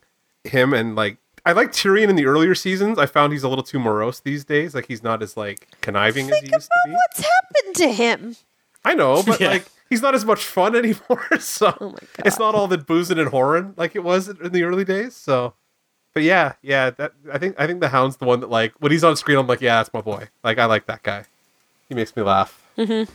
[0.44, 2.98] him and like I like Tyrion in the earlier seasons.
[2.98, 4.74] I found he's a little too morose these days.
[4.74, 6.92] Like he's not as like conniving as he used to be.
[6.92, 8.36] what's happened to him?
[8.84, 9.48] I know, but Yeah.
[9.48, 11.38] like he's not as much fun anymore.
[11.38, 14.84] So Oh it's not all that boozing and whoring like it was in the early
[14.84, 15.14] days.
[15.16, 15.54] So,
[16.12, 18.92] but yeah, yeah, that I think I think the Hound's the one that like when
[18.92, 20.28] he's on screen, I'm like, yeah, that's my boy.
[20.42, 21.24] Like I like that guy.
[21.88, 22.60] He makes me laugh.
[22.78, 23.12] Mm-hmm.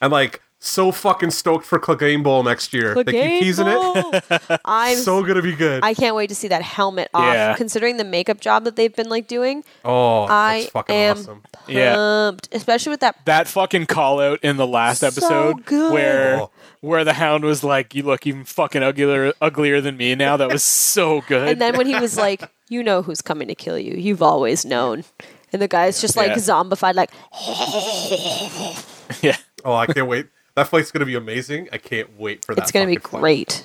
[0.00, 2.94] I'm like so fucking stoked for Clegane Bowl next year.
[2.94, 4.24] They keep teasing it.
[4.30, 4.60] it.
[4.64, 4.96] I'm.
[4.96, 5.84] So gonna be good.
[5.84, 7.32] I can't wait to see that helmet off.
[7.32, 7.54] Yeah.
[7.54, 11.42] Considering the makeup job that they've been like doing, oh, I that's fucking am awesome.
[11.68, 11.94] Yeah.
[11.94, 12.48] pumped.
[12.52, 13.16] Especially with that.
[13.26, 15.92] that fucking call out in the last So episode good.
[15.92, 16.50] where Oh.
[16.80, 20.50] where the hound was like, "You look even fucking uglier uglier than me now." That
[20.50, 21.48] was so good.
[21.48, 23.94] And then when he was like, "You know who's coming to kill you.
[23.94, 25.04] You've always known."
[25.52, 26.36] And the guy's just like Yeah.
[26.36, 27.10] zombified, like
[29.22, 30.26] yeah, Oh, I can't wait.
[30.58, 31.68] That flight's gonna be amazing.
[31.72, 32.62] I can't wait for that.
[32.62, 33.64] It's gonna be great.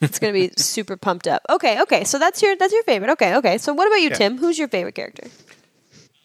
[0.00, 1.42] it's gonna be super pumped up.
[1.50, 2.04] Okay, okay.
[2.04, 3.10] So that's your that's your favorite.
[3.10, 3.58] Okay, okay.
[3.58, 4.14] So what about you, Yeah.
[4.16, 4.38] Tim?
[4.38, 5.28] Who's your favorite character?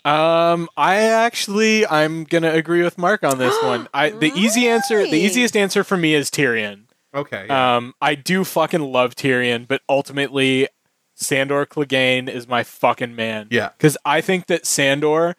[0.06, 3.88] Um, I actually I'm gonna agree with Mark on this one.
[3.94, 6.84] I the easy answer, the easiest answer for me is Tyrion.
[7.14, 7.46] Okay.
[7.48, 7.76] Yeah.
[7.78, 10.68] Um, I do fucking love Tyrion, but ultimately,
[11.16, 13.48] Sandor Clegane is my fucking man.
[13.52, 13.70] Yeah.
[13.78, 15.36] because I think that Sandor,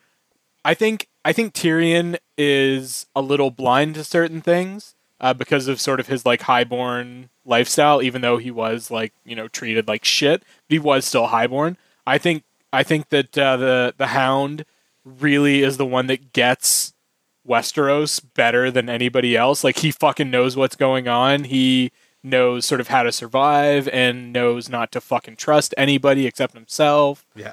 [0.65, 5.81] I think I think Tyrion is a little blind to certain things uh, because of
[5.81, 8.03] sort of his like highborn lifestyle.
[8.03, 11.77] Even though he was like you know treated like shit, but he was still highborn.
[12.07, 14.65] I think I think that uh, the the Hound
[15.05, 16.95] really is the one that gets
[17.47, 19.65] Westeros better than anybody else.
[19.65, 21.45] Like he fucking knows what's going on.
[21.45, 21.93] He
[22.23, 27.27] knows sort of how to survive and knows not to fucking trust anybody except himself.
[27.37, 27.53] yeah.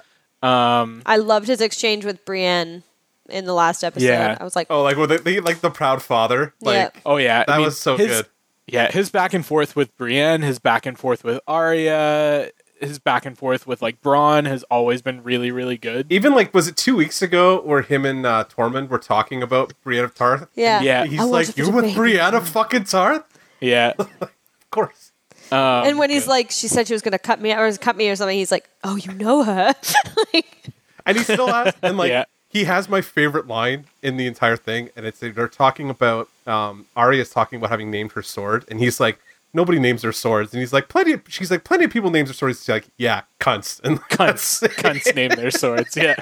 [1.05, 2.83] I loved his exchange with Brienne
[3.29, 4.05] in the last episode.
[4.07, 4.37] Yeah.
[4.39, 6.53] I was like, Oh, like with the, the like the proud father.
[6.61, 7.01] Like Yeah.
[7.05, 8.25] Oh yeah, that I mean, was so his- good.
[8.67, 13.25] Yeah, his back and forth with Brienne, his back and forth with Arya, his back
[13.25, 16.07] and forth with like Bronn has always been really, really good.
[16.09, 19.73] Even like, was it two weeks ago where him and uh, Tormund were talking about
[19.83, 20.47] Brienne of Tarth?
[20.55, 21.05] yeah, Yeah.
[21.05, 23.23] He's I like, "You're with Brienne of fucking Tarth?"
[23.59, 24.29] Yeah, Of
[24.69, 25.11] course.
[25.51, 28.09] um, And when he's like, she said she was gonna cut me or cut me
[28.09, 29.73] or something, he's like, oh, you know her.
[30.33, 30.69] like,
[31.05, 32.25] And he still has, and like, Yeah.
[32.51, 36.85] He has my favorite line in the entire thing, and it's they're talking about um,
[36.95, 39.19] Arya's talking about having named her sword, and he's like,
[39.53, 41.13] nobody names their swords, and he's like, plenty.
[41.13, 42.59] Of, she's like, plenty of people names their swords.
[42.59, 45.95] He's like, yeah, cunts, and cunts, that's cunts name their swords.
[45.95, 46.15] Yeah.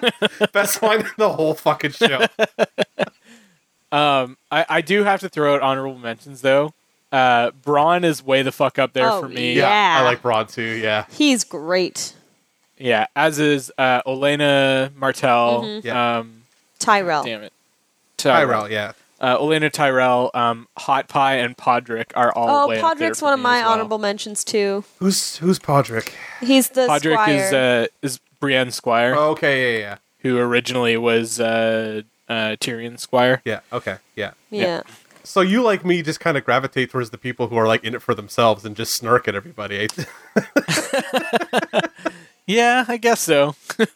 [0.52, 2.26] best line in the whole fucking show.
[3.90, 6.74] Um, I, I do have to throw out honorable mentions though.
[7.10, 9.54] Uh, Bronn is way the fuck up there Oh, for me.
[9.54, 10.00] Yeah, Yeah.
[10.00, 10.62] I like Bronn too.
[10.62, 12.14] Yeah, he's great.
[12.78, 15.62] Yeah, as is uh, Olenna Martell.
[15.62, 15.86] Mm-hmm.
[15.86, 16.18] Yeah.
[16.18, 16.42] Um,
[16.78, 17.24] Tyrell.
[17.24, 17.52] damn it,
[18.16, 18.70] Tyrell.
[18.70, 22.48] Yeah, Uh, Olenna Tyrell, um, Hot Pie, and Podrick are all.
[22.64, 23.72] Oh, way up there Podrick's for one of me my as well.
[23.72, 24.84] honorable mentions too.
[25.00, 26.12] who's who's Podrick?
[26.40, 27.34] He's the Podrick squire.
[27.34, 32.98] is uh, is Brienne Squire, Oh, okay, yeah, yeah, who originally was uh, uh, Tyrion
[33.00, 33.42] Squire.
[33.44, 33.60] yeah.
[33.72, 34.32] Okay, yeah.
[34.50, 34.82] yeah.
[35.24, 37.94] So you like me just kind of gravitate towards the people who are like in
[37.96, 39.88] it for themselves and just snark at everybody.
[42.48, 43.54] Yeah, I guess so.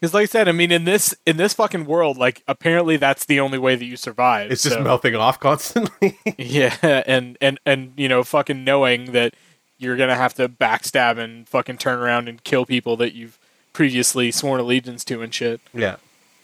[0.00, 3.24] Because, like I said, I mean, in this in this fucking world, like apparently that's
[3.24, 4.50] the only way that you survive.
[4.52, 6.18] It's just so- melting off constantly.
[6.36, 6.76] Yeah,
[7.06, 9.32] and and and you know, fucking knowing that
[9.78, 13.38] you're gonna have to backstab and fucking turn around and kill people that you've
[13.72, 15.58] previously sworn allegiance to and shit.
[15.72, 15.96] yeah.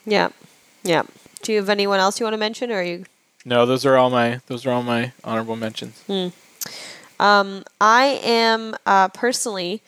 [0.05, 0.29] Yeah.
[0.81, 1.03] Yeah.
[1.43, 3.05] Do you have anyone else you want to mention, or are you?
[3.45, 6.03] No, those are all my those are all my honorable mentions.
[7.19, 9.83] Um, I am uh, personally,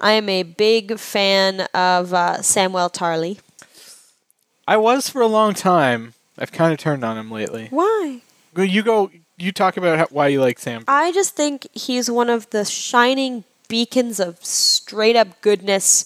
[0.00, 3.38] I am a big fan of uh, Samwell Tarly.
[4.66, 6.14] I was for a long time.
[6.38, 7.68] I've kind of turned on him lately.
[7.70, 8.22] Why?
[8.56, 9.10] You go.
[9.36, 10.84] You talk about how, why you like Sam.
[10.88, 16.04] I just think he's one of the shining beacons of straight up goodness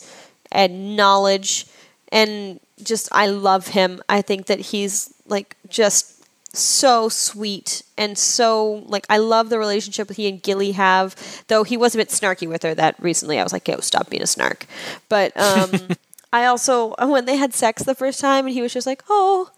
[0.50, 1.66] and knowledge
[2.10, 4.02] and just I love him.
[4.08, 6.11] I think that he's like just
[6.54, 11.16] so sweet and so like I love the relationship he and Gilly have.
[11.48, 14.10] Though he was a bit snarky with her that recently I was like, yo, stop
[14.10, 14.66] being a snark.
[15.08, 15.70] But um
[16.32, 19.50] I also when they had sex the first time and he was just like, Oh,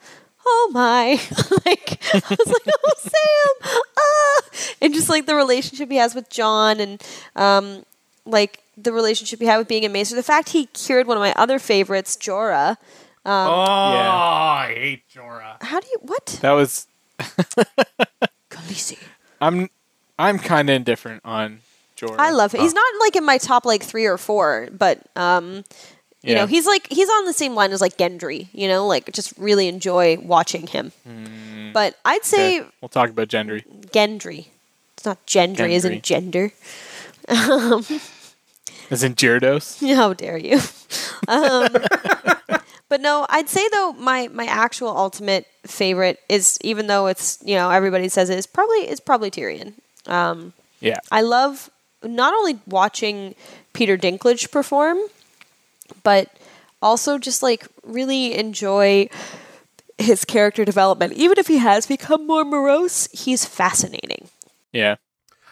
[0.47, 1.13] oh my
[1.67, 4.43] like I was like, Oh Sam ah
[4.81, 7.03] and just like the relationship he has with Jon and
[7.35, 7.85] um
[8.25, 10.15] like the relationship he had with being a maester.
[10.17, 12.77] The fact he cured one of my other favorites, Jorah.
[13.27, 14.13] oh, Yeah.
[14.15, 15.63] I hate Jorah.
[15.63, 16.39] How do you what?
[16.41, 16.87] that was.
[18.51, 18.99] Khaleesi.
[19.41, 19.69] I'm.
[20.19, 21.59] I'm kind of indifferent on
[21.97, 22.17] Jorah.
[22.19, 22.61] I love him.
[22.61, 25.65] He's not like in my top like three or four, but um,
[26.23, 26.35] you Yeah.
[26.43, 28.47] know, he's like he's on the same line as like Gendry.
[28.53, 30.93] You know, like just really enjoy watching him.
[31.73, 33.65] But I'd say Okay, We'll talk about Gendry.
[33.91, 34.47] Gendry.
[34.97, 36.03] It's not Gendry, isn't Gendry.
[36.03, 36.53] gender.
[38.91, 39.95] isn't Gyarados.
[39.97, 40.61] How dare you?
[41.27, 41.69] um,
[42.95, 47.57] but no, I'd say though my my actual ultimate favorite is even though it's you
[47.57, 49.73] know everybody says it is probably is probably Tyrion.
[50.07, 50.99] Um, Yeah.
[51.11, 51.71] I love
[52.05, 53.35] not only watching
[53.73, 54.99] Peter Dinklage perform,
[56.05, 56.31] but
[56.81, 59.09] also just like really enjoy
[59.99, 61.15] his character development.
[61.15, 64.29] Even if he has become more morose, he's fascinating.
[64.73, 64.95] Yeah.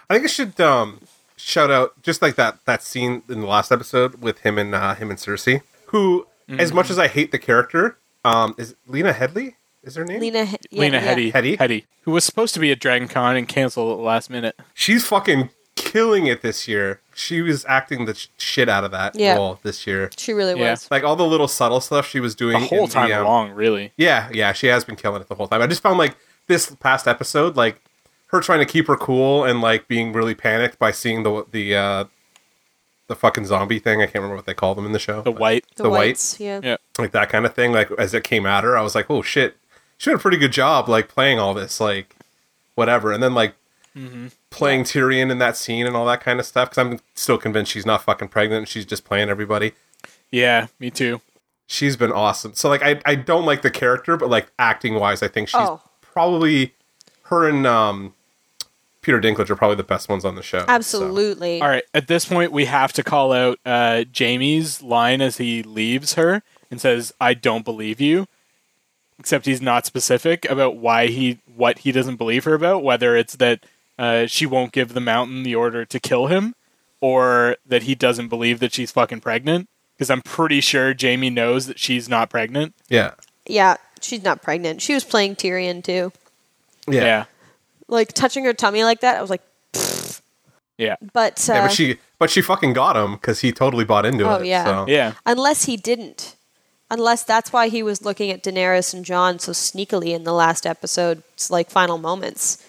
[0.09, 1.01] I think I should um,
[1.35, 4.95] shout out just like that that scene in the last episode with him and uh,
[4.95, 6.29] him and Cersei, who,
[6.61, 9.57] as much as I hate the character, um, is Lena Headley.
[9.83, 10.21] Is her name?
[10.21, 11.15] Lena, He- yeah, Lena yeah.
[11.15, 11.33] Headey.
[11.33, 11.59] Headey?
[11.59, 11.85] Headey.
[12.03, 14.55] Who was supposed to be at Dragon Con and canceled at the last minute.
[14.75, 17.01] She's fucking killing it this year.
[17.15, 19.35] She was acting the sh- shit out of that Yeah.
[19.37, 20.11] role this year.
[20.17, 20.71] She really Yeah.
[20.73, 20.89] was.
[20.91, 23.51] Like all the little subtle stuff she was doing The whole time the, um, along,
[23.53, 23.93] really.
[23.97, 25.61] Yeah, yeah, she has been killing it the whole time.
[25.63, 26.15] I just found like
[26.47, 27.81] this past episode, like
[28.29, 31.75] her trying to keep her cool and like being really panicked by seeing the the
[31.75, 32.05] uh
[33.13, 34.01] the fucking zombie thing.
[34.01, 35.23] I can't remember what they call them in the show.
[35.23, 35.65] The white.
[35.77, 36.61] The, the whites, yeah.
[36.63, 36.77] Yeah.
[36.99, 37.73] like that kind of thing.
[37.73, 39.57] Like as it came at her, I was like, oh shit,
[39.99, 42.17] she did a pretty good job like playing all this, like
[42.75, 43.13] whatever.
[43.13, 43.55] And then like
[44.51, 46.71] playing Tyrion in that scene and all that kind of stuff.
[46.71, 48.69] Because I'm still convinced she's not fucking pregnant.
[48.69, 49.73] She's just playing everybody.
[50.31, 51.21] Yeah, me too.
[51.67, 52.55] she's been awesome.
[52.55, 55.61] So like I I don't like the character, but like acting wise, I think she's
[55.61, 55.83] Oh.
[56.01, 56.75] probably
[57.25, 58.15] her and um
[59.03, 60.61] Peter Dinklage are probably the best ones on the show.
[60.61, 60.67] so.
[60.69, 61.61] Absolutely.
[61.61, 65.63] All right, at this point, we have to call out uh, Jaime's line as he
[65.63, 68.27] leaves her and says, "I don't believe you."
[69.19, 73.37] Except he's not specific about why he what he doesn't believe her about, whether it's
[73.37, 73.65] that
[73.99, 76.55] uh, she won't give the mountain the order to kill him,
[77.01, 79.69] or that he doesn't believe that she's fucking pregnant.
[79.95, 82.75] Because I'm pretty sure Jaime knows that she's not pregnant.
[82.89, 83.13] Yeah.
[83.47, 84.81] Yeah, she's not pregnant.
[84.81, 86.13] She was playing Tyrion too.
[86.89, 87.03] Yeah.
[87.03, 87.25] Yeah,
[87.93, 89.43] Like touching her tummy like that, I was like,
[90.79, 94.07] yeah, but, uh, Yeah, but she but she fucking got him because he totally bought
[94.07, 94.41] into Oh, it.
[94.41, 94.65] Oh yeah.
[94.65, 94.87] So.
[94.89, 95.13] yeah.
[95.27, 96.35] unless he didn't.
[96.91, 100.67] Unless that's why he was looking at Daenerys and Jon so sneakily in the last
[100.67, 102.65] episode's like final moments.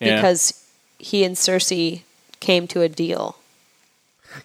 [0.00, 0.16] yeah.
[0.16, 0.64] Because
[0.98, 2.02] he and Cersei
[2.40, 3.36] came to a deal.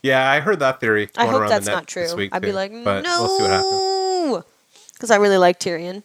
[0.03, 1.09] Yeah, I heard that theory.
[1.17, 2.29] I hope around that's the not true.
[2.31, 3.71] I'd be too, like, but we'll see what happens.
[3.71, 4.43] no,
[4.93, 6.03] because I really like Tyrion.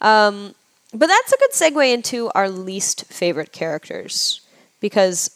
[0.00, 0.54] Um,
[0.92, 4.40] but that's a good segue into our least favorite characters,
[4.80, 5.30] because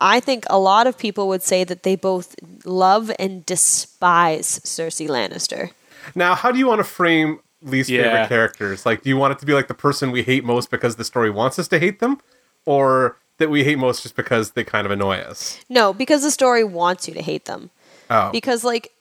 [0.00, 5.08] I think a lot of people would say that they both love and despise Cersei
[5.08, 5.70] Lannister.
[6.14, 8.02] Now, how do you want to frame least Yeah.
[8.02, 8.84] favorite characters?
[8.84, 11.04] Like, do you want it to be like the person we hate most because the
[11.04, 12.20] story wants us to hate them,
[12.66, 15.58] or that we hate most just because they kind of annoy us?
[15.68, 17.70] No, because the story wants you to hate them.
[18.10, 18.91] Oh, Because like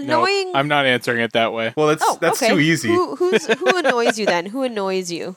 [0.00, 0.52] No, annoying.
[0.54, 1.72] I'm not answering it that way.
[1.76, 2.52] well, that's oh, that's okay.
[2.52, 2.88] too easy.
[2.88, 4.46] Who, who's, who annoys you then?
[4.46, 5.36] Who annoys you?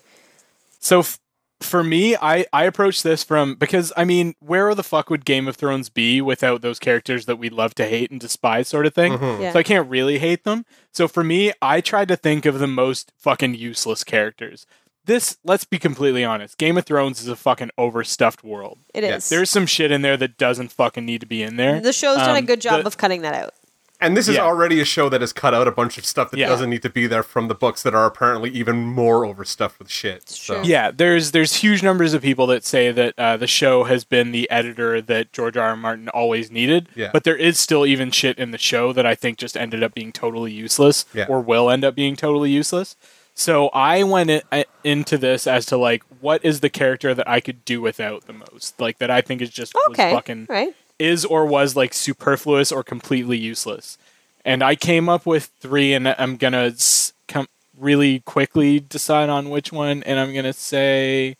[0.79, 1.19] So f-
[1.59, 5.47] for me, I I approach this from because I mean, where the fuck would Game
[5.47, 8.93] of Thrones be without those characters that we love to hate and despise, sort of
[8.95, 9.13] thing?
[9.13, 9.41] Mm-hmm.
[9.43, 9.53] Yeah.
[9.53, 10.65] So I can't really hate them.
[10.91, 14.65] So for me, I tried to think of the most fucking useless characters.
[15.05, 18.77] This, let's be completely honest, Game of Thrones is a fucking overstuffed world.
[18.93, 19.29] It is.
[19.29, 21.79] There's some shit in there that doesn't fucking need to be in there.
[21.81, 23.55] the show's done a Um, good job the- of cutting that out.
[24.01, 24.41] And this is Yeah.
[24.41, 26.47] already a show that has cut out a bunch of stuff that Yeah.
[26.47, 29.89] doesn't need to be there from the books that are apparently even more overstuffed with
[29.91, 30.27] shit.
[30.29, 30.61] So.
[30.63, 34.31] Yeah, there's there's huge numbers of people that say that uh, the show has been
[34.31, 35.69] the editor that George R.
[35.69, 35.75] R.
[35.77, 36.89] Martin always needed.
[36.95, 37.11] Yeah.
[37.13, 39.93] But there is still even shit in the show that I think just ended up
[39.93, 41.25] being totally useless, Yeah.
[41.29, 42.95] or will end up being totally useless.
[43.33, 47.27] So I went in, I- into this as to like, what is the character that
[47.29, 50.11] I could do without the most, like that I think is just Okay.
[50.11, 50.75] fucking Right.
[51.01, 53.97] Is or was like superfluous or completely useless.
[54.45, 57.47] And I came up with three, and I'm gonna s- come
[57.77, 60.03] really quickly decide on which one.
[60.03, 61.35] And I'm gonna say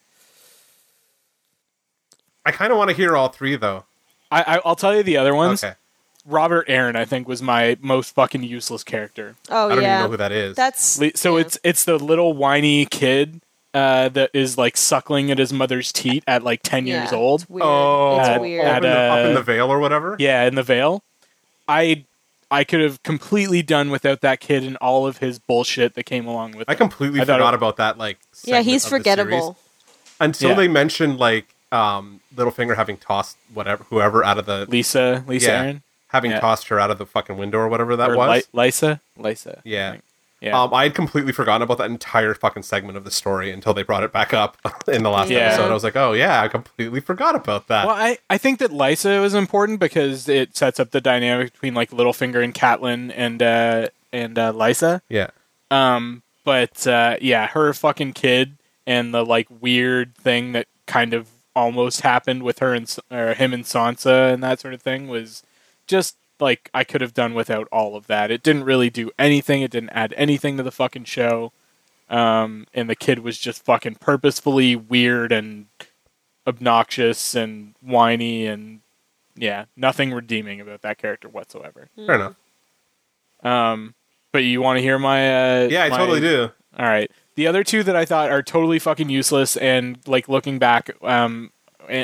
[2.46, 3.86] I kind of want to hear all three though.
[4.32, 5.64] I, I, I'll tell you the other ones.
[5.64, 5.76] Okay.
[6.26, 9.36] Robert Arryn, I think, was my most fucking useless character.
[9.50, 9.96] Oh I don't yeah.
[10.00, 10.56] even know who that is.
[10.56, 11.42] That's Le- So yeah.
[11.46, 13.42] it's it's the little whiny kid
[13.73, 17.41] uh, that is like suckling at his mother's teat at like ten yeah, years old.
[17.41, 17.65] It's weird.
[17.65, 18.65] oh, it's At- weird.
[18.65, 20.15] Up, in the, up in uh, the Vale or whatever.
[20.19, 21.03] Yeah, in the Vale.
[21.68, 22.06] I
[22.49, 26.27] I could have completely done without that kid and all of his bullshit that came
[26.27, 26.77] along with I it.
[26.77, 27.98] completely I thought forgot it- about that.
[27.98, 29.41] Like, yeah, he's of the forgettable.
[29.41, 29.56] series.
[30.19, 30.56] until Yeah.
[30.57, 35.64] they mentioned like um, Littlefinger having tossed whatever whoever out of the Lysa, Lysa yeah,
[35.64, 36.39] Arryn, having Yeah.
[36.41, 38.43] tossed her out of the fucking window or whatever that or was.
[38.53, 39.61] Li- Lysa, Lysa.
[39.64, 39.95] Yeah.
[40.42, 40.52] Think.
[40.52, 40.62] yeah.
[40.62, 43.84] Um, I had completely forgotten about that entire fucking segment of the story until they
[43.84, 44.58] brought it back up
[44.88, 45.40] in the last Yeah.
[45.40, 45.70] episode.
[45.70, 47.86] I was like, oh yeah, I completely forgot about that.
[47.88, 51.74] Well, I, I think that Lysa was important because it sets up the dynamic between
[51.74, 55.02] like Littlefinger and Catelyn and uh, and uh, Lysa.
[55.10, 55.30] yeah.
[55.70, 58.58] Um, but uh, yeah, her fucking kid
[58.88, 63.54] and the like weird thing that kind of almost happened with her and or him
[63.54, 65.44] and Sansa and that sort of thing was
[65.88, 68.32] just like I could have done without all of that.
[68.32, 69.62] It didn't really do anything.
[69.62, 71.54] It didn't add anything to the fucking show.
[72.10, 75.68] Um, and the kid was just fucking purposefully weird and
[76.46, 78.82] obnoxious and whiny and
[79.36, 81.88] yeah, nothing redeeming about that character whatsoever.
[81.96, 82.36] Fair enough.
[83.44, 83.96] Um,
[84.32, 85.64] but you want to hear my?
[85.64, 86.52] Uh, Yeah, I my- totally do.
[86.78, 87.10] All right.
[87.36, 91.52] The other two that I thought are totally fucking useless and like looking back um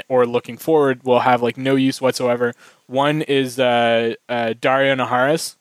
[0.07, 2.53] or looking forward will have like no use whatsoever.
[2.87, 5.55] One is uh, uh Daario Naharis.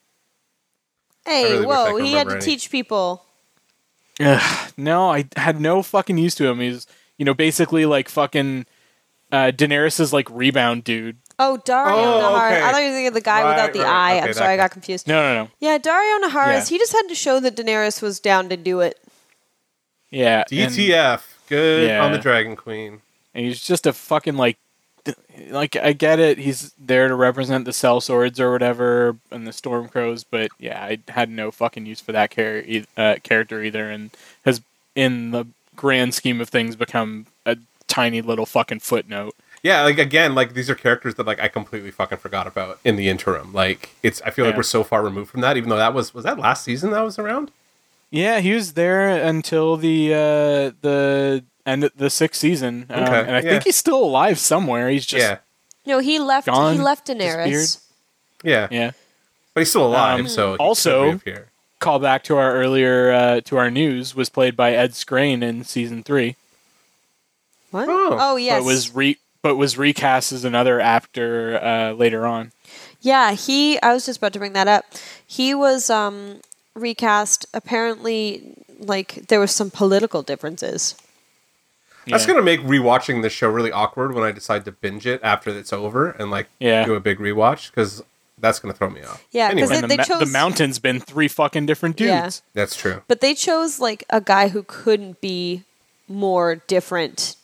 [1.24, 1.97] Hey, really whoa!
[1.97, 2.44] He had to any.
[2.44, 3.24] teach people.
[4.20, 6.61] Ugh, no, I had no fucking use to him.
[6.61, 6.86] He's
[7.19, 8.66] you know basically like fucking
[9.32, 12.47] uh Daenerys's like rebound dude Oh, Daario Oh, Naharis.
[12.57, 12.62] okay.
[12.62, 13.89] I thought you were thinking of the guy Right, without the right.
[13.89, 14.12] eye.
[14.12, 15.07] Okay, I'm that sorry, I got confused.
[15.07, 15.51] No, no, no.
[15.61, 16.47] Yeah, Daario Naharis.
[16.55, 16.65] Yeah.
[16.65, 18.98] He just had to show that Daenerys was down to do it.
[20.11, 20.44] Yeah.
[20.51, 21.20] and- DTF.
[21.48, 22.03] Good Yeah.
[22.05, 23.03] on the Dragon Queen.
[23.36, 24.56] And he's just a fucking like
[25.50, 29.88] like I get it he's there to represent the sellswords or whatever and the storm
[29.88, 32.64] crows but yeah I had no fucking use for that char-
[32.96, 34.10] uh, character either and
[34.44, 34.60] has
[34.96, 35.44] in the
[35.76, 37.56] grand scheme of things become a
[37.86, 41.92] tiny little fucking footnote Yeah, like again, like these are characters that like I completely
[41.92, 43.52] fucking forgot about in the interim.
[43.52, 44.58] Like it's I feel like Yeah.
[44.58, 47.02] we're so far removed from that, even though that was was that last season that
[47.02, 47.50] was around?
[48.10, 53.20] yeah he was there until the uh the end of the sixth season um, Okay,
[53.20, 53.51] and I yeah.
[53.51, 55.38] think he's still alive somewhere he's just yeah.
[55.84, 56.47] No, he left.
[56.47, 57.80] Gone, he left Daenerys.
[58.43, 58.66] Yeah.
[58.70, 58.90] yeah
[59.55, 61.20] But he's still alive, Um, so also-
[61.78, 65.62] call back to our earlier uh, to our news was played by Ed Skrein in
[65.64, 66.36] season three
[67.70, 67.88] What?
[67.88, 68.16] Oh.
[68.18, 68.60] Oh, yes.
[68.60, 72.51] but was re but was recast as another actor uh, later on.
[73.01, 73.80] Yeah, he.
[73.80, 74.84] I was just about to bring that up.
[75.24, 76.40] He was um,
[76.74, 77.47] recast.
[77.55, 80.97] Apparently, like there was some political differences.
[82.06, 85.50] That's gonna make rewatching the show really awkward when I decide to binge it after
[85.50, 86.84] it's over and like Yeah.
[86.84, 88.02] do a big rewatch because
[88.38, 89.24] that's gonna throw me off.
[89.32, 92.10] Yeah, 'cause anyway, they- the, ma- chose- the mountain's been three fucking different dudes.
[92.10, 92.30] Yeah.
[92.62, 93.02] that's true.
[93.08, 95.64] But they chose like a guy who couldn't be
[96.08, 97.36] more different.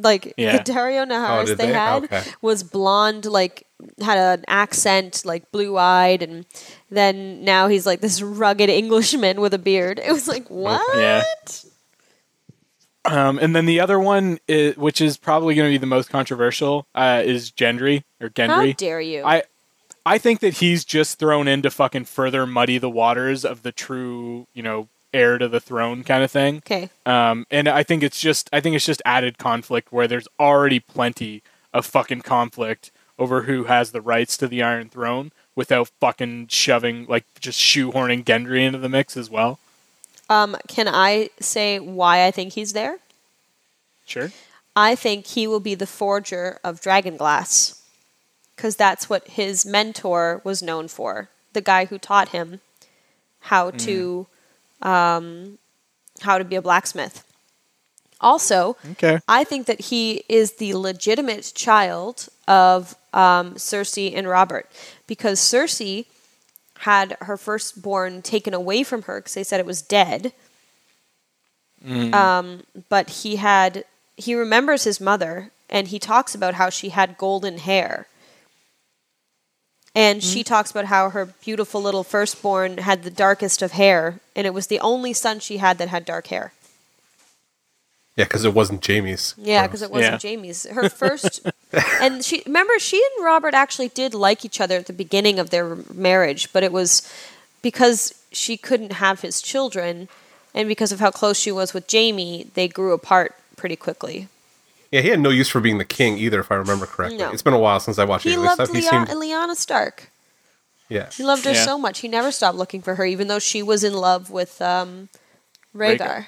[0.00, 0.58] Like Yeah.
[0.62, 1.72] the Daario Naharis Oh, they, they?
[1.72, 2.22] had Okay.
[2.40, 3.66] was blonde, like
[4.00, 6.46] had an accent, like blue eyed, and
[6.90, 9.98] then now he's like this rugged Englishman with a beard.
[10.02, 10.80] It was like what?
[10.96, 11.22] Yeah.
[13.04, 16.08] Um, and then the other one, i which is probably going to be the most
[16.08, 18.68] controversial, uh, is Gendry or Gendry.
[18.68, 19.24] How dare you?
[19.24, 19.42] I
[20.04, 23.72] I think that he's just thrown in to fucking further muddy the waters of the
[23.72, 26.58] true, you know, heir to the throne kind of thing.
[26.58, 26.90] okay.
[27.06, 30.80] Um, and I think it's just I think it's just added conflict where there's already
[30.80, 31.42] plenty
[31.72, 37.06] of fucking conflict over who has the rights to the Iron Throne without fucking shoving
[37.06, 39.58] like just shoehorning Gendry into the mix as well.
[40.28, 42.98] Um, can I say why I think he's there?
[44.04, 44.30] Sure.
[44.74, 47.82] I think he will be the forger of dragon glass
[48.56, 51.28] because that's what his mentor was known for.
[51.52, 52.60] The guy who taught him
[53.40, 54.26] how to
[54.80, 55.58] um,
[56.20, 57.24] how to be a blacksmith.
[58.20, 59.18] Also, Okay.
[59.28, 64.70] I think that he is the legitimate child of um, Cersei and Robert
[65.06, 66.06] because Cersei
[66.82, 70.32] had her firstborn taken away from her because they said it was dead.
[72.12, 73.84] Um, but he had
[74.16, 78.06] he remembers his mother and he talks about how she had golden hair.
[79.94, 84.46] And she talks about how her beautiful little firstborn had the darkest of hair, and
[84.46, 86.52] it was the only son she had that had dark hair.
[88.16, 89.34] Yeah, because it wasn't Jaime's.
[89.38, 90.30] Yeah, because it wasn't Yeah.
[90.30, 90.64] Jaime's.
[90.66, 91.40] Her first,
[92.00, 95.50] and she remember she and Robert actually did like each other at the beginning of
[95.50, 97.02] their marriage, but it was
[97.62, 100.08] because she couldn't have his children,
[100.54, 104.28] and because of how close she was with Jaime, they grew apart pretty quickly.
[104.90, 107.16] Yeah, he had no use for being the king either, if I remember correctly.
[107.16, 107.30] No.
[107.30, 108.68] It's been a while since I watched He the early loved stuff.
[108.68, 110.10] He Lea- seemed, Lyanna Stark.
[110.90, 111.64] yeah, He loved her Yeah.
[111.64, 112.00] so much.
[112.00, 115.08] He never stopped looking for her, even though she was in love with um,
[115.74, 115.98] Rhaegar.
[115.98, 116.26] Rhaegar.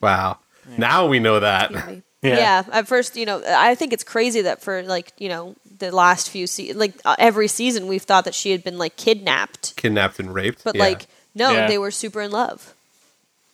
[0.00, 0.38] wow.
[0.78, 1.72] Now we know that.
[2.24, 2.36] Yeah.
[2.36, 2.62] Yeah.
[2.70, 6.30] At first, you know, I think it's crazy that for like you know the last
[6.30, 10.20] few se- like uh, every season we've thought that she had been like kidnapped, Kidnapped
[10.20, 10.62] and raped.
[10.62, 10.82] but Yeah.
[10.84, 11.66] like no, Yeah.
[11.66, 12.74] they were super in love,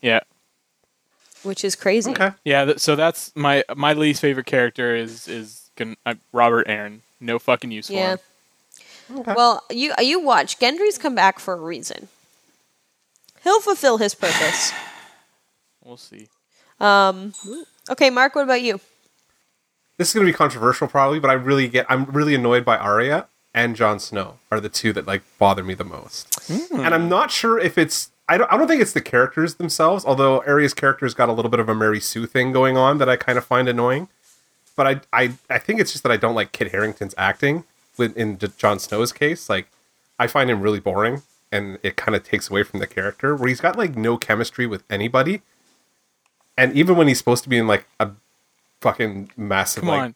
[0.03, 0.21] Yeah.
[1.45, 2.11] which is crazy.
[2.11, 2.33] okay.
[2.45, 6.99] Yeah, th- so that's my my least favorite character is is gon- uh, Robert Arryn.
[7.21, 8.17] No fucking use Yeah.
[8.17, 9.21] for him.
[9.21, 9.33] Okay.
[9.35, 12.09] Well, you you watch Gendry's come back for a reason.
[13.45, 14.73] He'll fulfill his purpose.
[15.83, 16.29] We'll see.
[16.81, 17.33] Um,
[17.91, 18.81] okay, Mark, what about you?
[19.99, 22.77] this is going to be controversial probably, but I really get I'm really annoyed by
[22.79, 26.33] Arya and Jon Snow are the two that like bother me the most.
[26.47, 26.81] Hmm.
[26.81, 30.05] And I'm not sure if it's I don't, I don't think it's the characters themselves,
[30.05, 33.09] although Arya's character's got a little bit of a Mary Sue thing going on that
[33.09, 34.09] I kind of find annoying.
[34.77, 37.65] But I I I think it's just that I don't like Kit Harington's acting
[37.97, 39.49] with in J- Jon Snow's case.
[39.49, 39.69] Like
[40.19, 43.49] I find him really boring and it kind of takes away from the character where
[43.49, 45.43] he's got like no chemistry with anybody.
[46.59, 48.11] And even when he's supposed to be in like a
[48.83, 50.15] fucking massive Come like on.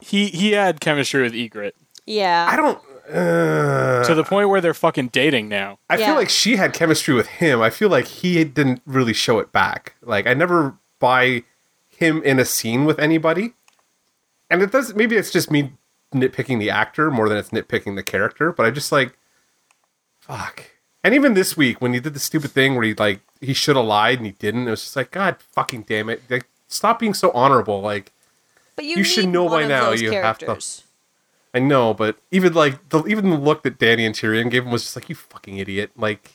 [0.00, 1.72] He he had chemistry with Ygritte
[2.06, 2.78] Yeah, I don't.
[3.06, 5.78] Uh, to the point where they're fucking dating now.
[5.90, 6.06] I Yeah.
[6.06, 7.60] feel like she had chemistry with him.
[7.60, 9.94] I feel like he didn't really show it back.
[10.02, 11.44] Like I never buy
[11.88, 13.52] him in a scene with anybody.
[14.50, 14.94] And it does.
[14.94, 15.72] Maybe it's just me
[16.14, 18.52] nitpicking the actor more than it's nitpicking the character.
[18.52, 19.16] But I just like,
[20.20, 20.62] fuck.
[21.04, 23.76] And even this week when he did the stupid thing where he like he should
[23.76, 26.22] have lied and he didn't, it was just like, God fucking damn it!
[26.30, 27.80] Like, stop being so honorable.
[27.82, 28.10] Like,
[28.74, 30.46] but you, you should know by now you have to-
[31.56, 34.72] I know, but even like the even the look that Dany and Tyrion gave him
[34.72, 36.32] was just like, "You fucking idiot!" Like,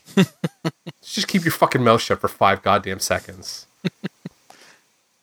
[1.02, 3.66] just keep your fucking mouth shut for five goddamn seconds.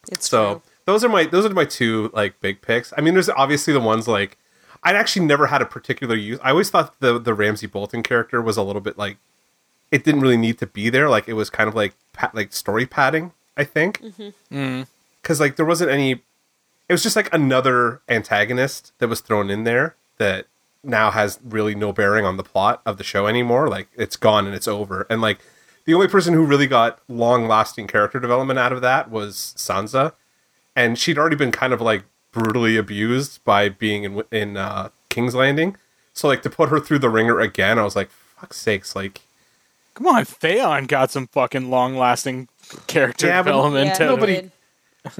[0.09, 0.63] It's So true.
[0.85, 2.93] those are my those are my two like big picks.
[2.97, 4.39] I mean, there's obviously the ones like
[4.83, 6.39] I'd actually never had a particular use.
[6.43, 9.17] I always thought the the Ramsay Bolton character was a little bit like
[9.91, 11.09] it didn't really need to be there.
[11.09, 13.33] Like it was kind of like pa- like story padding.
[13.57, 14.03] I think
[15.23, 16.23] because like there wasn't any.
[16.89, 20.47] It was just like another antagonist that was thrown in there that
[20.85, 23.69] now has really no bearing on the plot of the show anymore.
[23.69, 25.07] Like it's gone and it's over.
[25.11, 25.41] And like
[25.85, 30.13] the only person who really got long lasting character development out of that was Sansa,
[30.75, 35.35] and she'd already been kind of like brutally abused by being in in uh, King's
[35.35, 35.77] Landing.
[36.13, 39.21] So like to put her through the ringer again, I was like, fuck's sakes, like
[39.97, 42.49] Come on, Theon got some fucking long lasting
[42.87, 43.97] character Yeah, but- development.
[43.99, 44.51] Yeah, nobody-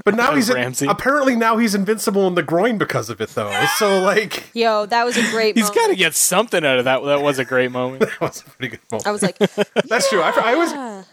[0.05, 0.85] But now he's Ramsay.
[0.87, 3.65] apparently now he's invincible in the groin because of it though.
[3.77, 5.55] So like Yo, that was a great.
[5.57, 7.01] He's got to get something out of that.
[7.05, 8.01] That was a great moment.
[8.01, 9.07] that was a pretty good moment.
[9.07, 10.21] I was like, That's true.
[10.21, 11.07] I, I was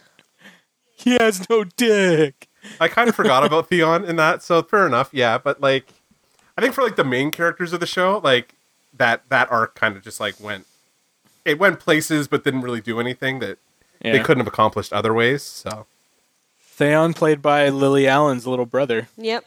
[0.97, 2.49] he has no dick.
[2.81, 5.11] I kind of forgot about Theon in that, so fair enough.
[5.13, 5.87] Yeah, but like
[6.59, 8.55] I think for like the main characters of the show, like
[8.95, 10.67] that that arc kind of just like went
[11.45, 13.59] it went places but didn't really do anything that
[14.03, 14.13] Yeah.
[14.13, 15.43] they couldn't have accomplished other ways.
[15.43, 15.87] So
[16.61, 19.09] Theon played by Lily Allen's little brother.
[19.17, 19.45] Yep.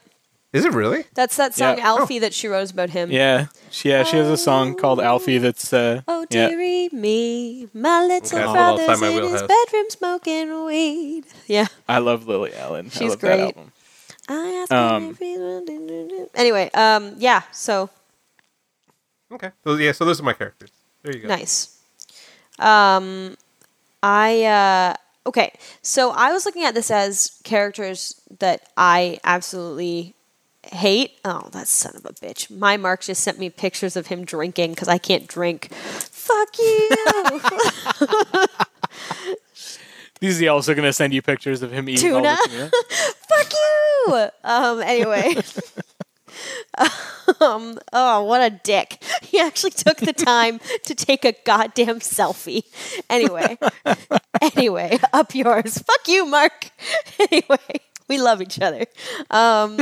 [0.53, 1.03] is it really?
[1.13, 1.87] That's that song Yeah.
[1.87, 3.11] Alfie that she wrote about him.
[3.11, 5.37] Yeah, she, yeah, she has a song called Alfie.
[5.37, 6.47] That's uh, Oh yeah.
[6.49, 11.25] dearie me, my little Okay, brother's find my in his bedroom smoking weed.
[11.47, 11.67] Yeah.
[11.87, 12.87] I love Lily Allen.
[12.87, 13.37] I She's love great.
[13.37, 13.71] That album.
[14.29, 17.89] I asked Um, him if he Anyway, um, yeah, so
[19.31, 19.51] Okay.
[19.65, 20.71] So yeah, so those are my characters.
[21.03, 21.27] There you go.
[21.27, 21.76] nice.
[22.59, 23.35] Um,
[24.01, 24.93] I uh,
[25.27, 30.15] okay, so I was looking at this as characters that I absolutely
[30.71, 31.19] hate.
[31.25, 32.49] Oh, that son of a bitch!
[32.49, 35.73] My Mark just sent me pictures of him drinking because I can't drink.
[35.73, 36.89] Fuck you.
[40.19, 42.71] Is he also going to send you pictures of him eating all the tuna?
[42.89, 44.29] Fuck you.
[44.43, 44.81] Um.
[44.81, 45.35] Anyway.
[47.41, 47.79] um.
[47.93, 49.03] Oh, what a dick!
[49.21, 52.63] He actually took the time to take a goddamn selfie.
[53.09, 53.57] Anyway.
[54.41, 55.77] anyway, up yours.
[55.79, 56.71] Fuck you, Mark.
[57.19, 58.85] Anyway, we love each other.
[59.29, 59.79] Um.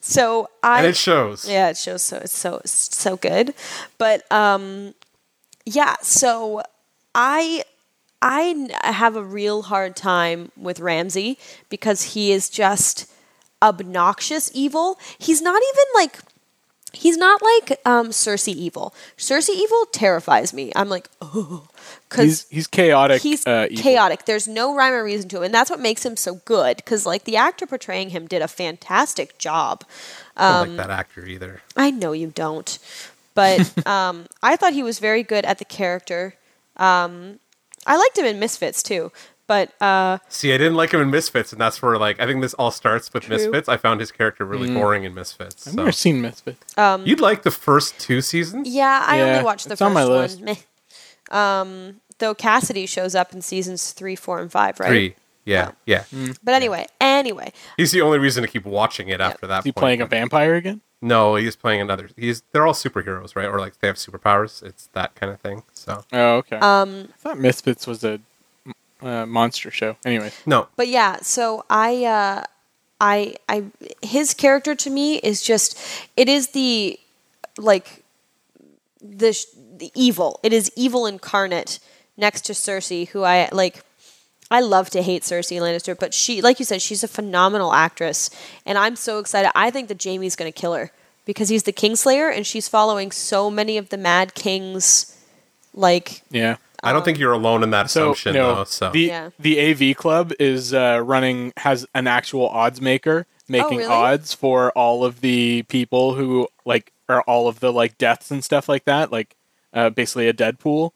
[0.00, 0.78] So I.
[0.78, 1.48] And it shows.
[1.48, 3.54] Yeah, it shows so it's so so good.
[3.98, 4.94] But um
[5.64, 6.62] yeah, so
[7.14, 7.64] I.
[8.20, 11.38] I have a real hard time with Ramsay
[11.68, 13.08] because he is just
[13.62, 14.98] obnoxious evil.
[15.18, 16.18] He's not even like
[16.92, 18.94] he's not like um Cersei evil.
[19.16, 20.72] Cersei evil terrifies me.
[20.74, 21.68] I'm like, oh,
[22.08, 23.22] cuz He's he's chaotic.
[23.22, 23.82] he's uh, evil.
[23.82, 24.24] chaotic.
[24.24, 26.76] There's no rhyme or reason to him, and that's what makes him so good.
[26.78, 29.84] Because like the actor portraying him did a fantastic job.
[30.36, 31.62] I Um, don't like that actor either.
[31.76, 32.78] I know you don't,
[33.34, 36.34] but um, I thought he was very good at the character.
[36.76, 37.40] Um,
[37.86, 39.10] I liked him in Misfits too,
[39.48, 42.40] but uh, See, I didn't like him in Misfits, and that's where like I think
[42.42, 43.36] this all starts with True.
[43.36, 43.68] Misfits.
[43.68, 45.66] I found his character really boring in Misfits.
[45.66, 46.74] I've never seen Misfits.
[46.78, 48.68] You'd like the first two seasons?
[48.68, 50.40] yeah, I Yeah, only watched the it's first on my list.
[50.40, 50.54] Meh.
[51.30, 54.88] Um, though Cassidy shows up in seasons three, four, and five, right?
[54.88, 55.14] Three.
[55.44, 56.04] Yeah, yeah.
[56.42, 59.60] But anyway, anyway, He's the only reason to keep watching it after that.
[59.60, 59.80] Is he point.
[59.80, 60.82] playing a vampire again?
[61.00, 62.10] No, he's playing another.
[62.16, 63.46] He's they're all superheroes, right?
[63.46, 64.62] Or like they have superpowers.
[64.62, 65.62] It's that kind of thing.
[65.72, 66.56] So Oh, okay.
[66.56, 68.20] um, I thought Misfits was a
[69.00, 69.96] uh, monster show.
[70.04, 72.44] Anyway, no, But yeah, so I, uh,
[73.00, 73.64] I, I,
[74.02, 75.78] his character to me is just,
[76.16, 76.98] it is the,
[77.56, 78.04] like,
[79.00, 79.46] the, sh-
[79.76, 80.40] the evil.
[80.42, 81.78] It is evil incarnate
[82.16, 83.82] next to Cersei, who I like.
[84.50, 88.30] I love to hate Cersei Lannister, but she, like you said, she's a phenomenal actress,
[88.64, 89.50] and I'm so excited.
[89.54, 90.90] I think that Jaime's going to kill her
[91.26, 95.14] because he's the Kingslayer, and she's following so many of the Mad King's,
[95.74, 96.56] like, yeah.
[96.82, 98.64] I don't think you're alone in that So assumption, no, though.
[98.64, 99.30] So the Yeah.
[99.38, 103.90] the AV Club is uh, running has an actual odds maker making really?
[103.90, 108.44] odds for all of the people who like are all of the like deaths and
[108.44, 109.34] stuff like that, like
[109.72, 110.90] uh, basically a Deadpool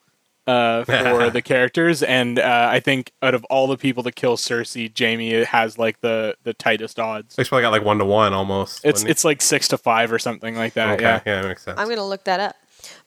[0.47, 2.03] uh, for the characters.
[2.03, 6.01] And uh, I think out of all the people to kill Cersei, Jaime has like
[6.01, 7.35] the the tightest odds.
[7.37, 8.85] he's probably got like one to one almost.
[8.85, 9.11] It's wouldn't he?
[9.11, 10.91] it's like six to five or something like that.
[10.95, 11.03] okay.
[11.03, 11.21] Yeah.
[11.27, 11.79] Yeah, that makes sense.
[11.79, 12.57] I'm gonna look that up.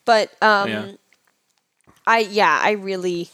[0.05, 0.91] But um, Yeah.
[2.07, 3.29] I yeah, I really,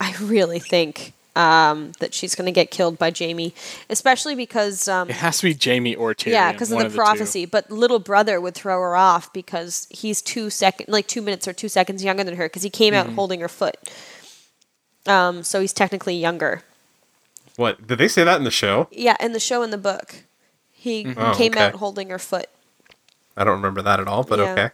[0.00, 3.54] I really think um, that she's gonna get killed by Jaime,
[3.88, 6.32] especially because um, It has to be Jaime or Tyrion.
[6.32, 6.94] yeah, because of the two.
[6.96, 7.46] prophecy.
[7.46, 11.52] But little brother would throw her off because he's two second, like two minutes or
[11.52, 13.10] two seconds younger than her because he came Mm-hmm.
[13.10, 13.76] out holding her foot.
[15.06, 16.62] Um, so he's technically younger.
[17.56, 18.88] what did they say that in the show?
[18.90, 20.24] Yeah, in the show in the book,
[20.72, 21.66] he Oh, came okay.
[21.66, 22.46] out holding her foot.
[23.36, 24.22] I don't remember that at all.
[24.24, 24.52] But Yeah.
[24.52, 24.70] okay.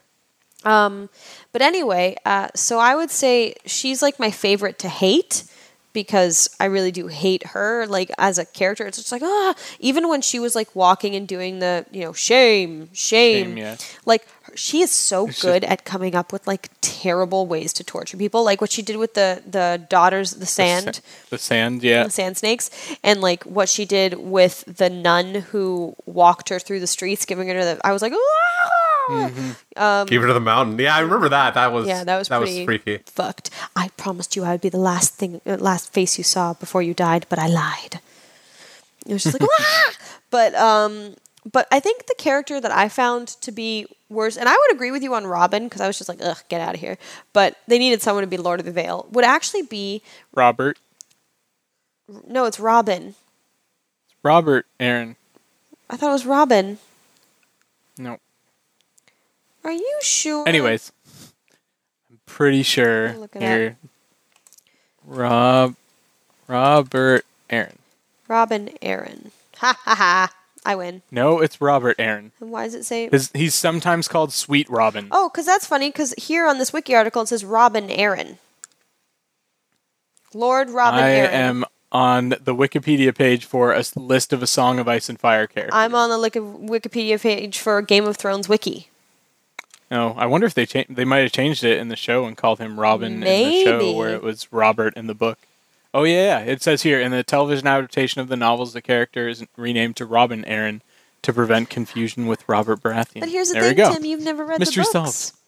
[0.65, 5.45] But anyway, uh, so I would say she's like my favorite to hate
[5.93, 7.87] because I really do hate her.
[7.87, 9.55] Like as a character, it's just like ah.
[9.79, 13.77] Even when she was like walking and doing the you know shame, shame, Shame, yeah.
[14.05, 14.27] like
[14.57, 18.17] she is so It's good just- at coming up with like terrible ways to torture
[18.17, 18.43] people.
[18.45, 21.01] Like what she did with the the daughters, the sand
[21.31, 22.03] The sand, yeah.
[22.05, 22.71] the sand snakes
[23.05, 27.47] and like what she did with the nun who walked her through the streets giving
[27.49, 28.71] her the i was like "Ah!"
[29.09, 30.79] Keep her to the mountain.
[30.79, 31.55] Yeah, I remember that.
[31.55, 32.99] That was yeah that was that pretty was freaky.
[33.07, 36.55] fucked i promised you i would be the last thing uh, last face you saw
[36.55, 38.01] before you died but i lied
[39.07, 39.93] it was just like "Ah!"
[40.31, 41.15] but um
[41.51, 44.91] but i think the character that i found to be worse and i would agree
[44.91, 46.97] with you on robin because i was just like ugh get out of here
[47.33, 50.01] but they needed someone to be lord of the vale would actually be
[50.35, 50.79] Robert.
[52.27, 53.15] no it's robin
[54.23, 55.17] Robert, Arryn.
[55.91, 56.79] i thought it was robin
[57.99, 58.19] No.
[59.65, 60.93] Are you sure Anyways,
[62.11, 63.77] I'm pretty sure look it here.
[65.07, 65.75] Rob,
[66.49, 67.77] Robert, Arryn.
[68.29, 69.31] Robin Arryn.
[69.59, 70.35] Ha ha ha.
[70.67, 71.03] I win.
[71.11, 72.31] No, it's Robert Arryn.
[72.41, 73.09] And why does it say?
[73.11, 75.09] His, he's sometimes called Sweet Robin.
[75.11, 75.91] Oh, because that's funny.
[75.91, 78.39] Because here on this wiki article it says Robin Arryn.
[80.35, 81.31] Lord Robin I Arryn.
[81.33, 85.47] am on the Wikipedia page for a list of a Song of Ice and Fire
[85.47, 85.75] characters.
[85.75, 88.89] I'm on the Wiki- Wikipedia page for Game of Thrones wiki.
[89.91, 92.37] No, I wonder if they cha- they might have changed it in the show and
[92.37, 95.39] called him Robin in the show where it was Robert in the book.
[95.93, 99.29] Oh yeah, yeah, it says here in the television adaptation of the novels, the character
[99.29, 100.81] is renamed to Robin Arryn
[101.23, 103.21] to prevent confusion with Robert Baratheon.
[103.21, 103.93] But here's the there thing, we go.
[103.95, 104.05] Tim.
[104.05, 105.15] You've never read Mystery the books.
[105.17, 105.39] solved.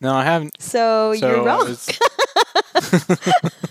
[0.00, 0.52] No, I haven't.
[0.60, 1.66] So, So you're wrong.
[1.68, 1.88] was-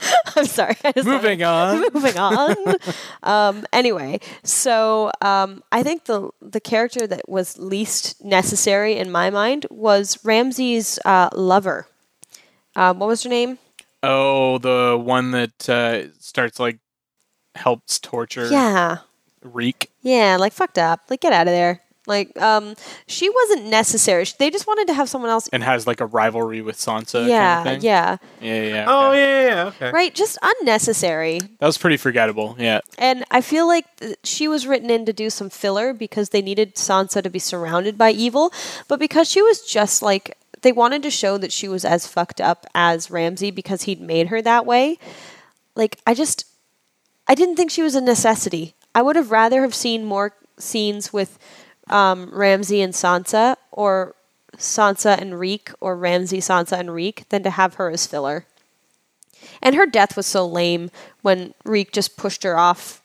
[0.36, 0.76] I'm sorry.
[1.04, 1.84] Moving on.
[1.94, 2.56] moving on.
[3.22, 9.30] um, anyway, so um, I think the the character that was least necessary in my
[9.30, 11.86] mind was Ramsay's uh, lover.
[12.76, 13.58] Um, what was her name?
[14.02, 16.78] Oh, the one that uh, starts like
[17.54, 18.98] helps torture Yeah,
[19.42, 19.90] Reek.
[20.02, 21.00] yeah, like fucked up.
[21.10, 21.82] Like get out of there.
[22.10, 22.74] Like um,
[23.06, 24.26] she wasn't necessary.
[24.38, 25.48] They just wanted to have someone else.
[25.52, 27.26] and has like a rivalry with Sansa.
[27.28, 27.86] yeah, kind of thing.
[27.86, 28.84] yeah, yeah, yeah.
[28.88, 29.20] Oh okay.
[29.20, 29.90] yeah, yeah, yeah, okay.
[29.92, 30.12] right.
[30.14, 31.38] Just unnecessary.
[31.60, 32.56] That was pretty forgettable.
[32.58, 32.80] Yeah.
[32.98, 36.42] And I feel like th- she was written in to do some filler because they
[36.42, 38.52] needed Sansa to be surrounded by evil.
[38.88, 42.40] But because she was just like, they wanted to show that she was as fucked
[42.40, 44.98] up as Ramsay because he'd made her that way.
[45.76, 46.44] Like, I just,
[47.28, 48.74] I didn't think she was a necessity.
[48.94, 51.38] I would have rather have seen more scenes with
[51.90, 54.14] um, Ramsay and Sansa or
[54.56, 58.46] Sansa and Reek or Ramsay, Sansa and Reek than to have her as filler.
[59.62, 60.90] And her death was so lame
[61.22, 63.02] when Reek just pushed her off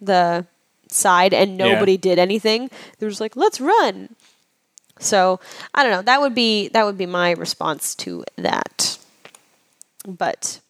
[0.00, 0.46] the
[0.88, 1.72] side and Yeah.
[1.74, 2.70] nobody did anything.
[2.98, 4.14] They were just like, "Let's run."
[4.98, 5.40] So
[5.74, 6.02] I don't know.
[6.02, 8.98] That would be that would be my response to that.
[10.06, 10.60] But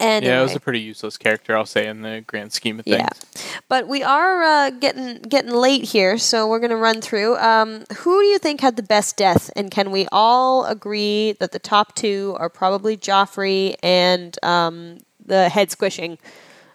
[0.00, 2.84] anyway, Yeah, it was a pretty useless character, I'll say, in the grand scheme of
[2.84, 2.98] things.
[2.98, 3.58] yeah.
[3.68, 7.36] But we are uh, getting getting late here, so we're gonna run through.
[7.38, 9.50] Um, who do you think had the best death?
[9.56, 15.48] And can we all agree that the top two are probably Joffrey and um, the
[15.48, 16.18] head squishing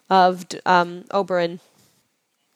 [0.10, 1.60] of d- um, Oberyn?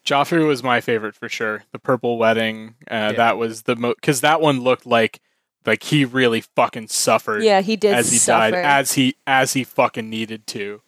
[0.04, 1.64] Joffrey was my favorite for sure.
[1.72, 5.20] The purple wedding, uh, that was the most because that one looked like
[5.66, 7.42] like he really fucking suffered.
[7.42, 8.52] Yeah, he did as he suffer.
[8.52, 10.80] died, as he as he fucking needed to.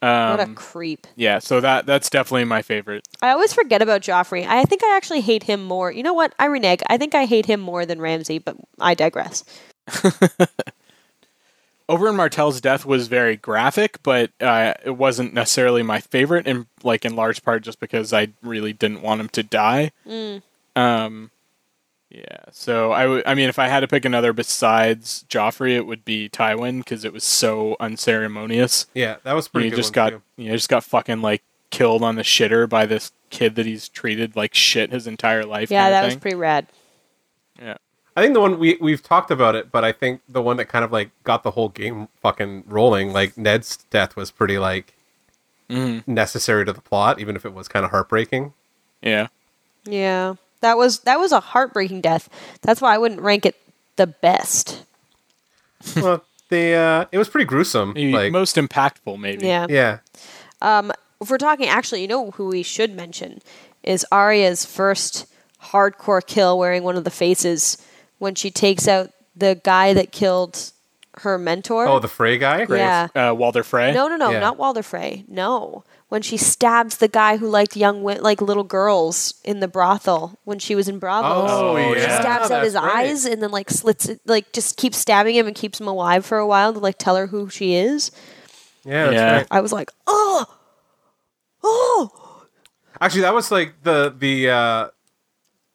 [0.00, 1.06] what a Um, creep!
[1.16, 3.06] yeah, so that that's definitely my favorite.
[3.22, 4.46] I always forget about Joffrey.
[4.46, 5.90] I think I actually hate him more.
[5.90, 6.34] You know what?
[6.38, 6.80] I renege.
[6.88, 9.44] I think I hate him more than Ramsay, but I digress.
[11.88, 17.06] Oberyn Martell's death was very graphic, but uh, it wasn't necessarily my favorite, in like
[17.06, 19.92] in large part just because I really didn't want him to die.
[20.06, 20.42] Mm.
[20.76, 21.30] Um,
[22.10, 22.38] yeah.
[22.52, 23.26] So I would.
[23.26, 27.04] I mean, if I had to pick another besides Joffrey, it would be Tywin because
[27.04, 28.86] it was so unceremonious.
[28.94, 29.66] Yeah, that was pretty.
[29.66, 30.22] you good just one, got too.
[30.36, 33.88] you know, just got fucking like killed on the shitter by this kid that he's
[33.90, 35.70] treated like shit his entire life.
[35.70, 36.66] Yeah, kinda that was pretty rad.
[37.60, 37.76] yeah.
[38.16, 40.64] I think the one we we've talked about it, but I think the one that
[40.64, 44.94] kind of like got the whole game fucking rolling, like Ned's death was pretty like
[45.70, 46.10] Mm-hmm.
[46.14, 48.54] necessary to the plot, even if it was kind of heartbreaking.
[49.02, 49.26] Yeah.
[49.84, 52.28] Yeah, that was that was a heartbreaking death.
[52.62, 53.56] That's why I wouldn't rank it
[53.96, 54.84] the best.
[55.96, 57.92] well, the uh, it was pretty gruesome.
[57.94, 59.46] Maybe Like, most impactful, maybe.
[59.46, 59.66] Yeah.
[59.68, 59.98] yeah,
[61.20, 63.40] If we're talking, actually, you know who we should mention
[63.82, 65.26] is Arya's first
[65.62, 67.78] hardcore kill, wearing one of the faces
[68.18, 70.72] when she takes out the guy that killed
[71.18, 71.86] her mentor.
[71.86, 72.66] Oh, the Frey guy.
[72.68, 73.08] Yeah.
[73.14, 73.92] Uh, Walder Frey.
[73.92, 74.40] No, no, no, Yeah.
[74.40, 75.24] not Walder Frey.
[75.28, 79.68] No, when she stabs the guy who liked young, wi- like little girls in the
[79.68, 81.48] brothel when she was in Braavos.
[81.50, 82.20] Oh, Oh, She yeah.
[82.20, 83.06] stabs out his right.
[83.08, 86.24] eyes and then like slits it, like just keeps stabbing him and keeps him alive
[86.24, 88.10] for a while to like tell her who she is.
[88.84, 89.32] Yeah, that's Yeah.
[89.38, 89.46] right.
[89.50, 90.46] I was like, oh,
[91.62, 92.44] oh,
[93.00, 94.50] Actually, that was like the the.
[94.50, 94.88] uh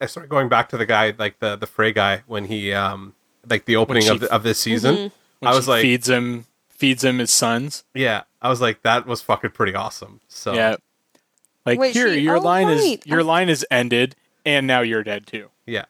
[0.01, 3.13] I started going back to the guy, like the the Frey guy, when he um
[3.49, 4.95] like the opening she- of the, of this season.
[4.95, 5.07] Mm-hmm.
[5.39, 7.83] When I was she like, feeds him feeds him his sons.
[7.93, 10.19] yeah, I was like, that was fucking pretty awesome.
[10.27, 10.75] So Yeah.
[11.65, 13.01] Like Wait, here, she- your oh, line is right.
[13.07, 14.15] your I- line is ended,
[14.45, 15.49] and now you're dead too.
[15.65, 15.85] yeah,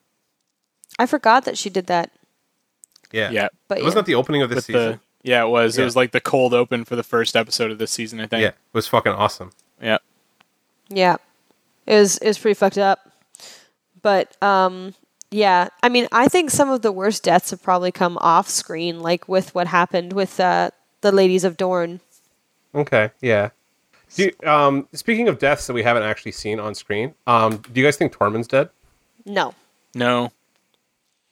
[0.99, 2.11] I forgot that she did that.
[3.11, 4.01] yeah, Yeah, But It wasn't yeah.
[4.01, 4.81] that the opening of this with season.
[4.91, 4.99] the
[5.29, 5.77] yeah, it was.
[5.79, 8.19] It was like the cold open for the first episode of this season.
[8.19, 8.41] I think.
[8.43, 9.51] yeah, it was fucking awesome.
[9.81, 9.97] Yeah.
[10.89, 11.15] Yeah.
[11.87, 12.99] It was it was pretty fucked up.
[14.03, 14.93] But um
[15.31, 18.99] yeah, I mean, I think some of the worst deaths have probably come off screen
[18.99, 20.69] like with what happened with uh
[21.01, 21.99] the ladies of Dorne.
[22.75, 23.49] Okay, yeah.
[24.15, 27.79] Do you, um, speaking of deaths that we haven't actually seen on screen, um, do
[27.79, 28.69] you guys think Tormund's dead?
[29.25, 29.53] No.
[29.95, 30.31] No.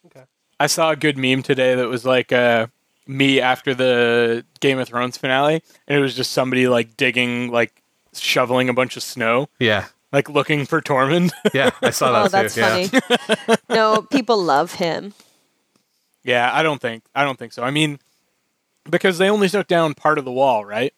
[0.08, 0.24] Okay.
[0.60, 2.68] I saw a good meme today that was like uh,
[3.08, 7.82] me after the Game of Thrones finale, and it was just somebody like digging, like
[8.14, 11.32] shoveling a bunch of snow, Yeah, like looking for Tormund.
[11.54, 12.32] yeah, I saw that Oh, too.
[12.32, 13.02] that's yeah.
[13.46, 13.58] funny.
[13.70, 15.14] no, people love him.
[16.24, 17.62] yeah, I don't think I don't think so.
[17.64, 18.00] I mean,
[18.90, 20.94] because they only took down part of the wall, right?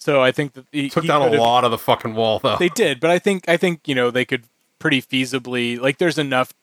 [0.00, 2.56] So I think that he, Took he down a lot of the fucking wall though.
[2.56, 4.44] They did, but I think I think you know they could
[4.78, 5.98] pretty feasibly like.
[5.98, 6.54] There's enough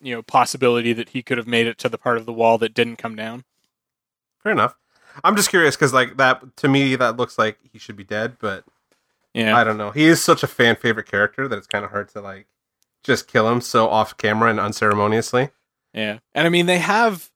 [0.00, 2.56] you know possibility that he could have made it to the part of the wall
[2.58, 3.44] that didn't come down.
[4.42, 4.74] Fair enough.
[5.22, 8.36] I'm just curious because like that to me that looks like he should be dead,
[8.40, 8.64] but
[9.34, 9.90] Yeah, I don't know.
[9.90, 12.46] He is such a fan favorite character that it's kind of hard to like
[13.04, 15.50] just kill him so off camera and unceremoniously.
[15.92, 16.20] Yeah.
[16.34, 17.30] And I mean, they have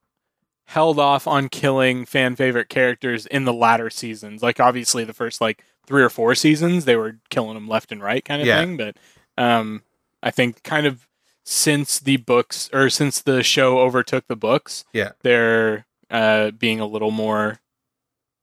[0.66, 4.42] held off on killing fan favorite characters in the latter seasons.
[4.42, 8.02] Like, obviously, the first like three or four seasons, they were killing them left and
[8.02, 8.58] right kind of Yeah.
[8.60, 8.76] thing.
[8.76, 8.96] But
[9.38, 9.82] um,
[10.22, 11.06] I think kind of
[11.44, 15.12] since the books or since the show overtook the books, Yeah.
[15.22, 17.60] they're uh, being a little more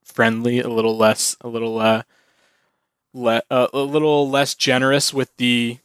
[0.05, 2.03] friendly, a little less, a little, uh,
[3.13, 5.79] le- uh, a little less generous with the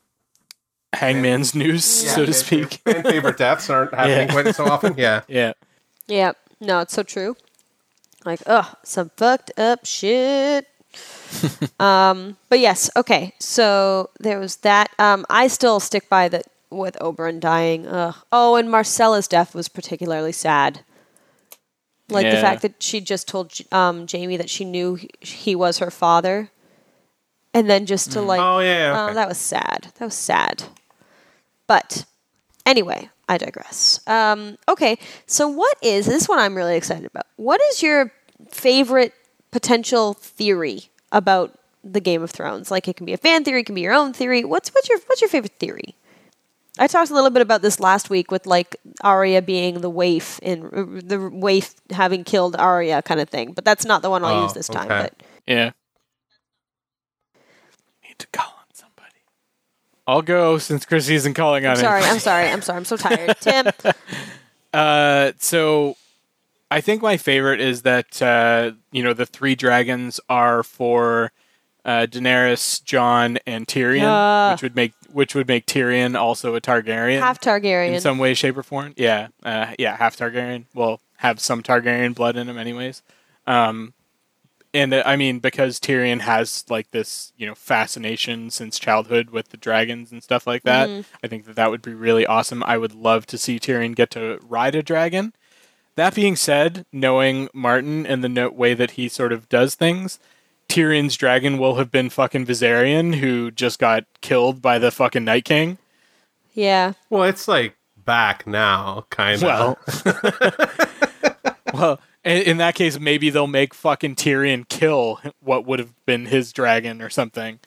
[0.94, 1.84] hangman's news,
[2.14, 2.74] so to speak.
[2.84, 4.42] fan favorite deaths aren't happening Yeah.
[4.42, 4.94] quite so often.
[4.96, 5.22] Yeah.
[5.28, 5.52] yeah.
[6.08, 6.32] Yeah.
[6.60, 7.36] No, it's so true.
[8.24, 10.66] Like, ugh, some fucked up shit.
[11.80, 13.34] um, but yes, okay.
[13.38, 14.90] So there was that.
[14.98, 17.86] Um, I still stick by that with Oberyn dying.
[17.86, 18.14] Ugh.
[18.32, 20.80] Oh, and Myrcella's death was particularly sad.
[22.10, 25.76] Like the fact that she just told um, Jaime that she knew he, he was
[25.78, 26.50] her father,
[27.52, 28.92] and then just to like, Oh yeah.
[28.92, 29.92] yeah, Oh, that was sad.
[29.98, 30.64] That was sad.
[31.66, 32.06] But
[32.64, 34.00] anyway, I digress.
[34.06, 37.26] Um, okay, so what is this one I'm really excited about?
[37.36, 38.10] What is your
[38.50, 39.12] favorite
[39.50, 42.70] potential theory about the Game of Thrones?
[42.70, 44.44] Like it can be a fan theory, it can be your own theory.
[44.44, 45.94] What's what's your what's your favorite theory?
[46.80, 50.38] I talked a little bit about this last week with like Arya being the waif
[50.42, 50.60] in
[51.04, 54.42] the waif having killed Arya kind of thing, but that's not the one I'll Oh,
[54.44, 54.86] use this time.
[54.86, 55.02] okay.
[55.02, 55.14] But
[55.46, 55.70] Yeah.
[58.04, 59.22] Need to call on somebody.
[60.08, 62.02] I'll go since Chris isn't calling on I'm sorry.
[62.02, 63.36] I'm sorry, I'm sorry, I'm so tired.
[63.40, 63.66] Tim,
[64.72, 65.96] Uh, so
[66.70, 71.32] I think my favorite is that uh, you know the three dragons are for
[71.84, 74.52] uh, Daenerys, Jon, and Tyrion, Yeah.
[74.52, 77.94] which would make which would make Tyrion also a Targaryen half Targaryen.
[77.94, 78.92] in some way, shape, or form.
[78.96, 80.64] Yeah, uh, yeah, half Targaryen.
[80.74, 83.02] Well, have some Targaryen blood in him, anyways.
[83.46, 83.94] Um,
[84.78, 89.48] and uh, I mean, because Tyrion has like this, you know, fascination since childhood with
[89.48, 90.88] the dragons and stuff like that,
[91.22, 92.62] I think that that would be really awesome.
[92.64, 95.32] I would love to see Tyrion get to ride a dragon.
[95.96, 100.20] That being said, knowing Martin and the no- way that he sort of does things,
[100.68, 105.44] Tyrion's dragon will have been fucking Viserion, who just got killed by the fucking Night
[105.44, 105.78] King.
[106.54, 106.92] yeah.
[107.10, 109.42] well, it's like back now, kind of.
[109.42, 109.78] Well,
[111.74, 116.26] well, in, in that case, maybe they'll make fucking Tyrion kill what would have been
[116.26, 117.58] his dragon or something.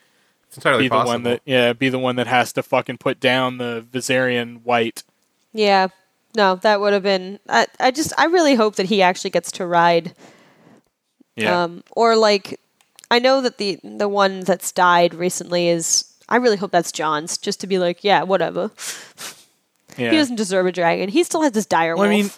[0.46, 1.12] it's entirely Be the possible.
[1.12, 5.02] one that, yeah, be the one that has to fucking put down the Viserion wight.
[5.52, 5.88] Yeah.
[6.34, 7.38] No, that would have been.
[7.48, 10.14] I, I just, I really hope that he actually gets to ride.
[11.36, 12.58] Yeah, Um, or like,
[13.10, 16.04] I know that the the one that's died recently is.
[16.28, 18.70] I really hope that's Jon's, just to be like, yeah, whatever.
[19.98, 20.10] yeah.
[20.10, 21.10] He doesn't deserve a dragon.
[21.10, 22.30] He still has this dire Well, I mean,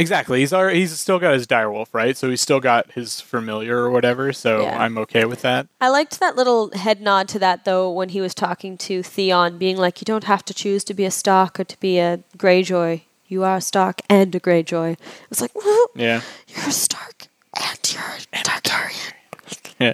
[0.00, 0.40] exactly.
[0.40, 2.16] He's already, he's still got his direwolf, right?
[2.16, 4.32] So he's still got his familiar or whatever.
[4.32, 4.82] So Yeah.
[4.82, 5.66] I'm okay with that.
[5.80, 9.58] I liked that little head nod to that though when he was talking to Theon,
[9.58, 12.20] being like, "You don't have to choose to be a Stark or to be a
[12.36, 13.02] Greyjoy.
[13.28, 14.92] You are a Stark and a Greyjoy.
[14.94, 14.98] It
[15.30, 16.22] was like, "Whoa, Yeah.
[16.48, 19.12] you're a Stark and you're a Targaryen.
[19.78, 19.92] Yeah.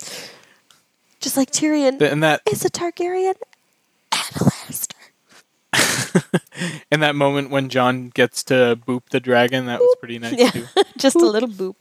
[1.21, 3.35] Just like Tyrion And that is a Targaryen
[4.13, 4.86] and a Lannister.
[6.91, 10.51] in that moment when Jon gets to boop the dragon, that was pretty nice Yeah.
[10.51, 10.67] too.
[10.99, 11.81] Just a little boop.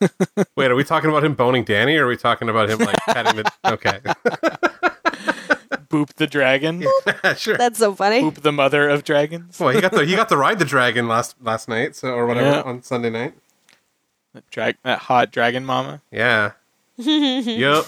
[0.56, 2.96] Wait, are we talking about him boning Dany, or are we talking about him like
[3.06, 3.52] petting the?
[3.64, 4.00] Okay,
[5.88, 6.84] Boop the dragon.
[7.36, 7.56] sure.
[7.56, 8.22] That's so funny.
[8.22, 9.60] Boop the mother of dragons.
[9.60, 12.26] Well, he got the he got to ride the dragon last last night, so or
[12.26, 12.62] whatever Yeah.
[12.62, 13.34] on Sunday night.
[14.34, 16.00] That drag that hot dragon mama.
[16.10, 16.52] Yeah.
[16.96, 17.84] yep.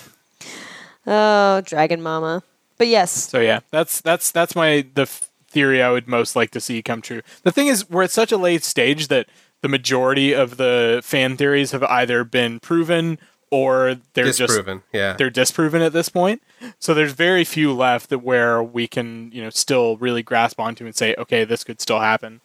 [1.06, 2.42] Oh, Dragon Mama.
[2.78, 6.50] But yes, So yeah, that's that's that's my the f- theory I would most like
[6.50, 7.22] to see come true.
[7.44, 9.26] The thing is, we're at such a late stage that
[9.62, 13.18] the majority of the fan theories have either been proven
[13.50, 14.82] or they're Disproven.
[14.92, 15.12] yeah.
[15.12, 16.42] they're disproven at this point.
[16.80, 20.84] So there's very few left that where we can you know still really grasp onto
[20.84, 22.40] and say, okay, this could still happen.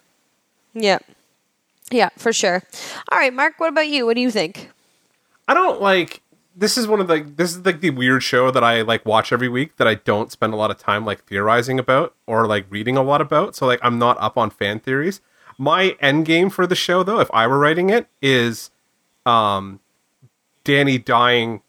[0.73, 0.99] yeah.
[1.91, 2.61] Yeah, for sure.
[3.11, 4.06] All right, Mark, what about you?
[4.06, 4.69] What do you think?
[5.48, 6.22] I don't like.
[6.60, 7.22] This is one of the.
[7.22, 10.30] This is like the weird show that I like watch every week that I don't
[10.31, 13.56] spend a lot of time like theorizing about or like reading a lot about.
[13.56, 15.22] So like I'm not up on fan theories.
[15.57, 18.72] My end game for the show though, if I were writing it, is
[19.26, 19.80] um
[20.65, 21.61] Dany dying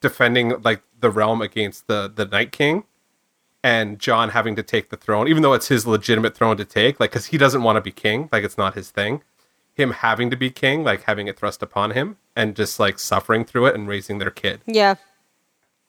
[0.00, 2.84] defending like the realm against the the Night King
[3.62, 7.00] and Jon having to take the throne, even though it's his legitimate throne to take,
[7.00, 9.22] like because he doesn't want to be king, like it's not his thing.
[9.74, 13.44] Him having to be king, like having it thrust upon him, and just like suffering
[13.44, 14.94] through it and raising their kid, Yeah,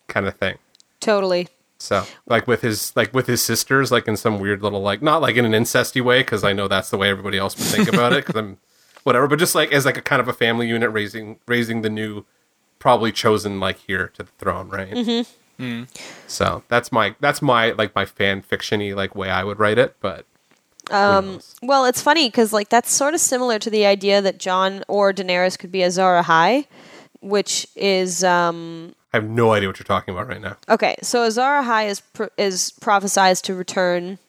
[0.08, 0.58] kind of thing.
[1.00, 1.48] totally.
[1.82, 5.22] So, like with his like with his sisters, like in some weird little like not
[5.22, 7.88] like in an incesty way, because I know that's the way everybody else would think
[7.88, 8.26] about it.
[8.26, 8.58] Because I'm
[9.04, 11.90] whatever, but just like as like a kind of a family unit raising raising the
[11.90, 12.26] new,
[12.80, 14.92] probably chosen like here to the throne, right?
[14.92, 15.84] Mm-hmm.
[16.28, 19.96] So that's my that's my like my fan fictiony like way I would write it,
[20.02, 20.26] but
[20.92, 24.84] um, Well, it's funny because like that's sort of similar to the idea that Jon
[24.88, 26.66] or Daenerys could be Azor Ahai,
[27.22, 30.58] which is um, I have no idea what you're talking about right now.
[30.70, 30.96] okay.
[31.02, 34.20] So Azor Ahai is pr- is prophesized to return.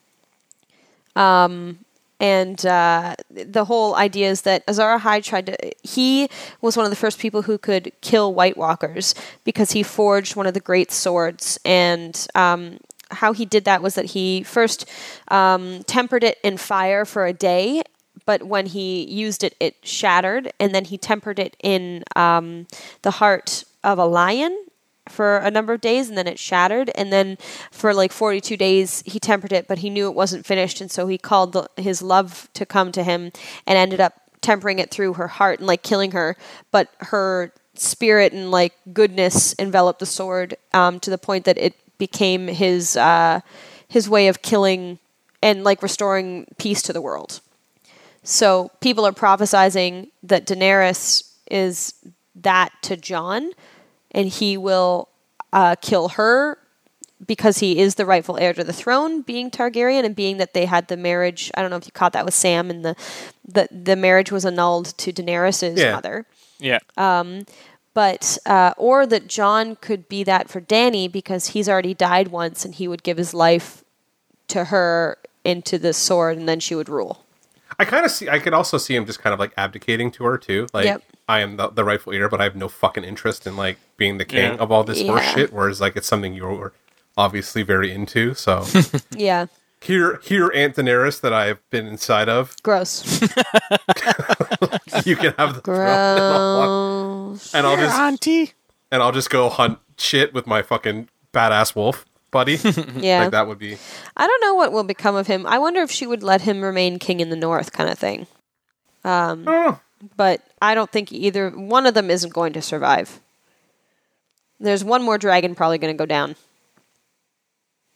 [1.16, 1.78] Um,
[2.18, 5.56] and uh, the whole idea is that Azor Ahai tried to.
[5.82, 6.28] He
[6.60, 9.14] was one of the first people who could kill White Walkers
[9.44, 11.58] because he forged one of the great swords.
[11.64, 12.78] And um,
[13.10, 14.88] how he did that was that he first
[15.28, 17.82] um, tempered it in fire for a day,
[18.26, 20.52] but when he used it, it shattered.
[20.60, 22.66] And then he tempered it in um,
[23.02, 24.66] the heart of a lion
[25.08, 27.36] for a number of days and then it shattered and then
[27.70, 31.06] for like 42 days he tempered it but he knew it wasn't finished and so
[31.06, 33.32] he called the, his love to come to him
[33.66, 36.36] and ended up tempering it through her heart and like killing her
[36.70, 41.74] but her spirit and like goodness enveloped the sword um, to the point that it
[42.00, 43.38] became his uh,
[43.86, 44.98] his way of killing
[45.40, 47.40] and like restoring peace to the world
[48.22, 51.94] so people are prophesizing that Daenerys is
[52.34, 53.52] that to Jon,
[54.12, 55.08] and he will
[55.52, 56.58] uh, kill her
[57.26, 60.66] because he is the rightful heir to the throne, being Targaryen, and being that they
[60.66, 61.50] had the marriage.
[61.56, 62.94] I don't know if you caught that with Sam, and the
[63.46, 65.92] the, the marriage was annulled to Daenerys' Yeah.
[65.94, 66.26] mother.
[66.58, 66.78] Yeah.
[67.92, 72.64] But uh, or that Jon could be that for Dany because he's already died once,
[72.64, 73.82] and he would give his life
[74.48, 77.24] to her into the sword, and then she would rule.
[77.78, 78.28] I kind of see.
[78.28, 80.66] I could also see him just kind of like abdicating to her too.
[80.72, 81.02] Like Yep.
[81.28, 84.18] I am the, the rightful heir, but I have no fucking interest in like being
[84.18, 84.58] the king Yeah.
[84.58, 85.34] of all this horse Yeah.
[85.34, 85.52] shit.
[85.52, 86.72] Whereas like it's something you're
[87.16, 88.34] obviously very into.
[88.34, 88.64] So
[89.16, 89.46] Yeah,
[89.82, 92.54] here, here, Aunt that I've been inside of.
[92.62, 93.20] gross,
[95.04, 95.88] You can have the throne, and
[96.28, 97.54] I'll, gross.
[97.54, 98.52] and I'll just Auntie.
[98.90, 102.58] and I'll just go hunt shit with my fucking badass wolf buddy.
[102.96, 103.76] Yeah, like that would be.
[104.16, 105.46] I don't know what will become of him.
[105.46, 108.26] I wonder if she would let him remain king in the north, kind of thing.
[109.04, 109.80] Oh,
[110.16, 113.20] But I don't think either one of them isn't going to survive.
[114.60, 116.36] There's one more dragon probably going to go down.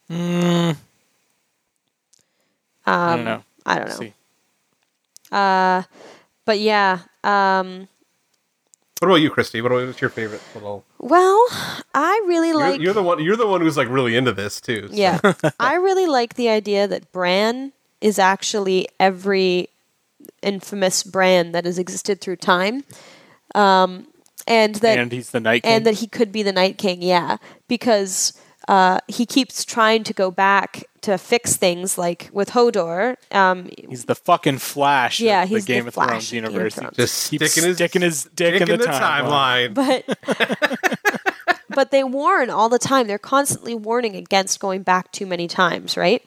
[0.09, 0.71] Hmm.
[2.85, 3.43] I don't know.
[3.65, 3.95] I don't know.
[3.95, 4.13] See.
[6.45, 7.87] But yeah, um,
[8.99, 9.61] what about you, Christy?
[9.61, 10.85] What what's your favorite little?
[10.99, 11.45] well,
[11.93, 12.81] I really You're, like.
[12.81, 13.23] you're the one.
[13.23, 14.87] You're the one who's like really into this too.
[14.89, 15.19] so- Yeah.
[15.59, 19.69] I really like the idea that Bran is actually every
[20.43, 22.83] infamous brand that has existed through time.
[23.55, 24.07] Um,
[24.47, 25.71] and that and he's the Night King.
[25.71, 27.37] and that he could be the Night King, yeah,
[27.67, 28.33] because
[28.67, 33.15] uh, he keeps trying to go back to fix things, like with Hodor.
[33.31, 35.19] Um, he's the fucking Flash.
[35.19, 36.75] Yeah, of he's the the Game of Flash Thrones of of universe.
[36.75, 36.97] Thrones.
[36.97, 39.73] Just keeps sticking his sticking his dick dick in the, timeline.
[39.75, 43.07] but but they warn all the time.
[43.07, 46.23] They're constantly warning against going back too many times, right?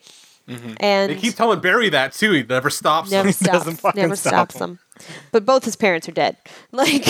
[0.81, 2.33] And They keep telling Barry that too.
[2.33, 3.11] He never stops.
[3.11, 3.33] never them.
[3.35, 3.51] stops.
[3.59, 4.79] doesn't fucking Never stop stops them.
[5.31, 6.37] But both his parents are dead.
[6.73, 7.07] Like,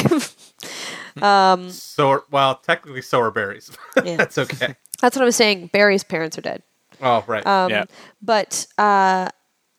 [1.22, 3.70] um, So, are- well, technically, so are Barry's.
[4.04, 4.16] Yeah.
[4.16, 4.74] That's okay.
[5.00, 5.68] That's what I was saying.
[5.72, 6.62] Barry's parents are dead.
[7.00, 7.46] Oh, right.
[7.46, 7.84] Um, yeah.
[8.20, 9.28] But uh,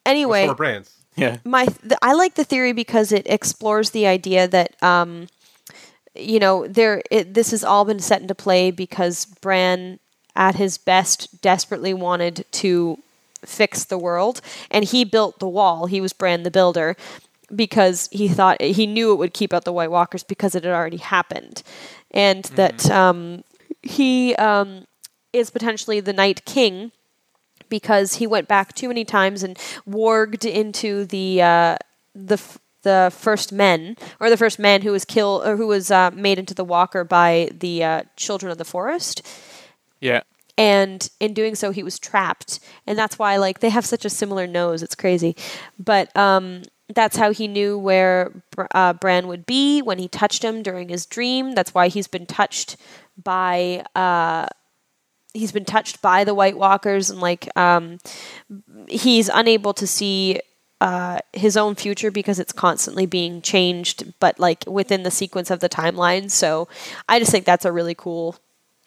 [0.05, 0.95] anyway, so are Bran's.
[1.15, 1.37] Yeah.
[1.43, 5.27] my th- I like the theory because it explores the idea that um,
[6.15, 9.99] you know there it, this has all been set into play because Bran
[10.35, 12.99] at his best desperately wanted to
[13.43, 14.41] fix the world
[14.71, 16.95] and he built the wall he was Bran the builder
[17.53, 20.73] because he thought he knew it would keep out the White Walkers because it had
[20.73, 21.63] already happened
[22.11, 23.43] and that um,
[23.81, 24.85] he um,
[25.33, 26.91] is potentially the Night King
[27.69, 29.57] because he went back too many times and
[29.87, 31.77] warged into the uh,
[32.15, 35.91] the f- the first men or the first man who was killed or who was
[35.91, 39.21] uh, made into the Walker by the uh, children of the forest.
[39.99, 40.21] Yeah.
[40.57, 44.09] And in doing so, he was trapped, and that's why like they have such a
[44.09, 44.83] similar nose.
[44.83, 45.37] It's crazy,
[45.77, 50.43] but um, that's how he knew where Br- uh, Bran would be when he touched
[50.43, 51.53] him during his dream.
[51.53, 52.75] That's why he's been touched
[53.21, 54.47] by uh,
[55.33, 57.97] he's been touched by the White Walkers and like um,
[58.87, 60.39] he's unable to see
[60.81, 65.59] uh, his own future because it's constantly being changed, but like within the sequence of
[65.59, 66.31] the timeline.
[66.31, 66.67] So
[67.07, 68.37] I just think that's a really cool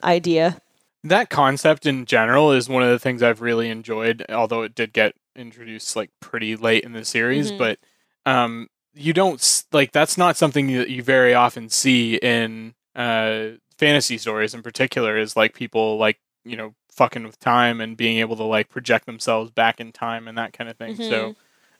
[0.02, 0.58] idea.
[1.04, 4.92] that concept in general is one of the things I've really enjoyed, although it did
[4.92, 7.50] get introduced like pretty late in the series.
[7.52, 7.58] Mhm.
[7.58, 7.78] But
[8.24, 14.16] um, you don't like that's not something that you very often see in uh, fantasy
[14.18, 15.18] stories, in particular.
[15.18, 19.06] Is like people like you know fucking with time and being able to like project
[19.06, 20.96] themselves back in time and that kind of thing.
[20.96, 21.34] So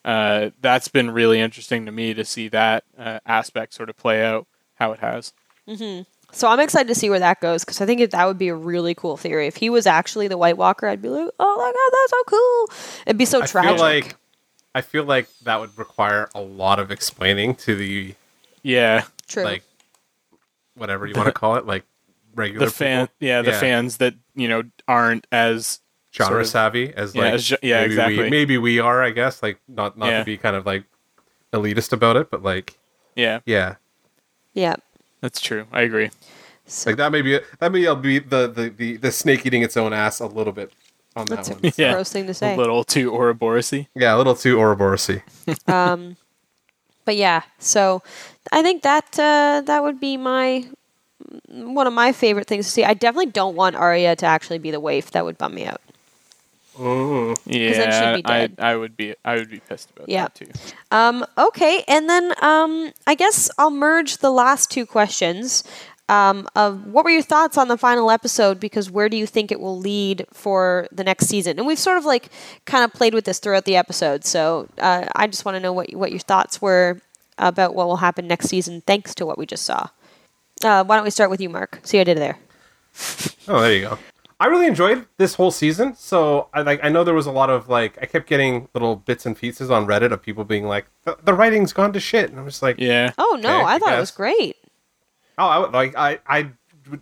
[0.04, 4.24] uh, that's been really interesting to me to see that uh, aspect sort of play
[4.24, 5.32] out how it has.
[6.34, 8.54] So I'm excited to see where that goes because I think that would be a
[8.54, 9.46] really cool theory.
[9.46, 12.22] If he was actually the White Walker, I'd be like, oh my god, that's so
[12.26, 13.02] cool.
[13.06, 13.76] It'd be so I tragic.
[13.76, 14.16] feel like
[14.74, 18.14] I feel like that would require a lot of explaining to the
[18.62, 19.44] Yeah, True.
[19.44, 19.62] like
[20.74, 21.84] whatever you want to call it, like
[22.34, 23.14] regular the fan, people.
[23.28, 25.80] yeah, the fans that you know aren't as
[26.14, 28.18] genre sort of- savy as Yeah, like as yeah, maybe exactly.
[28.24, 30.18] we, maybe we are I guess like not not Yeah.
[30.20, 30.84] to be kind of like
[31.52, 32.78] elitist about it but like
[33.14, 33.40] yeah.
[33.46, 33.76] yeah
[34.54, 34.76] yeah.
[35.20, 35.66] That's true.
[35.72, 36.10] I agree.
[36.66, 39.76] So like that may be that may be the the the, the snake eating its
[39.76, 40.72] own ass a little bit
[41.16, 41.92] on that that's a one Yeah.
[41.92, 42.54] gross thing to say.
[42.54, 43.88] A little too Ouroboros-y.
[43.94, 45.22] yeah a little too Ouroboros-y.
[45.66, 46.16] Um,
[47.04, 48.02] but yeah, so
[48.52, 50.66] I think that uh, that would be my
[51.48, 52.84] one of my favorite things to see.
[52.84, 55.10] I definitely don't want Arya to actually be the waif.
[55.12, 55.80] That would bum me out.
[56.78, 57.36] then
[58.16, 58.48] she'd Yeah, I.
[58.58, 60.22] I would be I would be pissed about Yeah.
[60.24, 60.46] that too.
[60.90, 65.64] Um, okay, and then um, I guess I'll merge the last two questions.
[66.08, 68.60] Um, of what were your thoughts on the final episode?
[68.60, 71.58] Because where do you think it will lead for the next season?
[71.58, 72.28] And we've sort of like
[72.66, 74.24] kind of played with this throughout the episode.
[74.24, 77.00] So uh, I just want to know what what your thoughts were
[77.38, 79.88] about what will happen next season, thanks to what we just saw.
[80.64, 81.80] Uh, why don't we start with you, Mark?
[81.82, 82.38] See what I did it there.
[83.48, 83.98] Oh, there you go.
[84.38, 85.94] I really enjoyed this whole season.
[85.94, 88.96] So I like I know there was a lot of like I kept getting little
[88.96, 92.30] bits and pieces on Reddit of people being like the, the writing's gone to shit,
[92.30, 93.12] and I'm just like, Yeah.
[93.18, 94.56] Oh no, Okay, I I thought it was great.
[95.38, 96.50] oh, I would- like I I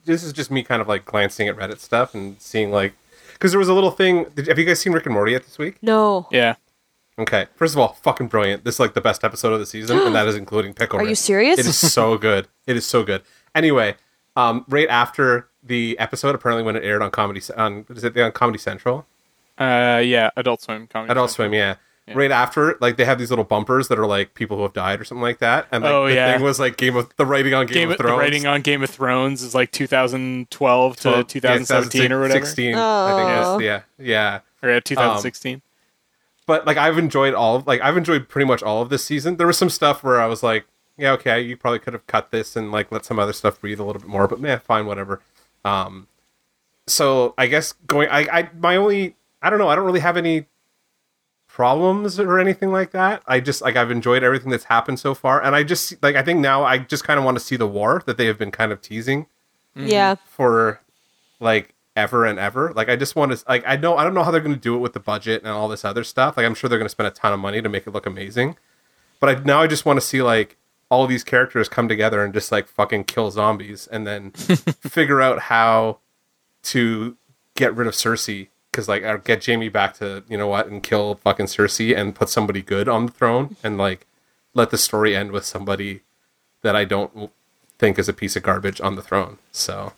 [0.05, 2.93] this is just me kind of like glancing at Reddit stuff and seeing like
[3.33, 4.27] because there was a little thing.
[4.35, 5.77] Did, have you guys seen Rick and Morty yet this week?
[5.83, 6.57] No, Yeah.
[7.19, 8.65] Okay, first of all, fucking brilliant.
[8.65, 11.01] This is like the best episode of the season, and that is including pickle.
[11.01, 11.59] Are you serious?
[11.59, 12.49] It is so good.
[12.67, 13.23] It is so good.
[13.55, 13.97] Anyway,
[14.37, 18.33] um, right after the episode, apparently when it aired on Comedy on is it on
[18.33, 19.07] Comedy Central?
[19.59, 21.11] Uh yeah, Adult Swim comedy.
[21.13, 21.77] Adult Swim, yeah.
[22.13, 25.01] Right after, like they have these little bumpers that are like people who have died
[25.01, 26.33] or something like that, and like, Oh, the yeah.
[26.33, 28.19] thing was like Game of the writing on Game, Game of of, the Thrones.
[28.19, 32.45] writing on Game of Thrones is like 2012 to 2017 or whatever.
[32.45, 33.29] 16, I think.
[33.47, 33.55] Oh.
[33.59, 34.41] It's, yeah, yeah.
[34.61, 35.63] Or yeah, 2016.
[36.47, 39.37] But like I've enjoyed all of like I've enjoyed pretty much all of this season.
[39.37, 40.67] There was some stuff where I was like,
[41.01, 43.81] yeah, okay, you probably could have cut this and like let some other stuff breathe
[43.81, 45.21] a little bit more, but man, fine, whatever.
[45.65, 46.09] Um,
[46.87, 50.17] so I guess going, I, I, my only, I don't know, I don't really have
[50.17, 50.47] any
[51.49, 53.23] problems or anything like that.
[53.27, 56.23] I just like I've enjoyed everything that's happened so far, and I just like I
[56.23, 58.51] think now I just kind of want to see the war that they have been
[58.51, 59.27] kind of teasing
[59.75, 60.81] yeah, for
[61.39, 62.73] like ever and ever.
[62.75, 64.61] Like I just want to like I know I don't know how they're going to
[64.61, 66.37] do it with the budget and all this other stuff.
[66.37, 68.07] Like I'm sure they're going to spend a ton of money to make it look
[68.07, 68.57] amazing.
[69.19, 70.57] But I now I just want to see like
[70.91, 75.43] all these characters come together and just like fucking kill zombies and then figure out
[75.43, 75.99] how
[76.63, 77.17] to
[77.55, 80.83] get rid of Cersei cuz like or get Jaime back to, you know what, and
[80.83, 84.07] kill fucking Cersei and put somebody good on the throne and like
[84.53, 86.01] let the story end with somebody
[86.63, 87.31] that I don't
[87.79, 89.39] think is a piece of garbage on the throne.
[89.53, 89.93] So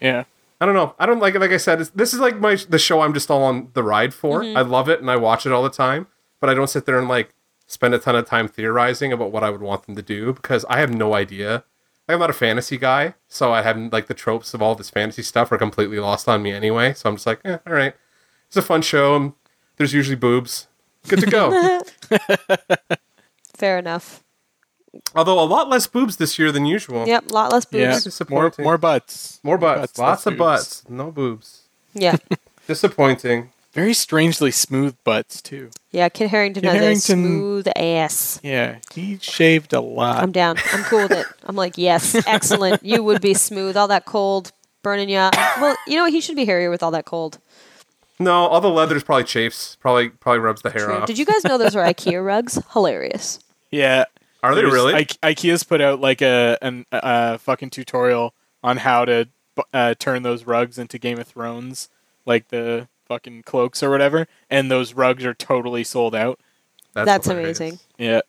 [0.00, 0.24] Yeah.
[0.60, 0.94] I don't know.
[0.98, 1.40] I don't like it.
[1.40, 3.82] Like I said, it's, this is like my the show I'm just all on the
[3.82, 4.40] ride for.
[4.42, 4.56] Mm-hmm.
[4.56, 6.06] I love it and I watch it all the time,
[6.40, 7.33] but I don't sit there and like
[7.66, 10.64] spend a ton of time theorizing about what I would want them to do because
[10.68, 11.64] I have no idea.
[12.08, 15.22] I'm not a fantasy guy, so I haven't like the tropes of all this fantasy
[15.22, 16.92] stuff are completely lost on me anyway.
[16.92, 17.94] So I'm just like, eh, all right,
[18.46, 19.16] it's a fun show.
[19.16, 19.32] And
[19.76, 20.66] there's usually boobs.
[21.08, 21.80] Good to go.
[23.54, 24.22] Fair enough.
[25.14, 27.06] Although a lot less boobs this year than usual.
[27.06, 27.80] Yep, lot less boobs.
[27.80, 27.90] Yeah, Yeah.
[27.92, 28.64] more disappointing.
[28.64, 29.98] more butts, More butts.
[29.98, 30.38] Lots of boobs.
[30.38, 30.84] butts.
[30.88, 31.62] No boobs.
[31.94, 32.16] Yeah.
[32.66, 33.50] disappointing.
[33.74, 35.70] Very strangely smooth butts too.
[35.90, 38.40] Yeah, Kit Harington Kit has Harington- a smooth ass.
[38.42, 40.22] Yeah, he shaved a lot.
[40.22, 40.56] I'm down.
[40.72, 41.26] I'm cool with it.
[41.42, 42.84] I'm like, yes, excellent.
[42.84, 43.76] You would be smooth.
[43.76, 44.52] All that cold
[44.82, 45.28] burning you.
[45.60, 46.12] Well, you know what?
[46.12, 47.38] He should be hairier with all that cold.
[48.20, 49.76] No, all the leather's probably chafes.
[49.80, 50.94] Probably probably rubs the hair True.
[50.98, 51.06] off.
[51.06, 52.60] Did you guys know those are IKEA rugs?
[52.72, 53.40] Hilarious.
[53.72, 54.04] yeah,
[54.44, 54.94] Are they There's- really?
[54.94, 59.28] I- IKEA's put out like a an uh, fucking tutorial on how to
[59.72, 61.88] uh, turn those rugs into Game of Thrones,
[62.24, 66.38] like the fucking cloaks or whatever, and those rugs are totally sold out.
[66.94, 67.58] That's hilarious.
[67.60, 67.78] amazing.
[67.98, 68.20] Yeah,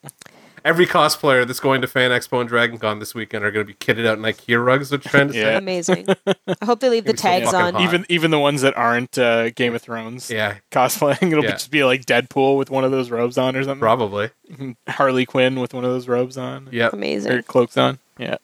[0.63, 3.71] Every cosplayer that's going to Fan Expo and Dragon Con this weekend are going to
[3.71, 4.91] be kitted out in IKEA rugs.
[4.91, 5.43] What you're trying to Yeah.
[5.43, 5.55] say?
[5.57, 6.05] Amazing.
[6.61, 7.73] I hope they leave the Maybe so tags on.
[7.75, 7.83] hot.
[7.83, 10.31] even even the ones that aren't uh, Game of Thrones.
[10.31, 11.51] Yeah, cosplaying, it'll Yeah.
[11.51, 13.79] just be like Deadpool with one of those robes on or something.
[13.79, 14.31] probably.
[14.87, 16.69] Harley Quinn with one of those robes on.
[16.71, 16.93] Yep.
[16.95, 17.99] or cloaks on.
[18.17, 18.37] Yeah.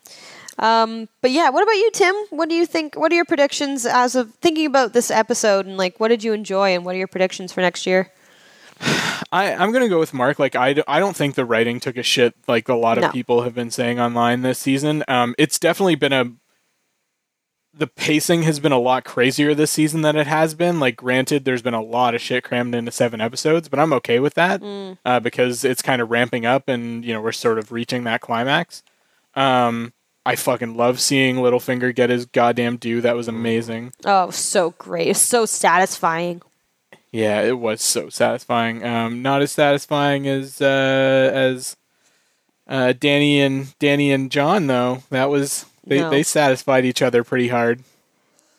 [0.62, 2.16] Um, but yeah, what about you, Tim?
[2.30, 2.96] What do you think?
[2.96, 6.34] What are your predictions as of thinking about this episode and like what did you
[6.34, 8.12] enjoy and what are your predictions for next year?
[9.32, 10.38] I, I'm gonna go with Mark.
[10.40, 13.12] Like I, I don't think the writing took a shit like a lot of No.
[13.12, 15.04] people have been saying online this season.
[15.08, 16.32] Um, it's definitely been a
[17.74, 20.82] the pacing has been a lot crazier this season than it has been.
[20.82, 24.20] Like, granted, there's been a lot of shit crammed into seven episodes, but I'm okay
[24.20, 24.62] with that
[25.06, 28.20] uh, because it's kind of ramping up, and you know we're sort of reaching that
[28.20, 28.84] climax.
[29.36, 29.94] Um,
[30.26, 33.02] I fucking love seeing Littlefinger get his goddamn due.
[33.02, 33.94] That was amazing.
[34.06, 35.08] Oh, so great.
[35.08, 36.42] It's so satisfying.
[37.12, 38.86] Yeah, it was so satisfying.
[38.86, 41.76] Um, not as satisfying as uh, as
[42.68, 45.04] uh, Dany and Dany and Jon though.
[45.10, 46.10] That was they, No.
[46.10, 47.84] they satisfied each other pretty hard.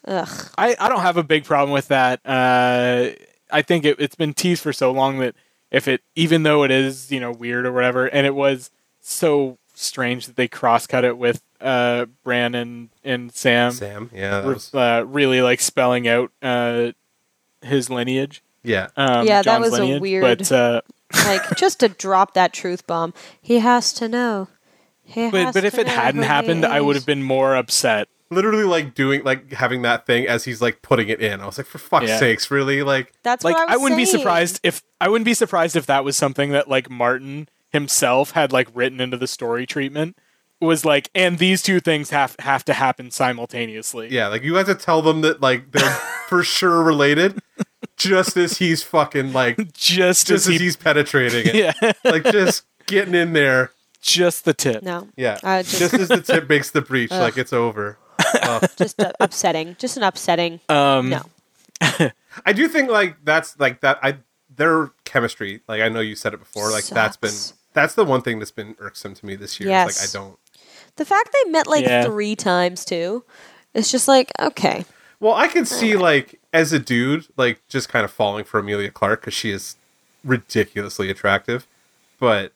[0.06, 0.28] Ugh.
[0.58, 2.20] I, I don't have a big problem with that.
[2.26, 3.10] Uh,
[3.52, 5.36] I think it, it's been teased for so long that
[5.70, 8.70] if it even though it is you know weird or whatever, and it was
[9.00, 14.10] so strange that they cross cut it with uh, Bran and, and Sam, Sam.
[14.12, 14.40] Yeah.
[14.40, 16.92] Re- was, uh, really like spelling out uh,
[17.62, 18.42] his lineage.
[18.62, 18.88] yeah.
[18.96, 20.80] Um, Yeah, that Jon's was a weird- But uh,
[21.26, 23.12] Like just to drop that truth bomb.
[23.40, 24.48] He has to know.
[25.04, 28.08] He but, but if it hadn't happened, I would have been more upset.
[28.30, 31.40] Literally, like doing like having that thing as he's like putting it in.
[31.42, 32.16] I was like, for fuck's Yeah.
[32.18, 32.82] sakes, really?
[32.82, 35.84] Like, That's Like what I, I, wouldn't be surprised if I wouldn't be surprised if
[35.84, 40.16] that was something that like Martin himself had like written into the story treatment
[40.60, 44.08] was like, and these two things have have to happen simultaneously.
[44.10, 45.90] yeah, like you have to tell them that like they're
[46.28, 47.40] for sure related,
[47.96, 51.54] just as he's fucking like just just as as he, he's penetrating it.
[51.82, 53.72] yeah, Like just getting in there.
[54.00, 54.82] just the tip.
[54.82, 55.08] No.
[55.16, 55.38] Yeah.
[55.42, 57.98] Uh, just, just- as the tip makes the breach, like it's over.
[58.40, 59.74] Uh, Just uh, upsetting.
[59.80, 60.60] Just an upsetting.
[60.68, 61.22] Um, no.
[62.46, 63.98] I do think like that's like that.
[64.02, 64.18] I
[64.54, 65.60] their chemistry.
[65.68, 66.70] Like I know you said it before.
[66.70, 67.58] Like that's been Sucks.
[67.74, 69.68] That's the one thing that's been irksome to me this year.
[69.68, 70.00] is, Yes.
[70.00, 70.38] Like I don't.
[70.96, 72.04] The fact they met like Yeah.
[72.04, 73.24] three times too.
[73.74, 74.84] It's just like, okay.
[75.20, 78.90] Well, I could see like as a dude, like just kind of falling for Emilia
[78.90, 79.76] Clarke because she is
[80.24, 81.66] ridiculously attractive,
[82.18, 82.52] but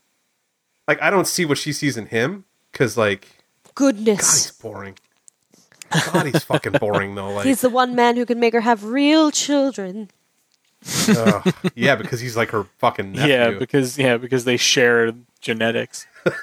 [0.86, 3.28] like I don't see what she sees in him because like
[3.74, 4.50] God, he's Goodness.
[4.52, 4.98] boring.
[6.12, 7.30] God, he's fucking boring though.
[7.36, 10.10] Like, He's the one man who can make her have real children.
[11.08, 11.54] Ugh.
[11.74, 13.32] yeah, because he's like her fucking nephew.
[13.34, 16.06] Yeah, because yeah, because they share genetics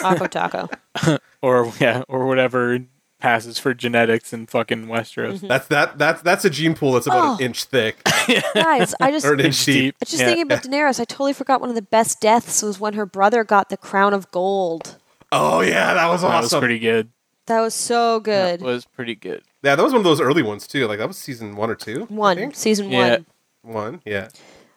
[0.00, 0.68] Taco Taco.
[1.42, 2.78] or yeah, or whatever
[3.20, 5.36] passes for genetics in fucking Westeros.
[5.36, 5.46] Mm-hmm.
[5.48, 7.34] that's that that's that's a gene pool that's about Oh.
[7.36, 8.02] an inch thick
[8.54, 9.96] Guys, I just or an I inch deep.
[10.00, 10.26] was just Yeah.
[10.26, 11.00] thinking about Daenerys.
[11.00, 14.12] I totally forgot one of the best deaths was when her brother got the crown
[14.12, 14.98] of gold.
[15.32, 16.60] Oh yeah, that was That was awesome.
[16.60, 17.10] pretty good.
[17.46, 18.60] That was so good.
[18.60, 19.42] That was pretty good.
[19.64, 20.86] Yeah, that was one of those early ones too.
[20.86, 22.04] Like that was season one or two.
[22.06, 22.54] One think.
[22.54, 23.18] season Yeah.
[23.62, 23.74] one.
[23.74, 24.02] one.
[24.04, 24.28] Yeah.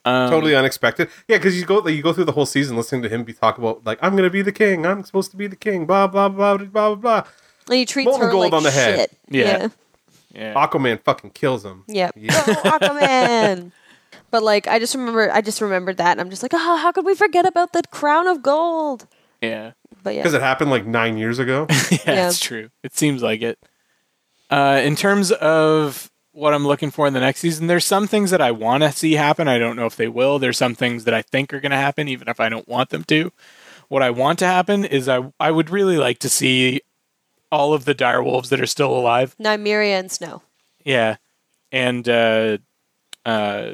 [0.06, 1.10] Um, totally unexpected.
[1.28, 3.34] Yeah, because you go like, you go through the whole season listening to him be
[3.34, 4.86] talk about like I'm gonna be the king.
[4.86, 5.86] I'm supposed to be the king.
[5.86, 7.24] Blah blah blah blah blah blah.
[7.68, 8.96] And he treats Molten her gold like on the head.
[9.00, 9.18] shit.
[9.30, 9.44] Yeah.
[9.46, 9.68] Yeah.
[10.34, 10.54] Yeah.
[10.54, 11.84] Aquaman fucking kills him.
[11.88, 12.14] Yep.
[12.16, 12.46] Yeah.
[12.46, 13.72] Go Aquaman.
[14.32, 16.92] But like, I just remember, I just remembered that, and I'm just like, oh, how
[16.92, 19.08] could we forget about the crown of gold?
[19.42, 19.72] yeah.
[20.04, 21.66] But yeah, Because it happened like nine years ago.
[21.92, 22.70] Yeah, that's true.
[22.84, 23.58] It seems like it.
[24.50, 28.32] Uh, in terms of what I'm looking for in the next season, there's some things
[28.32, 29.48] that I want to see happen.
[29.48, 30.40] I don't know if they will.
[30.40, 32.90] There's some things that I think are going to happen, even if I don't want
[32.90, 33.32] them to.
[33.88, 36.82] What I want to happen is I I would really like to see
[37.52, 39.36] all of the dire wolves that are still alive.
[39.40, 40.42] Nymeria and Snow.
[40.84, 41.16] Yeah,
[41.72, 42.58] and uh,
[43.26, 43.72] uh,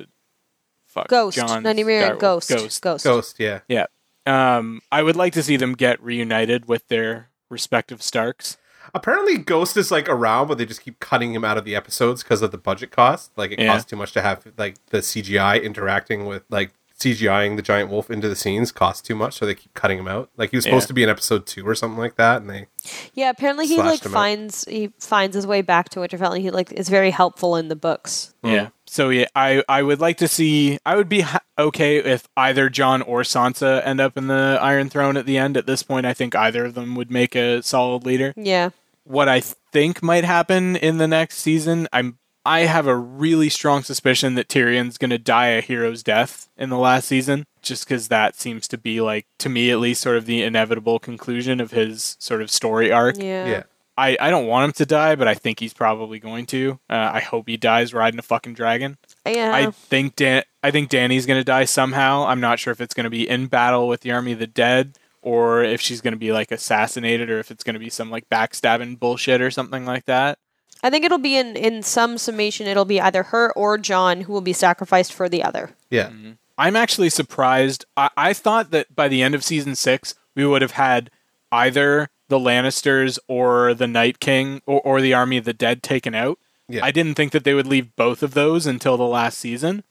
[0.86, 1.38] fuck, Ghost.
[1.38, 2.20] Jon's Nymeria and.
[2.20, 2.50] Ghost.
[2.50, 2.82] Ghost.
[2.82, 3.04] Ghost.
[3.04, 3.60] Ghost, yeah.
[3.68, 3.88] Yeah.
[4.26, 8.58] Um, I would like to see them get reunited with their respective Starks.
[8.94, 12.22] Apparently, Ghost is like around, but they just keep cutting him out of the episodes
[12.24, 13.32] because of the budget cost.
[13.36, 13.74] Like, it Yeah.
[13.74, 18.10] costs too much to have like the CGI interacting with like CGIing the giant wolf
[18.10, 20.30] into the scenes costs too much, so they keep cutting him out.
[20.38, 20.88] Like he was supposed Yeah.
[20.90, 22.68] to be in episode two or something like that, and they
[23.14, 24.14] Yeah, apparently he like him out.
[24.14, 27.68] finds he finds his way back to Winterfell and he like is very helpful in
[27.68, 28.34] the books.
[28.42, 28.66] Yeah.
[28.68, 28.72] Mm.
[28.86, 30.78] So yeah, I I would like to see.
[30.86, 34.90] I would be ha- okay if either Jon or Sansa end up in the Iron
[34.90, 35.58] Throne at the end.
[35.58, 38.34] At this point, I think either of them would make a solid leader.
[38.38, 38.70] Yeah.
[39.04, 43.84] What I think might happen in the next season, I'm I have a really strong
[43.84, 48.10] suspicion that Tyrion's going to die a hero's death in the last season, just because
[48.10, 51.72] that seems to be like to me at least sort of the inevitable conclusion of
[51.72, 53.18] his sort of story arc.
[53.18, 53.48] Yeah.
[53.48, 53.64] yeah.
[53.96, 56.80] I, I don't want him to die, but I think he's probably going to.
[56.90, 58.98] Uh, I hope he dies riding a fucking dragon.
[59.26, 59.54] Yeah.
[59.54, 60.44] I think Dan.
[60.64, 62.26] I think Dany's going to die somehow.
[62.26, 64.48] I'm not sure if it's going to be in battle with the army of the
[64.48, 67.90] dead, or if she's going to be like assassinated, or if it's going to be
[67.90, 70.38] some like backstabbing bullshit or something like that.
[70.84, 74.34] I think it'll be in in some summation it'll be either her or Jon who
[74.34, 75.72] will be sacrificed for the other.
[75.90, 76.10] Yeah.
[76.10, 76.32] Mm-hmm.
[76.58, 77.86] I'm actually surprised.
[77.98, 81.10] I, I thought that by the end of season six, we would have had
[81.52, 86.14] either the Lannisters or the Night King or, or the Army of the Dead taken
[86.14, 86.38] out.
[86.68, 86.84] Yeah.
[86.84, 89.84] I didn't think that they would leave both of those until the last season.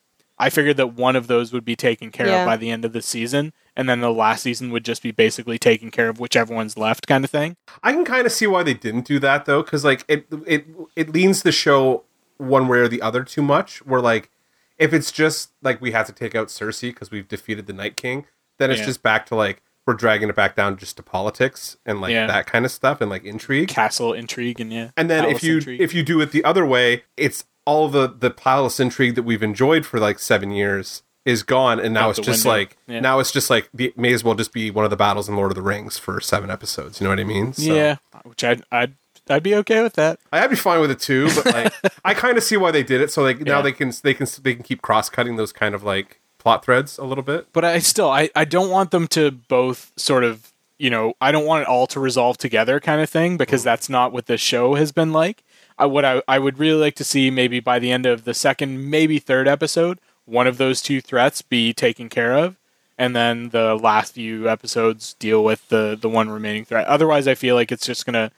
[0.42, 2.40] I figured that one of those would be taken care Yeah.
[2.42, 5.10] of by the end of the season, and then the last season would just be
[5.12, 7.56] basically taking care of whichever one's left, kind of thing.
[7.82, 10.66] I can kind of see why they didn't do that though, because like it it
[10.96, 12.04] it leans the show
[12.38, 13.78] one way or the other too much.
[13.86, 14.30] Where like
[14.78, 17.96] if it's just like we have to take out Cersei because we've defeated the Night
[17.96, 18.26] King,
[18.58, 18.86] then it's Yeah.
[18.86, 22.26] just back to like we're dragging it back down just to politics and like Yeah.
[22.28, 23.68] that kind of stuff and like intrigue.
[23.68, 24.90] Castle intrigue and yeah.
[24.96, 25.80] And then if you intrigue.
[25.80, 29.42] if you do it the other way, it's all the the palace intrigue that we've
[29.42, 32.58] enjoyed for like seven years is gone, and now Out it's just window.
[32.58, 33.00] like Yeah.
[33.00, 35.36] now it's just like the, may as well just be one of the battles in
[35.36, 37.00] Lord of the Rings for seven episodes.
[37.00, 37.52] You know what I mean?
[37.52, 38.94] So- yeah, which I'd I'd
[39.30, 40.18] I'd be okay with that.
[40.32, 41.72] I'd be fine with it too, but like
[42.04, 43.12] I kind of see why they did it.
[43.12, 43.62] So like now Yeah.
[43.62, 46.98] they can they can they can keep cross cutting those kind of like plot threads
[46.98, 47.46] a little bit.
[47.52, 51.30] but I still I, I don't want them to both sort of you know I
[51.30, 53.66] don't want it all to resolve together kind of thing because mm.
[53.66, 55.44] that's not what the show has been like.
[55.78, 58.34] I what I I would really like to see maybe by the end of the
[58.34, 62.56] second maybe third episode one of those two threats be taken care of
[62.98, 66.86] and then the last few episodes deal with the the one remaining threat.
[66.86, 68.30] Otherwise I feel like it's just going to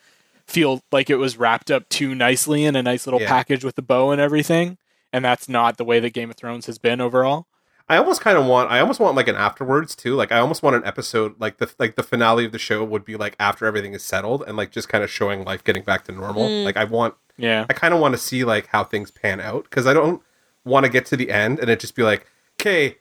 [0.47, 3.29] feel like it was wrapped up too nicely in a nice little Yeah.
[3.29, 4.79] package with the bow and everything
[5.13, 7.47] and that's not the way that Game of Thrones has been overall.
[7.89, 10.15] I almost kind of want I almost want like an afterwards too.
[10.15, 13.05] Like I almost want an episode like the like the finale of the show would
[13.05, 16.05] be like after everything is settled and like just kind of showing life getting back
[16.05, 16.49] to normal.
[16.49, 16.65] Mm.
[16.65, 17.67] Like I want Yeah.
[17.69, 20.23] I kind of want to see like how things pan out because I don't
[20.65, 22.27] want to get to the end and it just be like,
[22.61, 22.97] okay,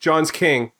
[0.00, 0.72] Jon's king,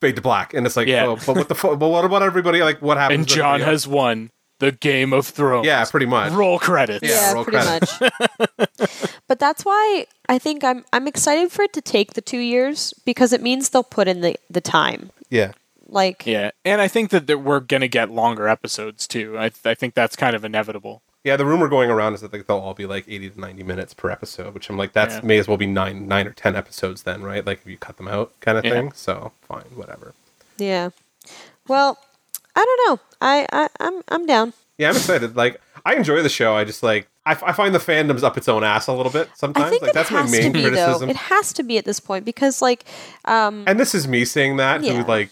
[0.00, 1.06] fade to black, and it's like, Yeah.
[1.06, 2.62] oh, but what the fu- but what about everybody?
[2.62, 3.18] Like what happens?
[3.20, 5.66] and Jon has won the Game of Thrones.
[5.66, 6.32] yeah, pretty much.
[6.32, 7.06] Roll credits.
[7.06, 8.00] Yeah, Yeah, roll pretty much.
[9.26, 12.94] but that's why I think I'm I'm excited for it to take the two years
[13.04, 15.10] because it means they'll put in the, the time.
[15.30, 15.52] Yeah,
[15.88, 19.36] Like Yeah, and I think that, that we're gonna get longer episodes too.
[19.38, 21.02] I, I think that's kind of inevitable.
[21.24, 21.36] Yeah.
[21.36, 23.92] The rumor going around is that like, they'll all be like eighty to ninety minutes
[23.94, 25.20] per episode, which I'm like, that's Yeah.
[25.24, 27.44] may as well be nine nine or ten episodes then, right?
[27.44, 28.70] Like if you cut them out, kind of Yeah.
[28.72, 28.92] thing.
[28.92, 30.14] So fine, whatever.
[30.58, 30.90] yeah.
[31.66, 31.98] Well,
[32.54, 33.00] I don't know.
[33.20, 34.52] I, I I'm I'm down.
[34.78, 35.34] Yeah, I'm excited.
[35.36, 36.54] Like I enjoy the show.
[36.54, 39.10] I just like I, f- I find the fandom's up its own ass a little
[39.10, 39.66] bit sometimes.
[39.66, 41.06] I think like it that's my has main to be criticism.
[41.08, 41.10] though.
[41.10, 42.84] It has to be at this point because like
[43.24, 45.02] um and this is me saying that Yeah.
[45.02, 45.30] who like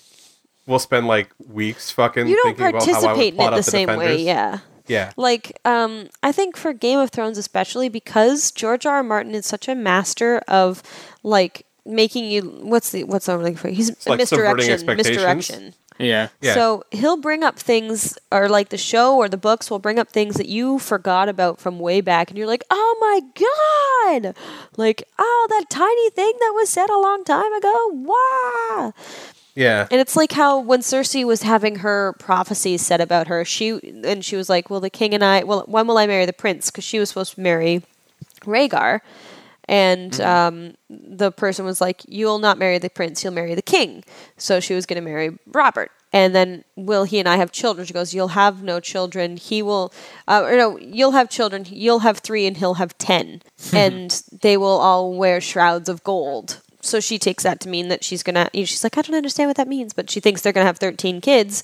[0.66, 3.46] will spend like weeks fucking you don't thinking about how I would participate in plot
[3.48, 4.16] it the out the same way.
[4.22, 4.58] Yeah.
[4.86, 5.12] Yeah.
[5.16, 8.96] Like, um, I think for Game of Thrones especially because George R.
[8.96, 9.02] R.
[9.02, 10.82] Martin is such a master of
[11.22, 15.74] like making you what's the what's the like for he's like misdirection misdirection.
[15.98, 16.54] Yeah, Yeah.
[16.54, 20.08] So he'll bring up things, or like the show or the books will bring up
[20.10, 23.20] things that you forgot about from way back, and you're like, "Oh my
[24.24, 24.34] god!"
[24.76, 28.94] Like, "Oh, that tiny thing that was said a long time ago." Wow.
[29.54, 29.86] Yeah.
[29.90, 34.24] And it's like how when Cersei was having her prophecies said about her, she and
[34.24, 36.70] she was like, "Well, the king and I, well, when will I marry the prince?"
[36.70, 37.82] Because she was supposed to marry
[38.44, 39.00] Rhaegar,
[39.66, 44.04] and um, the person was like, "You'll not marry the prince; you'll marry the king."
[44.36, 45.90] So she was going to marry Robert.
[46.14, 47.86] And then, will he and I have children?
[47.86, 49.36] She goes, "You'll have no children.
[49.36, 49.92] He will,
[50.28, 51.66] uh, or no, you'll have children.
[51.68, 53.42] You'll have three, and he'll have ten,
[53.72, 58.04] and they will all wear shrouds of gold." So she takes that to mean that
[58.04, 58.50] she's gonna.
[58.52, 60.66] You know, she's like, "I don't understand what that means," but she thinks they're gonna
[60.66, 61.62] have thirteen kids,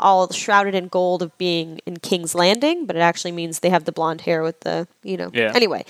[0.00, 3.84] all shrouded in gold of being in King's Landing, but it actually means they have
[3.84, 5.30] the blonde hair with the, you know.
[5.32, 5.52] Yeah.
[5.54, 5.84] Anyway,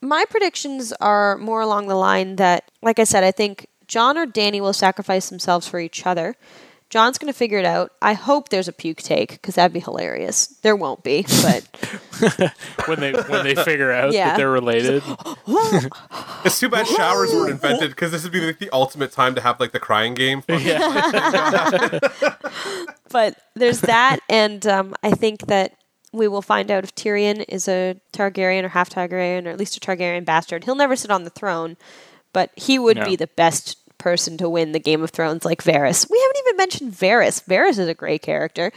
[0.00, 4.26] my predictions are more along the line that, like I said, I think Jon or
[4.26, 6.34] Dany will sacrifice themselves for each other.
[6.94, 7.90] Jon's going to figure it out.
[8.00, 10.46] I hope there's a puke take because that'd be hilarious.
[10.62, 11.64] There won't be, but
[12.86, 14.28] when they when they figure out Yeah.
[14.28, 15.02] that they're related.
[16.44, 19.40] It's too bad showers weren't invented because this would be like the ultimate time to
[19.40, 20.42] have like the crying game.
[23.10, 25.72] but there's that, and um, I think that
[26.12, 29.76] we will find out if Tyrion is a Targaryen or half Targaryen, or at least
[29.76, 30.62] a Targaryen bastard.
[30.64, 31.76] He'll never sit on the throne,
[32.32, 33.04] but he would No.
[33.04, 36.08] be the best person to win the Game of Thrones, like Varys.
[36.10, 37.42] We haven't even mentioned Varys.
[37.48, 38.70] Varys is a great character.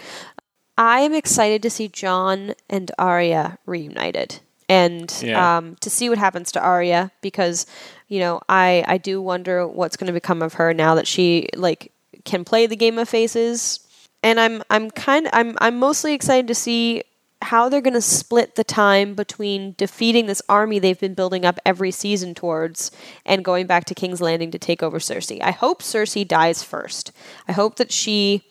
[0.77, 4.39] I am excited to see Jon and Arya reunited
[4.69, 5.57] and Yeah.
[5.57, 7.65] um, to see what happens to Arya because
[8.07, 11.49] you know I I do wonder what's going to become of her now that she
[11.55, 11.91] like
[12.25, 13.79] can play the game of faces
[14.23, 17.03] and I'm I'm kind I'm I'm mostly excited to see
[17.41, 21.59] how they're going to split the time between defeating this army they've been building up
[21.65, 22.91] every season towards
[23.25, 25.39] and going back to King's Landing to take over Cersei.
[25.41, 27.11] I hope Cersei dies first.
[27.47, 28.43] I hope that she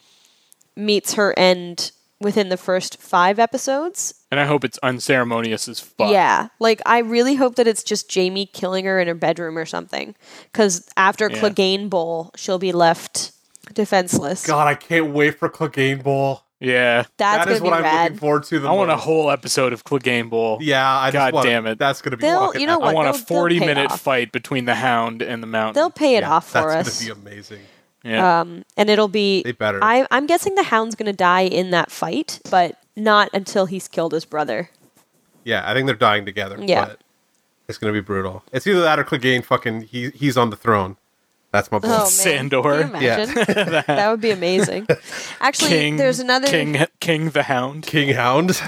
[0.77, 1.91] meets her end
[2.21, 6.11] within the first 5 episodes And I hope it's unceremonious as fuck.
[6.11, 9.67] yeah, like I really hope that it's just Jaime killing her in her bedroom or
[9.67, 10.15] something.
[10.51, 11.39] Because after Yeah.
[11.39, 13.33] Clegane Bowl, she'll be left
[13.75, 14.47] defenseless.
[14.47, 16.43] God, I can't wait for Clegane Bowl.
[16.61, 17.05] Yeah.
[17.19, 18.03] That's that is what be I'm rad.
[18.05, 18.59] looking forward to.
[18.59, 20.59] The I want a whole episode of Clegane Bowl.
[20.61, 21.79] Yeah, I just God want, damn it.
[21.79, 22.23] That's gonna be.
[22.23, 22.83] They'll- you know epic.
[22.85, 22.91] what?
[22.91, 24.01] I want a They'll- they'll 40 pay it minute off.
[24.01, 25.75] fight between the Hound and the Mountain.
[25.75, 27.61] They'll pay it Yeah, off for that's us, gonna be amazing.
[28.05, 28.41] yeah.
[28.41, 29.43] um, and it'll be.
[29.43, 29.81] They better.
[29.83, 34.13] I, I'm guessing the Hound's gonna die in that fight, but not until he's killed
[34.13, 34.71] his brother.
[35.45, 36.57] Yeah, I think they're dying together.
[36.61, 36.87] Yeah.
[36.87, 37.01] but
[37.69, 38.43] it's gonna be brutal.
[38.53, 39.45] It's either that or Clegane.
[39.45, 40.97] Fucking, he he's on the throne.
[41.57, 41.89] That's my boy.
[41.91, 42.63] Oh man, Sandor.
[42.63, 43.35] Can you imagine?
[43.87, 44.87] that would be amazing.
[45.41, 46.49] Actually, King, there's another.
[46.49, 47.87] King, King the Hound.
[47.87, 48.61] King Hound.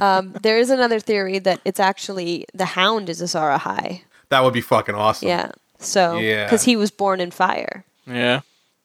[0.00, 4.02] Um, there is another theory that it's actually the Hound is Azor Ahai.
[4.30, 5.28] that would be fucking awesome.
[5.28, 5.52] Yeah.
[5.78, 6.44] So, Yeah.
[6.46, 7.84] because he was born in fire.
[8.06, 8.40] Yeah.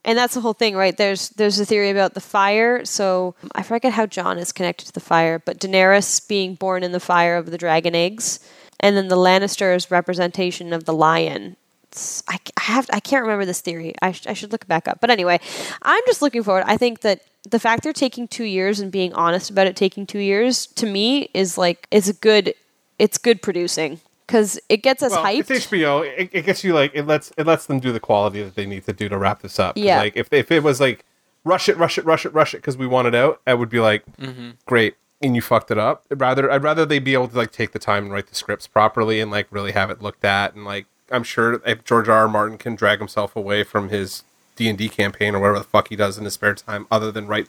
[0.06, 0.96] and that's the whole thing, right?
[0.96, 2.86] There's there's a theory about the fire.
[2.86, 6.92] So I forget how Jon is connected to the fire, but Daenerys being born in
[6.92, 8.40] the fire of the dragon eggs,
[8.80, 11.56] and then the Lannisters' representation of the lion.
[11.92, 13.96] It's- I, I have I can't remember this theory.
[14.02, 15.00] I, sh- I should look it back up.
[15.02, 15.40] But anyway,
[15.82, 16.64] I'm just looking forward.
[16.68, 20.06] I think that the fact they're taking two years and being honest about it taking
[20.06, 22.54] two years to me is like it's a good
[23.00, 25.50] it's good producing because it gets us Well, hyped.
[25.50, 26.06] it's HBO.
[26.06, 28.66] It, it gets you like it lets it lets them do the quality that they
[28.66, 29.78] need to do to wrap this up.
[29.78, 30.00] Yeah.
[30.00, 31.06] Like if if it was like
[31.44, 33.70] rush it, rush it, rush it, rush it because we want it out, I would
[33.70, 34.52] be like, mm-hmm.
[34.66, 36.04] great, and you fucked it up.
[36.12, 38.36] I'd rather I'd rather they be able to like take the time and write the
[38.36, 42.08] scripts properly and like really have it looked at and like I'm sure if George
[42.10, 42.20] R.
[42.20, 42.28] R.
[42.28, 44.24] Martin can drag himself away from his
[44.56, 47.12] D and D campaign or whatever the fuck he does in his spare time, other
[47.12, 47.48] than write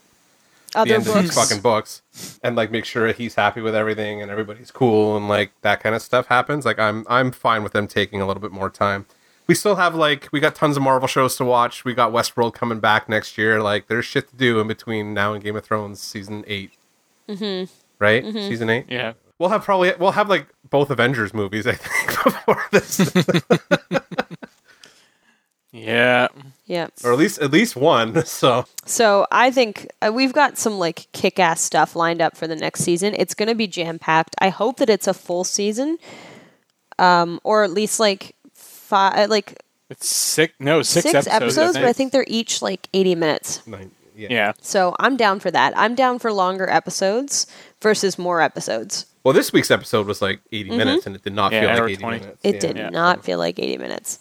[0.73, 1.49] the Other end of these books.
[1.49, 2.03] fucking books
[2.45, 5.97] and like make sure he's happy with everything and everybody's cool and like that kind
[5.97, 9.05] of stuff happens like i'm i'm fine with them taking a little bit more time
[9.49, 12.55] we still have like we got tons of marvel shows to watch we got westworld
[12.55, 15.65] coming back next year like there's shit to do in between now and game of
[15.65, 16.71] thrones season 8
[17.29, 17.73] mm-hmm.
[17.99, 19.15] right season 8 Yeah.
[19.41, 23.11] We'll have probably we'll have like both avengers movies i think before this
[25.73, 26.27] Yeah.
[26.67, 26.89] yeah.
[27.05, 31.07] or at least at least one so So I think uh, we've got some like
[31.13, 33.15] kick-ass stuff lined up for the next season.
[33.17, 34.35] It's going to be jam-packed.
[34.41, 35.99] I hope that it's a full season,
[36.99, 41.75] um, or at least like five, like It's six, no, six, six, episodes.
[41.75, 43.65] but I think they're each like eighty minutes.
[43.65, 44.29] nine, yeah.
[44.29, 44.53] Yeah.
[44.61, 45.73] So I'm down for that.
[45.79, 47.47] I'm down for longer episodes
[47.83, 49.07] versus more episodes.
[49.25, 50.79] well this week's episode was like 80 mm-hmm.
[50.79, 52.19] minutes and it did not Yeah, feel like 80 20.
[52.21, 52.61] minutes It Yeah.
[52.61, 52.89] did Yeah.
[52.91, 54.19] not feel like eighty minutes.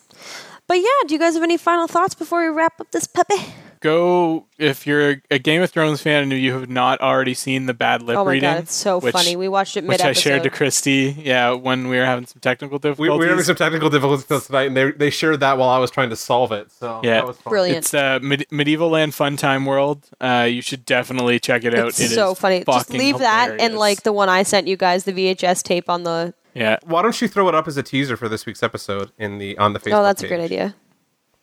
[0.68, 3.36] But yeah, do you guys have any final thoughts before we wrap up this puppy?
[3.81, 7.65] Go if you're a, a Game of Thrones fan and you have not already seen
[7.65, 8.49] the bad lip Oh my reading.
[8.49, 9.38] god, it's so which- funny.
[9.38, 10.22] We watched it mid Which I episode.
[10.22, 13.11] shared to Christy, yeah, when we were having some technical difficulties.
[13.11, 15.91] we were having some technical difficulties tonight, and they they shared that while I was
[15.91, 16.72] trying to solve it.
[16.73, 17.14] So Yeah.
[17.15, 17.51] that was fun.
[17.51, 17.77] Brilliant.
[17.77, 20.10] It's uh, Med- Medieval Land Fun Time World.
[20.19, 21.88] Uh, you should definitely check it out.
[21.89, 22.64] It's It so is funny.
[22.65, 25.89] Just fucking leave that and like the one I sent you guys, the VHS tape
[25.89, 26.34] on the.
[26.53, 26.77] yeah.
[26.84, 29.57] Why don't you throw it up as a teaser for this week's episode in the
[29.57, 29.99] on the Facebook?
[29.99, 30.76] Oh, that's a page, great idea.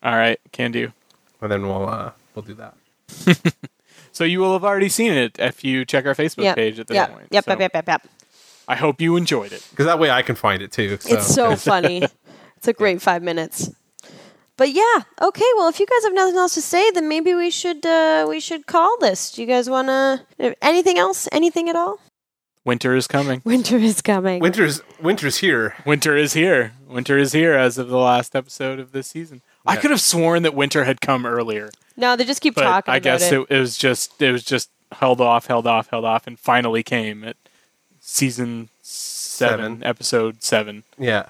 [0.02, 0.92] All right, can do.
[1.40, 2.76] And then we'll uh, we'll do that.
[4.16, 6.56] So you will have already seen it if you check our Facebook Yep.
[6.56, 7.12] page at this Yep.
[7.12, 7.26] point.
[7.30, 7.44] Yep.
[7.44, 7.60] So Yep.
[7.60, 7.72] Yep.
[7.74, 7.86] Yep.
[7.86, 8.06] Yep.
[8.66, 9.62] I hope you enjoyed it.
[9.70, 10.96] Because that way I can find it too.
[11.00, 11.14] So.
[11.14, 12.02] It's so funny.
[12.56, 13.70] It's a great five minutes.
[14.56, 15.44] But yeah, okay.
[15.58, 18.40] Well, if you guys have nothing else to say, then maybe we should uh, we
[18.40, 19.32] should call this.
[19.32, 21.28] Do you guys want to anything else?
[21.30, 22.00] Anything at all?
[22.64, 23.42] Winter is coming.
[23.44, 24.40] Winter is coming.
[24.40, 25.74] Winter winter's winter's here.
[25.84, 26.72] Winter is here.
[26.88, 29.42] Winter is here as of the last episode of this season.
[29.66, 31.68] I could have sworn that winter had come earlier.
[31.96, 33.40] No, they just keep but talking I about guess it.
[33.40, 33.46] it.
[33.50, 37.24] It, was just it was just held off, held off, held off, and finally came
[37.24, 37.36] at
[38.00, 39.84] season seven, Seven.
[39.84, 40.84] episode seven.
[40.98, 41.26] Yeah.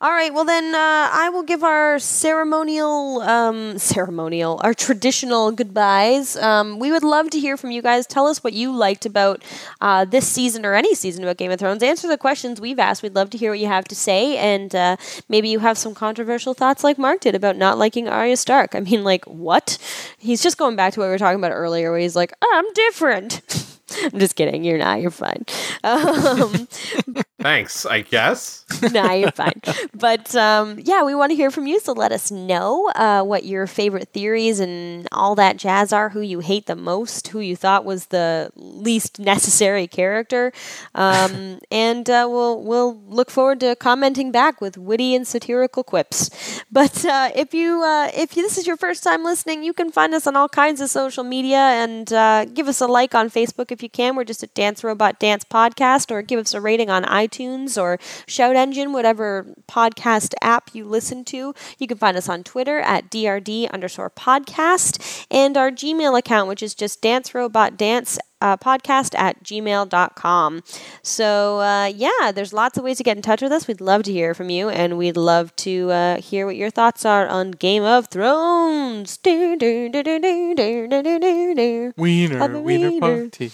[0.00, 6.36] All right, well then uh, I will give our ceremonial, um, ceremonial, our traditional goodbyes.
[6.36, 8.06] Um, we would love to hear from you guys.
[8.06, 9.42] Tell us what you liked about
[9.80, 11.82] uh, this season or any season about Game of Thrones.
[11.82, 13.02] Answer the questions we've asked.
[13.02, 14.96] We'd love to hear what you have to say, and uh,
[15.28, 18.74] maybe you have some controversial thoughts like Mark did about not liking Arya Stark.
[18.74, 19.76] I mean, like what?
[20.18, 22.72] He's just going back to what we were talking about earlier, where he's like, "I'm
[22.72, 23.66] different."
[24.02, 24.64] I'm just kidding.
[24.64, 25.00] You're not.
[25.00, 25.44] You're fine.
[25.84, 26.68] Um,
[27.40, 28.66] Thanks, I guess.
[28.92, 29.62] nah, you're fine.
[29.94, 31.80] But um, yeah, we want to hear from you.
[31.80, 36.10] So let us know uh, what your favorite theories and all that jazz are.
[36.10, 37.28] Who you hate the most.
[37.28, 40.52] Who you thought was the least necessary character.
[40.94, 46.62] Um, and uh, we'll we'll look forward to commenting back with witty and satirical quips.
[46.70, 50.12] But uh, if you uh, if this is your first time listening, you can find
[50.12, 53.72] us on all kinds of social media and uh, give us a like on Facebook
[53.72, 54.16] if you can.
[54.16, 57.98] We're just a Dance Robot Dance podcast, or give us a rating on iTunes or
[58.26, 61.54] Shout Engine, whatever podcast app you listen to.
[61.78, 66.62] You can find us on Twitter at DRD underscore podcast and our Gmail account, which
[66.62, 70.62] is just Dance Robot Dance uh, podcast at gmail.com.
[71.02, 73.66] So, uh, yeah, there's lots of ways to get in touch with us.
[73.68, 77.04] We'd love to hear from you, and we'd love to uh, hear what your thoughts
[77.04, 79.16] are on Game of Thrones.
[79.18, 81.92] Do, do, do, do, do, do, do, do, do, do.
[81.96, 83.00] Wiener, wiener wiener.
[83.00, 83.50] party.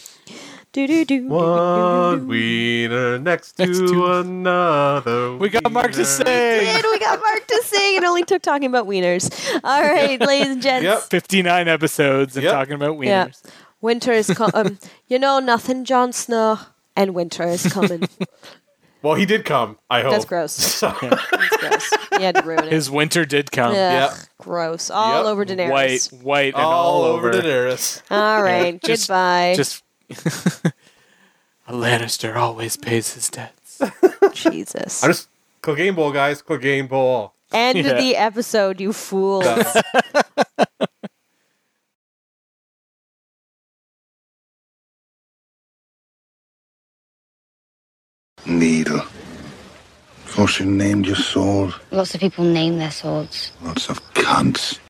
[0.72, 2.26] Do, do, do, do, One do, do.
[2.26, 5.34] wiener next, Next to, to- another.
[5.38, 6.04] We got Mark to wiener.
[6.04, 6.66] say.
[6.74, 7.96] And we got Mark to sing.
[7.96, 9.30] It only took talking about wieners.
[9.64, 10.84] All right, ladies and gents.
[10.84, 11.00] Yep.
[11.04, 12.52] 59 episodes and Yep.
[12.52, 13.40] talking about wieners.
[13.44, 13.50] Yeah.
[13.86, 14.52] Winter is coming.
[14.54, 16.58] um, you know nothing, Jon Snow,
[16.96, 18.08] and winter is coming.
[19.02, 19.78] Well, he did come.
[19.88, 20.10] I hope.
[20.14, 20.80] That's gross.
[20.80, 21.92] That's gross.
[22.12, 22.72] You had to ruin it.
[22.72, 23.70] His winter did come.
[23.70, 24.12] Ugh, Yep.
[24.38, 24.90] Gross.
[24.90, 25.26] All Yep.
[25.26, 25.70] over Daenerys.
[25.70, 28.02] White, white, and all, all, over Daenerys.
[28.10, 28.82] All right.
[28.82, 29.52] Just- Goodbye.
[29.54, 29.84] Just
[31.68, 33.80] a Lannister always pays his debts.
[34.32, 35.04] Jesus.
[35.04, 35.28] I'm just
[35.62, 36.42] Clegane Bowl, guys.
[36.42, 37.34] Clegane Bowl.
[37.52, 38.00] End Yeah.
[38.00, 39.46] the episode, you fools.
[50.36, 51.72] Course, you named your sword.
[51.90, 53.52] Lots of people name their swords.
[53.62, 54.78] Lots of cunts.